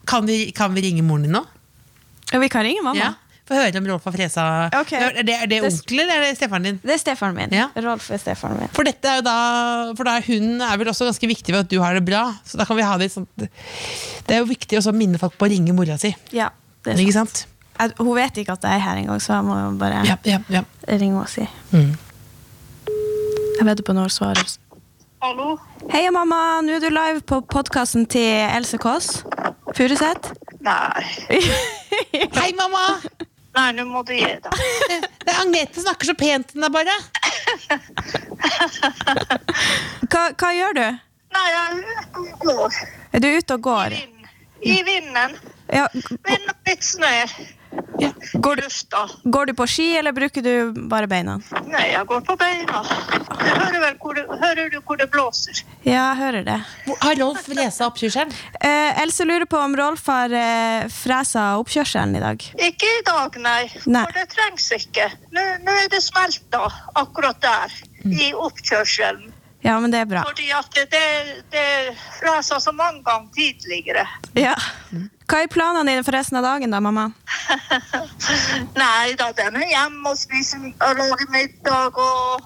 Kan 0.05 0.25
vi, 0.25 0.51
kan 0.51 0.73
vi 0.73 0.81
ringe 0.81 1.01
moren 1.03 1.21
din 1.23 1.31
nå? 1.31 1.45
Ja, 2.31 2.39
vi 2.39 2.49
kan 2.49 2.63
ringe 2.63 2.81
mamma. 2.83 2.99
Ja. 2.99 3.13
Få 3.47 3.55
høre 3.55 3.79
om 3.79 3.85
Rolf 3.87 4.03
har 4.09 4.11
fresa. 4.11 4.45
Okay. 4.81 4.99
Er 4.99 5.23
det, 5.23 5.35
er 5.45 5.47
det 5.47 5.61
onkelen 5.63 6.03
eller 6.03 6.25
er 6.25 6.33
det 6.33 6.37
stefaren 6.39 6.65
din? 6.67 6.79
Det 6.83 6.95
er 6.97 6.99
stefaren 6.99 7.35
min. 7.37 7.53
Ja. 7.55 7.69
Rolf 7.85 8.09
er 8.11 8.19
stefaren 8.19 8.57
min. 8.59 8.71
For 8.75 8.83
dette 8.87 9.07
er 9.07 9.21
jo 9.21 9.23
da 9.27 9.35
For 9.95 10.03
da 10.09 10.17
hun 10.25 10.59
er 10.65 10.81
vel 10.81 10.91
også 10.91 11.07
ganske 11.07 11.29
viktig 11.31 11.53
for 11.55 11.63
at 11.63 11.69
du 11.71 11.77
har 11.79 11.95
det 11.95 12.03
bra. 12.07 12.25
Så 12.47 12.59
da 12.59 12.67
kan 12.67 12.75
vi 12.79 12.83
ha 12.87 12.97
det 12.99 13.07
sånt 13.13 13.29
Det 13.39 14.35
er 14.35 14.41
jo 14.41 14.49
viktig 14.49 14.81
å 14.81 14.91
minne 14.95 15.21
folk 15.21 15.37
på 15.39 15.47
å 15.47 15.51
ringe 15.53 15.75
mora 15.77 15.95
si. 16.01 16.11
Ja, 16.35 16.49
det 16.83 16.97
er 16.97 17.03
Ikke 17.05 17.15
sant. 17.21 17.45
sant? 17.45 17.53
Jeg, 17.77 17.93
hun 18.01 18.15
vet 18.17 18.37
ikke 18.41 18.55
at 18.57 18.63
jeg 18.65 18.81
er 18.81 18.83
her 18.83 18.99
engang, 19.03 19.19
så 19.21 19.35
jeg 19.37 19.45
må 19.47 19.55
jo 19.61 19.71
bare 19.79 20.01
Ja, 20.09 20.15
ja, 20.25 20.39
ja. 20.51 20.63
ringe 20.97 21.21
og 21.21 21.29
si. 21.31 21.45
Mm. 21.71 21.93
Jeg 23.57 23.65
vedder 23.69 23.85
på 23.85 23.93
når 23.95 24.11
svarer. 24.13 24.57
Hallo? 25.23 25.55
Hei, 25.93 26.03
mamma. 26.13 26.59
Nå 26.65 26.75
er 26.77 26.83
du 26.83 26.89
live 26.93 27.23
på 27.25 27.39
podkasten 27.53 28.03
til 28.09 28.27
Else 28.51 28.77
Kåss 28.81 29.21
Furuseth. 29.77 30.33
Nei. 30.65 31.05
Hei, 32.41 32.51
mamma! 32.57 32.83
Nei, 33.57 33.71
nå 33.73 33.87
må 33.89 34.03
du 34.05 34.13
gi 34.13 34.27
deg. 34.27 34.47
Det 35.25 35.33
er 35.33 35.39
Agnete 35.41 35.81
snakker 35.81 36.11
så 36.11 36.15
pent 36.17 36.51
til 36.53 36.61
deg, 36.61 36.71
bare. 36.75 36.93
Hva, 40.07 40.23
hva 40.37 40.51
gjør 40.55 40.77
du? 40.77 40.85
Nei, 41.37 41.45
jeg 41.51 41.61
er 41.65 41.77
ute 41.83 42.23
og 42.23 42.33
går. 42.45 42.79
Er 43.17 43.23
du 43.23 43.29
ute 43.33 43.57
og 43.57 43.65
går? 43.67 43.97
Vind. 43.97 44.33
I 44.67 44.77
vinden. 44.87 45.37
Ja, 45.73 45.85
Vind 45.93 46.51
og 46.53 46.69
litt 46.69 46.85
snø. 46.85 47.13
Ja. 47.99 48.09
går, 48.45 48.61
du, 48.61 48.67
går 49.29 49.49
du 49.49 49.53
på 49.57 49.65
ski, 49.69 49.85
eller 49.99 50.13
bruker 50.15 50.41
du 50.45 50.79
bare 50.89 51.09
beina? 51.11 51.35
Nei, 51.67 51.83
jeg 51.91 52.05
går 52.09 52.21
på 52.25 52.35
beina. 52.39 52.81
Du 52.87 53.43
hører 53.45 53.79
vel 53.83 53.97
hvor 54.01 54.15
det, 54.17 54.23
hører 54.41 54.71
du 54.73 54.77
hvor 54.85 54.97
det 55.01 55.09
blåser? 55.13 55.59
Ja, 55.83 55.91
jeg 56.13 56.17
hører 56.21 56.47
det. 56.47 56.57
Har 57.03 57.19
Rolf 57.19 57.49
lesa 57.51 57.89
oppkjørselen? 57.89 58.31
Eh, 58.67 59.01
Else 59.01 59.25
lurer 59.25 59.45
på 59.45 59.57
om 59.57 59.75
Rolf 59.77 60.07
har 60.07 60.33
eh, 60.33 60.87
fresa 60.91 61.45
oppkjørselen 61.61 62.17
i 62.17 62.23
dag. 62.23 62.43
Ikke 62.67 62.89
i 62.99 63.03
dag, 63.07 63.37
nei. 63.43 63.63
Nei. 63.85 64.03
For 64.09 64.17
det 64.17 64.27
trengs 64.33 64.67
ikke. 64.75 65.07
Nå, 65.35 65.43
nå 65.63 65.75
er 65.83 65.89
det 65.93 66.01
smelta 66.03 66.65
akkurat 66.99 67.39
der, 67.43 67.75
i 68.07 68.31
oppkjørselen. 68.33 69.33
Ja, 69.65 69.79
men 69.83 69.91
det 69.91 70.03
er 70.03 70.09
bra. 70.09 70.21
Fordi 70.27 70.49
at 70.53 70.67
det, 70.75 70.85
det, 70.93 71.05
det 71.51 71.95
fresa 72.19 72.59
så 72.61 72.71
mange 72.75 73.01
ganger 73.03 73.31
tidligere. 73.35 74.03
Ja. 74.37 74.53
Hva 75.27 75.41
er 75.43 75.49
planene 75.51 75.91
dine 75.91 76.05
for 76.07 76.15
resten 76.15 76.37
av 76.39 76.45
dagen, 76.45 76.71
da, 76.71 76.79
mamma? 76.83 77.09
Nei 78.81 79.15
da, 79.19 79.31
den 79.35 79.57
er 79.59 79.67
hjemme 79.73 80.13
og 80.13 80.19
spiser 80.19 80.69
og 80.71 81.01
lager 81.01 81.33
middag 81.33 81.99
og 81.99 82.45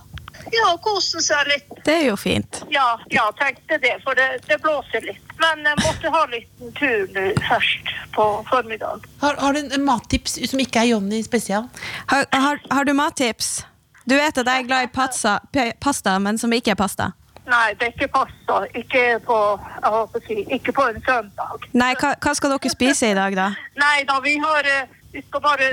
Ja, 0.52 0.72
kosen 0.84 1.24
seg 1.24 1.50
litt. 1.50 1.72
Det 1.86 1.94
er 2.00 2.06
jo 2.10 2.18
fint. 2.20 2.62
Ja, 2.74 3.00
ja 3.14 3.28
tenkte 3.40 3.78
det, 3.82 3.98
for 4.06 4.18
det, 4.18 4.42
det 4.48 4.58
blåser 4.64 5.06
litt. 5.06 5.34
Men 5.42 5.66
jeg 5.66 5.80
måtte 5.82 6.14
ha 6.14 6.24
en 6.26 6.36
liten 6.36 6.76
tur 6.78 7.08
nå 7.16 7.28
først 7.48 7.96
på 8.16 8.28
formiddag. 8.50 9.08
Har, 9.22 9.40
har 9.42 9.56
du 9.56 9.62
en, 9.64 9.86
mattips 9.86 10.38
som 10.52 10.62
ikke 10.62 10.84
er 10.84 10.92
Jonny 10.94 11.24
spesial? 11.26 11.70
Har, 12.12 12.28
har, 12.34 12.62
har 12.72 12.88
du 12.88 12.94
mattips? 12.98 13.62
Du 14.06 14.16
vet 14.18 14.38
at 14.38 14.48
jeg 14.48 14.64
er 14.64 14.68
glad 14.68 14.88
i 14.88 14.92
pasta, 14.94 15.40
pasta, 15.80 16.18
men 16.20 16.38
som 16.42 16.54
ikke 16.54 16.74
er 16.74 16.80
pasta. 16.80 17.12
Nei, 17.50 17.74
det 17.80 17.88
er 17.88 17.94
ikke 17.96 18.12
pasta. 18.14 18.62
Ikke 18.78 19.04
på, 19.26 19.38
jeg 19.82 19.94
håper 19.96 20.22
å 20.22 20.26
si, 20.28 20.38
ikke 20.58 20.74
på 20.78 20.88
en 20.92 21.02
søndag. 21.06 21.68
Nei, 21.74 21.92
hva, 22.02 22.14
hva 22.22 22.34
skal 22.38 22.54
dere 22.54 22.74
spise 22.74 23.12
i 23.12 23.18
dag, 23.18 23.36
da? 23.38 23.50
Nei 23.82 24.04
da, 24.10 24.20
vi 24.24 24.38
har 24.42 24.68
eh, 24.70 24.98
Vi 25.12 25.20
skal 25.26 25.42
bare 25.44 25.66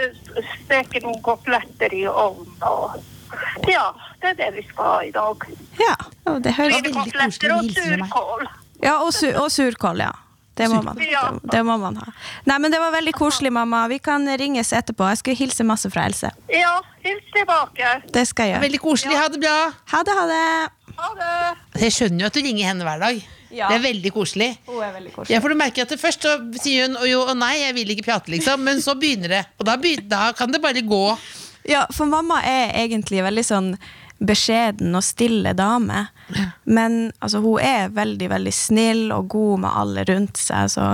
steke 0.64 0.98
noen 1.04 1.20
koteletter 1.22 1.92
i 1.94 2.00
ovnen 2.10 2.64
og 2.66 2.96
Ja, 3.68 3.90
det 4.22 4.32
er 4.34 4.38
det 4.38 4.48
vi 4.56 4.64
skal 4.68 4.92
ha 4.92 5.02
i 5.06 5.12
dag. 5.14 5.44
Ja, 5.80 5.94
og 6.30 6.40
det 6.44 6.54
høres 6.56 6.78
veldig 6.78 6.94
koselig 6.94 7.50
ut. 7.50 7.52
og 7.58 7.76
surkål. 7.76 8.48
Ja, 8.82 8.96
og, 9.02 9.12
su 9.14 9.28
og 9.32 9.50
surkål, 9.52 10.02
ja. 10.06 10.14
Det 10.58 10.66
må, 10.72 10.80
man, 10.82 10.96
det, 10.98 11.06
det 11.52 11.60
må 11.62 11.76
man 11.78 12.00
ha. 12.00 12.08
Nei, 12.50 12.56
men 12.58 12.72
Det 12.74 12.80
var 12.82 12.90
veldig 12.90 13.12
koselig, 13.14 13.52
mamma. 13.54 13.84
Vi 13.92 14.00
kan 14.02 14.26
ringes 14.40 14.72
etterpå. 14.74 15.06
Jeg 15.12 15.20
skal 15.20 15.38
hilse 15.38 15.66
masse 15.66 15.90
fra 15.94 16.08
Else. 16.10 16.32
Ja, 16.50 16.72
hils 17.04 17.28
tilbake. 17.30 17.92
Det 18.10 18.24
skal 18.26 18.48
jeg 18.48 18.56
gjøre. 18.56 18.64
Veldig 18.66 18.80
koselig. 18.82 19.20
Ha 19.20 19.28
det 19.30 19.40
bra. 19.44 19.56
Ha 19.92 20.02
det, 20.02 20.16
ha 20.18 20.24
det. 20.32 20.44
Ha 20.98 21.10
det. 21.20 21.34
Jeg 21.84 21.94
skjønner 21.94 22.26
jo 22.26 22.30
at 22.32 22.38
du 22.38 22.42
ringer 22.42 22.72
henne 22.72 22.88
hver 22.88 23.04
dag. 23.04 23.20
Ja. 23.54 23.68
Det 23.70 23.78
er 23.78 23.84
veldig 23.86 24.12
koselig. 24.12 24.48
Hun 24.66 24.82
er 24.82 24.90
veldig 24.98 25.12
koselig. 25.14 25.32
Ja, 25.36 25.40
for 25.44 25.54
du 25.54 25.60
merker 25.62 25.86
at 25.86 25.92
det 25.94 26.00
Først 26.02 26.26
så 26.26 26.34
sier 26.60 26.88
hun 26.88 26.98
jo 27.08 27.22
og 27.22 27.36
nei, 27.38 27.54
jeg 27.62 27.76
vil 27.78 27.94
ikke 27.94 28.08
prate, 28.10 28.34
liksom. 28.34 28.66
Men 28.66 28.82
så 28.84 28.98
begynner 28.98 29.38
det. 29.38 29.44
Og 29.62 29.68
da, 29.68 29.78
da 30.10 30.24
kan 30.36 30.50
det 30.52 30.60
bare 30.64 30.82
gå. 30.82 31.04
Ja, 31.66 31.86
for 31.92 32.10
mamma 32.10 32.42
er 32.46 32.76
egentlig 32.84 33.24
veldig 33.24 33.44
sånn 33.44 33.72
beskjeden 34.18 34.96
og 34.98 35.04
stille 35.06 35.52
dame. 35.54 36.06
Men 36.64 37.12
altså, 37.18 37.40
hun 37.44 37.62
er 37.62 37.92
veldig, 37.94 38.30
veldig 38.32 38.54
snill 38.54 39.12
og 39.14 39.28
god 39.34 39.64
med 39.64 39.76
alle 39.82 40.06
rundt 40.08 40.40
seg. 40.40 40.72
Så, 40.74 40.88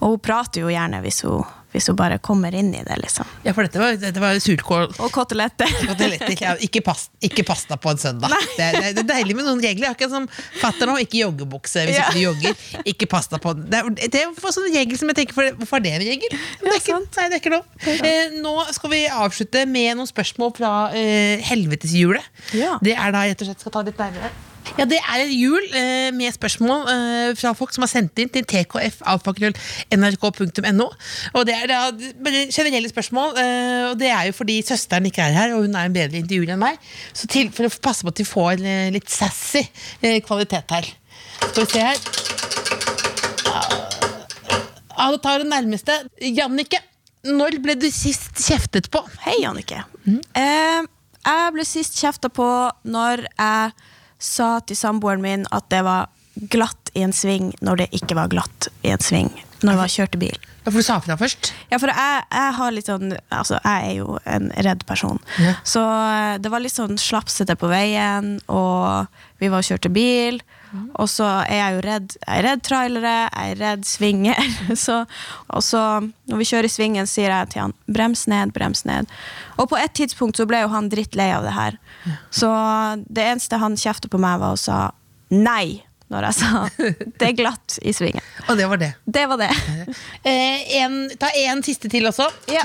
og 0.00 0.16
hun 0.16 0.24
prater 0.24 0.64
jo 0.64 0.72
gjerne 0.72 1.00
hvis 1.04 1.22
hun, 1.26 1.46
hvis 1.76 1.90
hun 1.90 1.96
bare 1.98 2.16
kommer 2.24 2.54
inn 2.56 2.70
i 2.74 2.80
det, 2.86 2.96
liksom. 3.02 3.28
Ja, 3.44 3.52
for 3.52 3.66
dette 3.66 3.80
var, 3.80 3.96
dette 4.00 4.22
var 4.22 4.38
surkål. 4.40 4.86
Og 5.04 5.10
koteletter. 5.12 5.68
Koteletter. 5.90 6.32
Ja, 6.40 6.54
ikke, 6.64 6.80
past, 6.86 7.10
ikke 7.24 7.44
pasta 7.46 7.76
på 7.80 7.92
en 7.92 8.00
søndag. 8.00 8.32
Det 8.56 8.64
er, 8.64 8.78
det 8.96 9.02
er 9.04 9.08
deilig 9.10 9.36
med 9.36 9.44
noen 9.48 9.60
regler. 9.60 9.92
Akkurat 9.92 10.14
som 10.14 10.28
fatter'n 10.62 10.88
nå, 10.94 10.96
ikke 11.04 11.20
joggebukse 11.20 11.84
hvis 11.86 11.98
Ja. 11.98 12.08
ikke 12.08 12.16
du 12.16 12.22
jogger. 12.24 12.64
Ikke 12.88 13.08
pasta 13.12 13.38
på 13.42 13.52
Det 13.58 13.76
er, 13.82 13.92
det 14.08 14.22
er 14.24 14.52
sånn 14.56 14.70
regel 14.72 14.96
som 14.98 15.12
jeg 15.12 15.20
tenker 15.20 15.36
for, 15.36 15.52
Hvorfor 15.60 15.78
er 15.80 15.84
det 15.86 15.94
en 15.98 16.06
regel? 16.08 16.36
Det 16.62 16.72
er 16.72 16.80
ikke, 16.80 16.98
nei, 17.04 17.28
det 17.28 17.36
er 17.36 17.40
ikke 17.44 17.54
lov. 17.54 17.68
Eh, 17.92 18.34
nå 18.40 18.56
skal 18.76 18.92
vi 18.96 19.02
avslutte 19.12 19.66
med 19.68 19.98
noen 20.00 20.08
spørsmål 20.10 20.56
fra 20.56 20.72
eh, 20.96 21.44
helveteshjulet. 21.52 22.32
Ja. 22.56 22.78
Det 22.84 22.96
er 22.96 23.12
da 23.14 23.26
rett 23.28 23.42
og 23.44 23.50
slett 23.52 23.64
skal 23.66 23.74
ta 23.76 23.84
litt 23.86 24.00
nærmere. 24.00 24.32
Ja, 24.74 24.84
Det 24.84 24.98
er 24.98 25.22
et 25.22 25.30
hjul 25.32 25.62
eh, 25.70 26.10
med 26.14 26.34
spørsmål 26.34 26.88
eh, 26.90 27.30
fra 27.38 27.52
folk 27.56 27.72
som 27.74 27.82
har 27.86 27.90
sendt 27.92 28.18
inn 28.20 28.28
til 28.32 28.44
tkf.nrk.no. 28.50 29.06
Og 31.32 31.46
Det 31.48 31.54
er 31.54 31.66
da 31.70 31.78
generelle 32.52 32.88
spørsmål, 32.90 33.30
eh, 33.40 33.84
og 33.92 33.94
det 34.02 34.10
er 34.12 34.22
jo 34.28 34.34
fordi 34.36 34.58
søsteren 34.66 35.06
ikke 35.08 35.22
er 35.24 35.32
her, 35.38 35.54
og 35.56 35.60
hun 35.64 35.74
er 35.78 35.84
en 35.88 35.96
bedre 35.96 36.18
intervjuer 36.20 36.52
enn 36.56 36.62
meg. 36.64 36.74
Så 37.16 37.24
til, 37.30 37.46
for 37.54 37.64
å 37.68 37.72
passe 37.82 38.02
på 38.04 38.10
at 38.12 38.20
de 38.20 38.26
får 38.28 38.54
eh, 38.60 38.90
litt 38.94 39.08
sassy 39.12 39.62
eh, 40.02 40.18
kvalitet 40.26 40.68
her. 40.76 40.84
Skal 41.46 41.62
vi 41.62 41.70
se 41.72 41.80
her. 41.86 41.98
Ja, 44.96 45.10
da 45.12 45.18
tar 45.22 45.42
det 45.42 45.48
nærmeste. 45.52 45.92
Jannicke, 46.24 46.78
når 47.26 47.58
ble 47.64 47.74
du 47.80 47.88
sist 47.92 48.32
kjeftet 48.44 48.90
på? 48.92 49.00
Hei, 49.26 49.36
Jannicke. 49.42 49.78
Eh, 50.36 50.82
jeg 51.26 51.52
ble 51.56 51.64
sist 51.66 51.96
kjefta 52.00 52.28
på 52.32 52.46
når 52.86 53.16
jeg 53.28 53.72
sa 54.18 54.58
til 54.66 54.78
samboeren 54.78 55.24
min 55.24 55.46
at 55.54 55.68
det 55.72 55.82
var 55.86 56.08
glatt 56.52 56.90
i 56.96 57.04
en 57.04 57.14
sving 57.16 57.52
når 57.64 57.82
det 57.82 57.88
ikke 57.96 58.16
var 58.18 58.32
glatt 58.32 58.68
i 58.84 58.92
en 58.94 59.02
sving. 59.02 59.30
Når 59.64 59.86
jeg 59.86 59.94
kjørte 59.94 60.20
bil. 60.20 60.36
Ja, 60.66 60.72
for 60.72 60.82
du 60.82 60.84
sa 60.84 60.96
fra 61.00 61.16
først. 61.16 61.52
Ja, 61.70 61.78
for 61.80 61.88
jeg, 61.88 62.24
jeg 62.34 62.84
sånn 62.84 63.14
Altså, 63.32 63.60
jeg 63.62 63.86
er 63.86 63.94
jo 64.00 64.18
en 64.28 64.50
redd 64.66 64.82
person. 64.88 65.20
Ja. 65.40 65.54
Så 65.64 65.80
eh, 65.80 66.36
det 66.42 66.52
var 66.52 66.60
litt 66.64 66.74
sånn 66.74 66.98
slapsete 67.00 67.56
på 67.56 67.70
veien, 67.70 68.36
og 68.52 69.06
vi 69.40 69.48
var 69.52 69.64
og 69.64 69.68
kjørte 69.70 69.92
bil. 69.94 70.42
Og 70.98 71.08
så 71.08 71.24
er 71.46 71.60
jeg 71.60 71.76
jo 71.76 71.82
redd 71.86 72.14
Jeg 72.16 72.32
er 72.34 72.44
redd 72.44 72.62
trailere, 72.66 73.14
jeg 73.30 73.54
er 73.54 73.60
redd 73.62 73.86
svinger. 73.88 74.50
Så, 74.86 74.98
og 75.48 75.62
så, 75.64 75.82
når 76.28 76.40
vi 76.42 76.48
kjører 76.50 76.68
i 76.68 76.72
svingen, 76.72 77.08
sier 77.08 77.30
jeg 77.30 77.52
til 77.54 77.62
han 77.62 77.74
'brems 77.86 78.26
ned, 78.28 78.52
brems 78.52 78.84
ned'. 78.84 79.08
Og 79.56 79.70
på 79.70 79.78
et 79.80 79.94
tidspunkt 79.94 80.36
så 80.36 80.46
ble 80.48 80.64
jo 80.64 80.72
han 80.74 80.90
drittlei 80.92 81.30
av 81.32 81.46
det 81.46 81.54
her. 81.56 81.78
Så 82.30 82.48
det 83.08 83.24
eneste 83.32 83.58
han 83.60 83.76
kjefta 83.76 84.08
på 84.12 84.18
meg, 84.22 84.38
var 84.40 84.54
og 84.56 84.58
sa 84.62 84.90
nei 85.30 85.82
når 86.08 86.22
jeg 86.28 86.34
sa 86.38 86.68
'det 87.18 87.26
er 87.28 87.32
glatt 87.34 87.78
i 87.82 87.90
svingen'. 87.90 88.22
Og 88.48 88.56
det 88.56 88.68
var 88.70 88.76
det. 88.78 88.92
Det 89.06 89.24
var 89.28 89.36
det. 89.42 89.50
Eh, 90.26 90.76
en, 90.82 91.10
ta 91.18 91.28
en 91.34 91.62
siste 91.62 91.88
til 91.90 92.06
også. 92.06 92.28
Ja. 92.50 92.62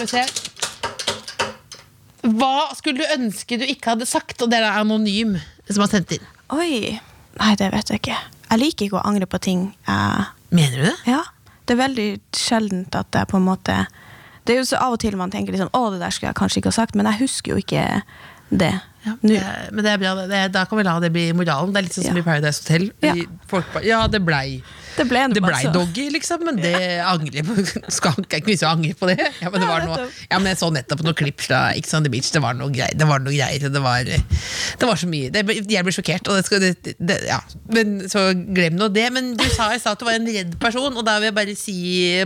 Hva 2.21 2.69
skulle 2.77 3.01
du 3.01 3.13
ønske 3.15 3.57
du 3.57 3.65
ikke 3.65 3.95
hadde 3.95 4.05
sagt? 4.05 4.41
Og 4.41 4.49
det 4.51 4.59
er 4.61 4.67
anonym 4.81 5.37
som 5.69 5.81
har 5.81 5.89
sendt 5.89 6.11
inn. 6.17 6.25
Oi, 6.53 6.99
nei 7.39 7.55
det 7.57 7.71
vet 7.73 7.89
jeg 7.89 8.01
ikke. 8.03 8.17
Jeg 8.51 8.59
liker 8.61 8.85
ikke 8.87 8.99
å 8.99 9.05
angre 9.07 9.25
på 9.25 9.39
ting. 9.41 9.73
jeg- 9.87 10.25
Mener 10.51 10.77
du 10.77 10.83
det? 10.83 10.95
ja, 11.07 11.23
det 11.65 11.73
er 11.73 11.87
veldig 11.87 12.19
sjeldent 12.35 12.95
at 12.95 13.07
jeg 13.15 13.27
på 13.27 13.37
en 13.37 13.45
måte 13.45 13.87
Det 14.45 14.53
er 14.55 14.57
jo 14.59 14.65
så 14.65 14.77
av 14.81 14.93
og 14.93 14.99
til 14.99 15.15
man 15.15 15.29
tenker 15.31 15.53
liksom, 15.53 15.69
å 15.69 15.91
det 15.91 15.99
der 16.01 16.09
skulle 16.09 16.29
jeg 16.29 16.35
kanskje 16.35 16.57
ikke 16.57 16.71
ha 16.71 16.71
sagt, 16.71 16.95
men 16.95 17.05
jeg 17.05 17.19
husker 17.19 17.51
jo 17.53 17.57
ikke 17.61 18.01
det. 18.49 18.81
Ja, 19.01 19.15
det, 19.21 19.41
men 19.73 19.85
det 19.85 19.91
er 19.95 20.01
bra. 20.01 20.13
Det, 20.29 20.41
da 20.53 20.65
kan 20.69 20.77
vi 20.77 20.85
la 20.85 20.99
det 21.01 21.09
bli 21.13 21.23
moralen. 21.33 21.73
Det 21.73 21.81
er 21.81 21.87
litt 21.87 21.97
sånn 21.97 22.09
som 22.11 22.19
i 22.21 22.25
Paradise 22.25 22.61
Hotel. 22.61 22.89
Ja. 23.01 23.15
Folk, 23.49 23.71
bare, 23.73 23.87
ja, 23.87 24.03
det 24.11 24.21
blei 24.25 24.61
Det 24.97 25.05
ble 25.09 25.23
Det 25.31 25.43
ble 25.43 25.53
altså. 25.55 25.71
doggy, 25.75 26.07
liksom, 26.13 26.43
men 26.47 26.59
det 26.61 26.75
angrer 27.05 27.45
på. 27.47 27.55
Skal 27.97 28.17
ikke 28.25 28.41
vise 28.49 28.67
å 28.67 28.73
angre 28.75 28.95
på 28.97 29.09
det. 29.09 29.17
Ja, 29.41 29.51
men 29.51 29.63
det 29.63 29.69
var 29.69 29.85
noe, 29.87 30.07
ja, 30.27 30.39
men 30.39 30.51
jeg 30.51 30.59
så 30.61 30.71
nettopp 30.73 31.03
noen 31.05 31.17
klipp 31.17 31.43
fra 31.45 31.61
X 31.79 31.95
on 31.97 32.07
the 32.07 32.11
Beach. 32.13 32.31
Det 32.33 32.41
var 32.43 32.57
noe 32.57 32.71
greier. 32.73 32.97
Det 32.97 33.07
var, 33.07 33.23
noe 33.23 33.33
greier 33.35 33.65
det, 33.71 33.83
var, 33.83 34.07
det 34.07 34.89
var 34.89 34.99
så 34.99 35.09
mye. 35.11 35.31
Det, 35.33 35.45
jeg 35.71 35.87
ble 35.87 35.95
sjokkert. 35.95 36.29
Og 36.31 36.39
det 36.39 36.45
skal, 36.47 36.65
det, 36.65 36.95
det, 36.99 37.17
ja. 37.29 37.39
Men 37.71 37.97
så 38.11 38.27
glem 38.35 38.77
nå 38.79 38.91
det. 38.93 39.07
Men 39.15 39.33
du 39.39 39.45
sa 39.53 39.71
i 39.73 39.79
stad 39.81 39.95
at 39.95 40.03
du 40.03 40.07
var 40.09 40.19
en 40.19 40.29
redd 40.29 40.57
person, 40.61 40.91
og 40.91 41.07
da 41.07 41.17
vil 41.19 41.31
jeg 41.31 41.37
bare 41.39 41.57
si 41.59 41.77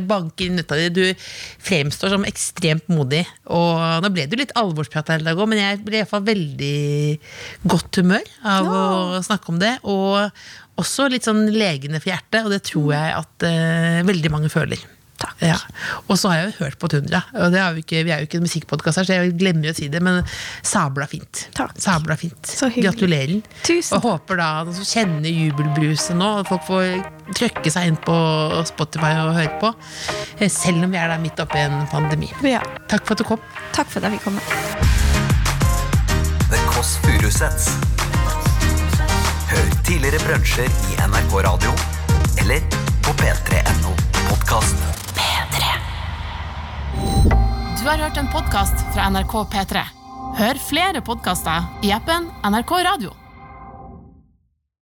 banke 0.05 0.47
i 0.47 0.51
nøtta 0.55 0.79
di. 0.79 0.89
Du 0.95 1.27
fremstår 1.65 2.15
som 2.15 2.27
ekstremt 2.27 2.89
modig. 2.91 3.23
Og 3.53 3.81
nå 4.03 4.11
ble 4.13 4.27
jo 4.29 4.41
litt 4.41 4.55
alvorsprat 4.57 5.13
her 5.13 5.23
i 5.23 5.27
dag 5.27 5.39
òg, 5.39 5.49
men 5.51 5.61
jeg 5.61 5.81
ble 5.85 6.01
iallfall 6.01 6.25
veldig 6.25 6.75
godt 7.69 8.01
humør 8.01 8.29
av 8.55 8.69
å 8.69 9.23
snakke 9.25 9.53
om 9.53 9.61
det. 9.61 9.75
Og 9.85 10.31
også 10.81 11.07
litt 11.11 11.27
sånn 11.27 11.45
legende 11.55 12.01
for 12.03 12.11
hjertet, 12.13 12.43
og 12.45 12.51
det 12.51 12.63
tror 12.67 12.91
jeg 12.95 13.15
at 13.21 13.47
uh, 13.47 14.03
veldig 14.07 14.31
mange 14.33 14.49
føler. 14.51 14.81
Takk. 15.15 15.37
Ja. 15.39 15.55
Og 16.11 16.17
så 16.19 16.27
har 16.27 16.41
jeg 16.41 16.49
jo 16.49 16.65
hørt 16.65 16.75
på 16.81 16.89
Tundra, 16.91 17.21
og 17.39 17.53
det 17.53 17.61
er 17.63 17.71
jo 17.77 17.79
ikke, 17.85 18.01
vi 18.03 18.11
er 18.11 18.19
jo 18.19 18.27
ikke 18.27 18.41
en 18.41 18.43
musikkpodkast 18.43 18.99
her, 18.99 19.07
så 19.07 19.15
jeg 19.15 19.37
glemmer 19.39 19.69
jo 19.69 19.71
å 19.71 19.77
si 19.77 19.87
det, 19.93 20.01
men 20.03 20.19
sabla 20.67 21.07
fint. 21.07 21.45
Takk. 21.55 21.71
Sabla 21.79 22.17
fint. 22.19 22.51
Så. 22.51 22.67
Gratulerer. 22.75 23.39
Tusen 23.63 23.95
Og 23.95 24.09
håper 24.09 24.41
da 24.41 24.49
noen 24.67 24.75
som 24.75 24.89
kjenner 24.89 25.31
jubelbruset 25.31 26.19
nå, 26.19 26.33
at 26.41 26.51
folk 26.51 26.67
får 26.67 26.85
trøkke 27.39 27.71
seg 27.71 27.93
inn 27.93 27.99
på 28.03 28.17
Spotify 28.67 29.15
og 29.23 29.33
høre 29.39 29.55
på, 29.63 29.71
eh, 30.41 30.51
selv 30.51 30.83
om 30.83 30.91
vi 30.91 30.99
er 30.99 31.07
der 31.15 31.23
midt 31.23 31.39
oppi 31.39 31.63
en 31.63 31.87
pandemi. 31.95 32.27
Ja, 32.43 32.59
Takk 32.91 33.07
for 33.07 33.15
at 33.15 33.23
du 33.23 33.29
kom. 33.31 33.39
takk 33.71 33.87
for 33.87 34.03
at 34.03 34.11
jeg 34.11 34.19
fikk 34.19 34.27
komme. 34.27 34.43
The 36.51 36.59
Kåss 36.69 36.97
Furuseths. 37.07 37.94
Tidligere 39.85 40.19
brunsjer 40.27 40.65
i 40.65 40.95
NRK 41.07 41.33
Radio 41.45 41.71
eller 42.41 42.59
på 43.05 43.11
p3.no 43.19 43.91
podkast. 44.29 44.75
Du 47.81 47.89
har 47.89 47.97
hørt 47.97 48.17
en 48.17 48.31
podkast 48.33 48.81
fra 48.95 49.09
NRK 49.09 49.35
P3. 49.53 49.83
Hør 50.39 50.61
flere 50.69 51.03
podkaster 51.05 51.69
i 51.85 51.93
appen 51.93 52.31
NRK 52.49 52.73
Radio. 52.89 53.13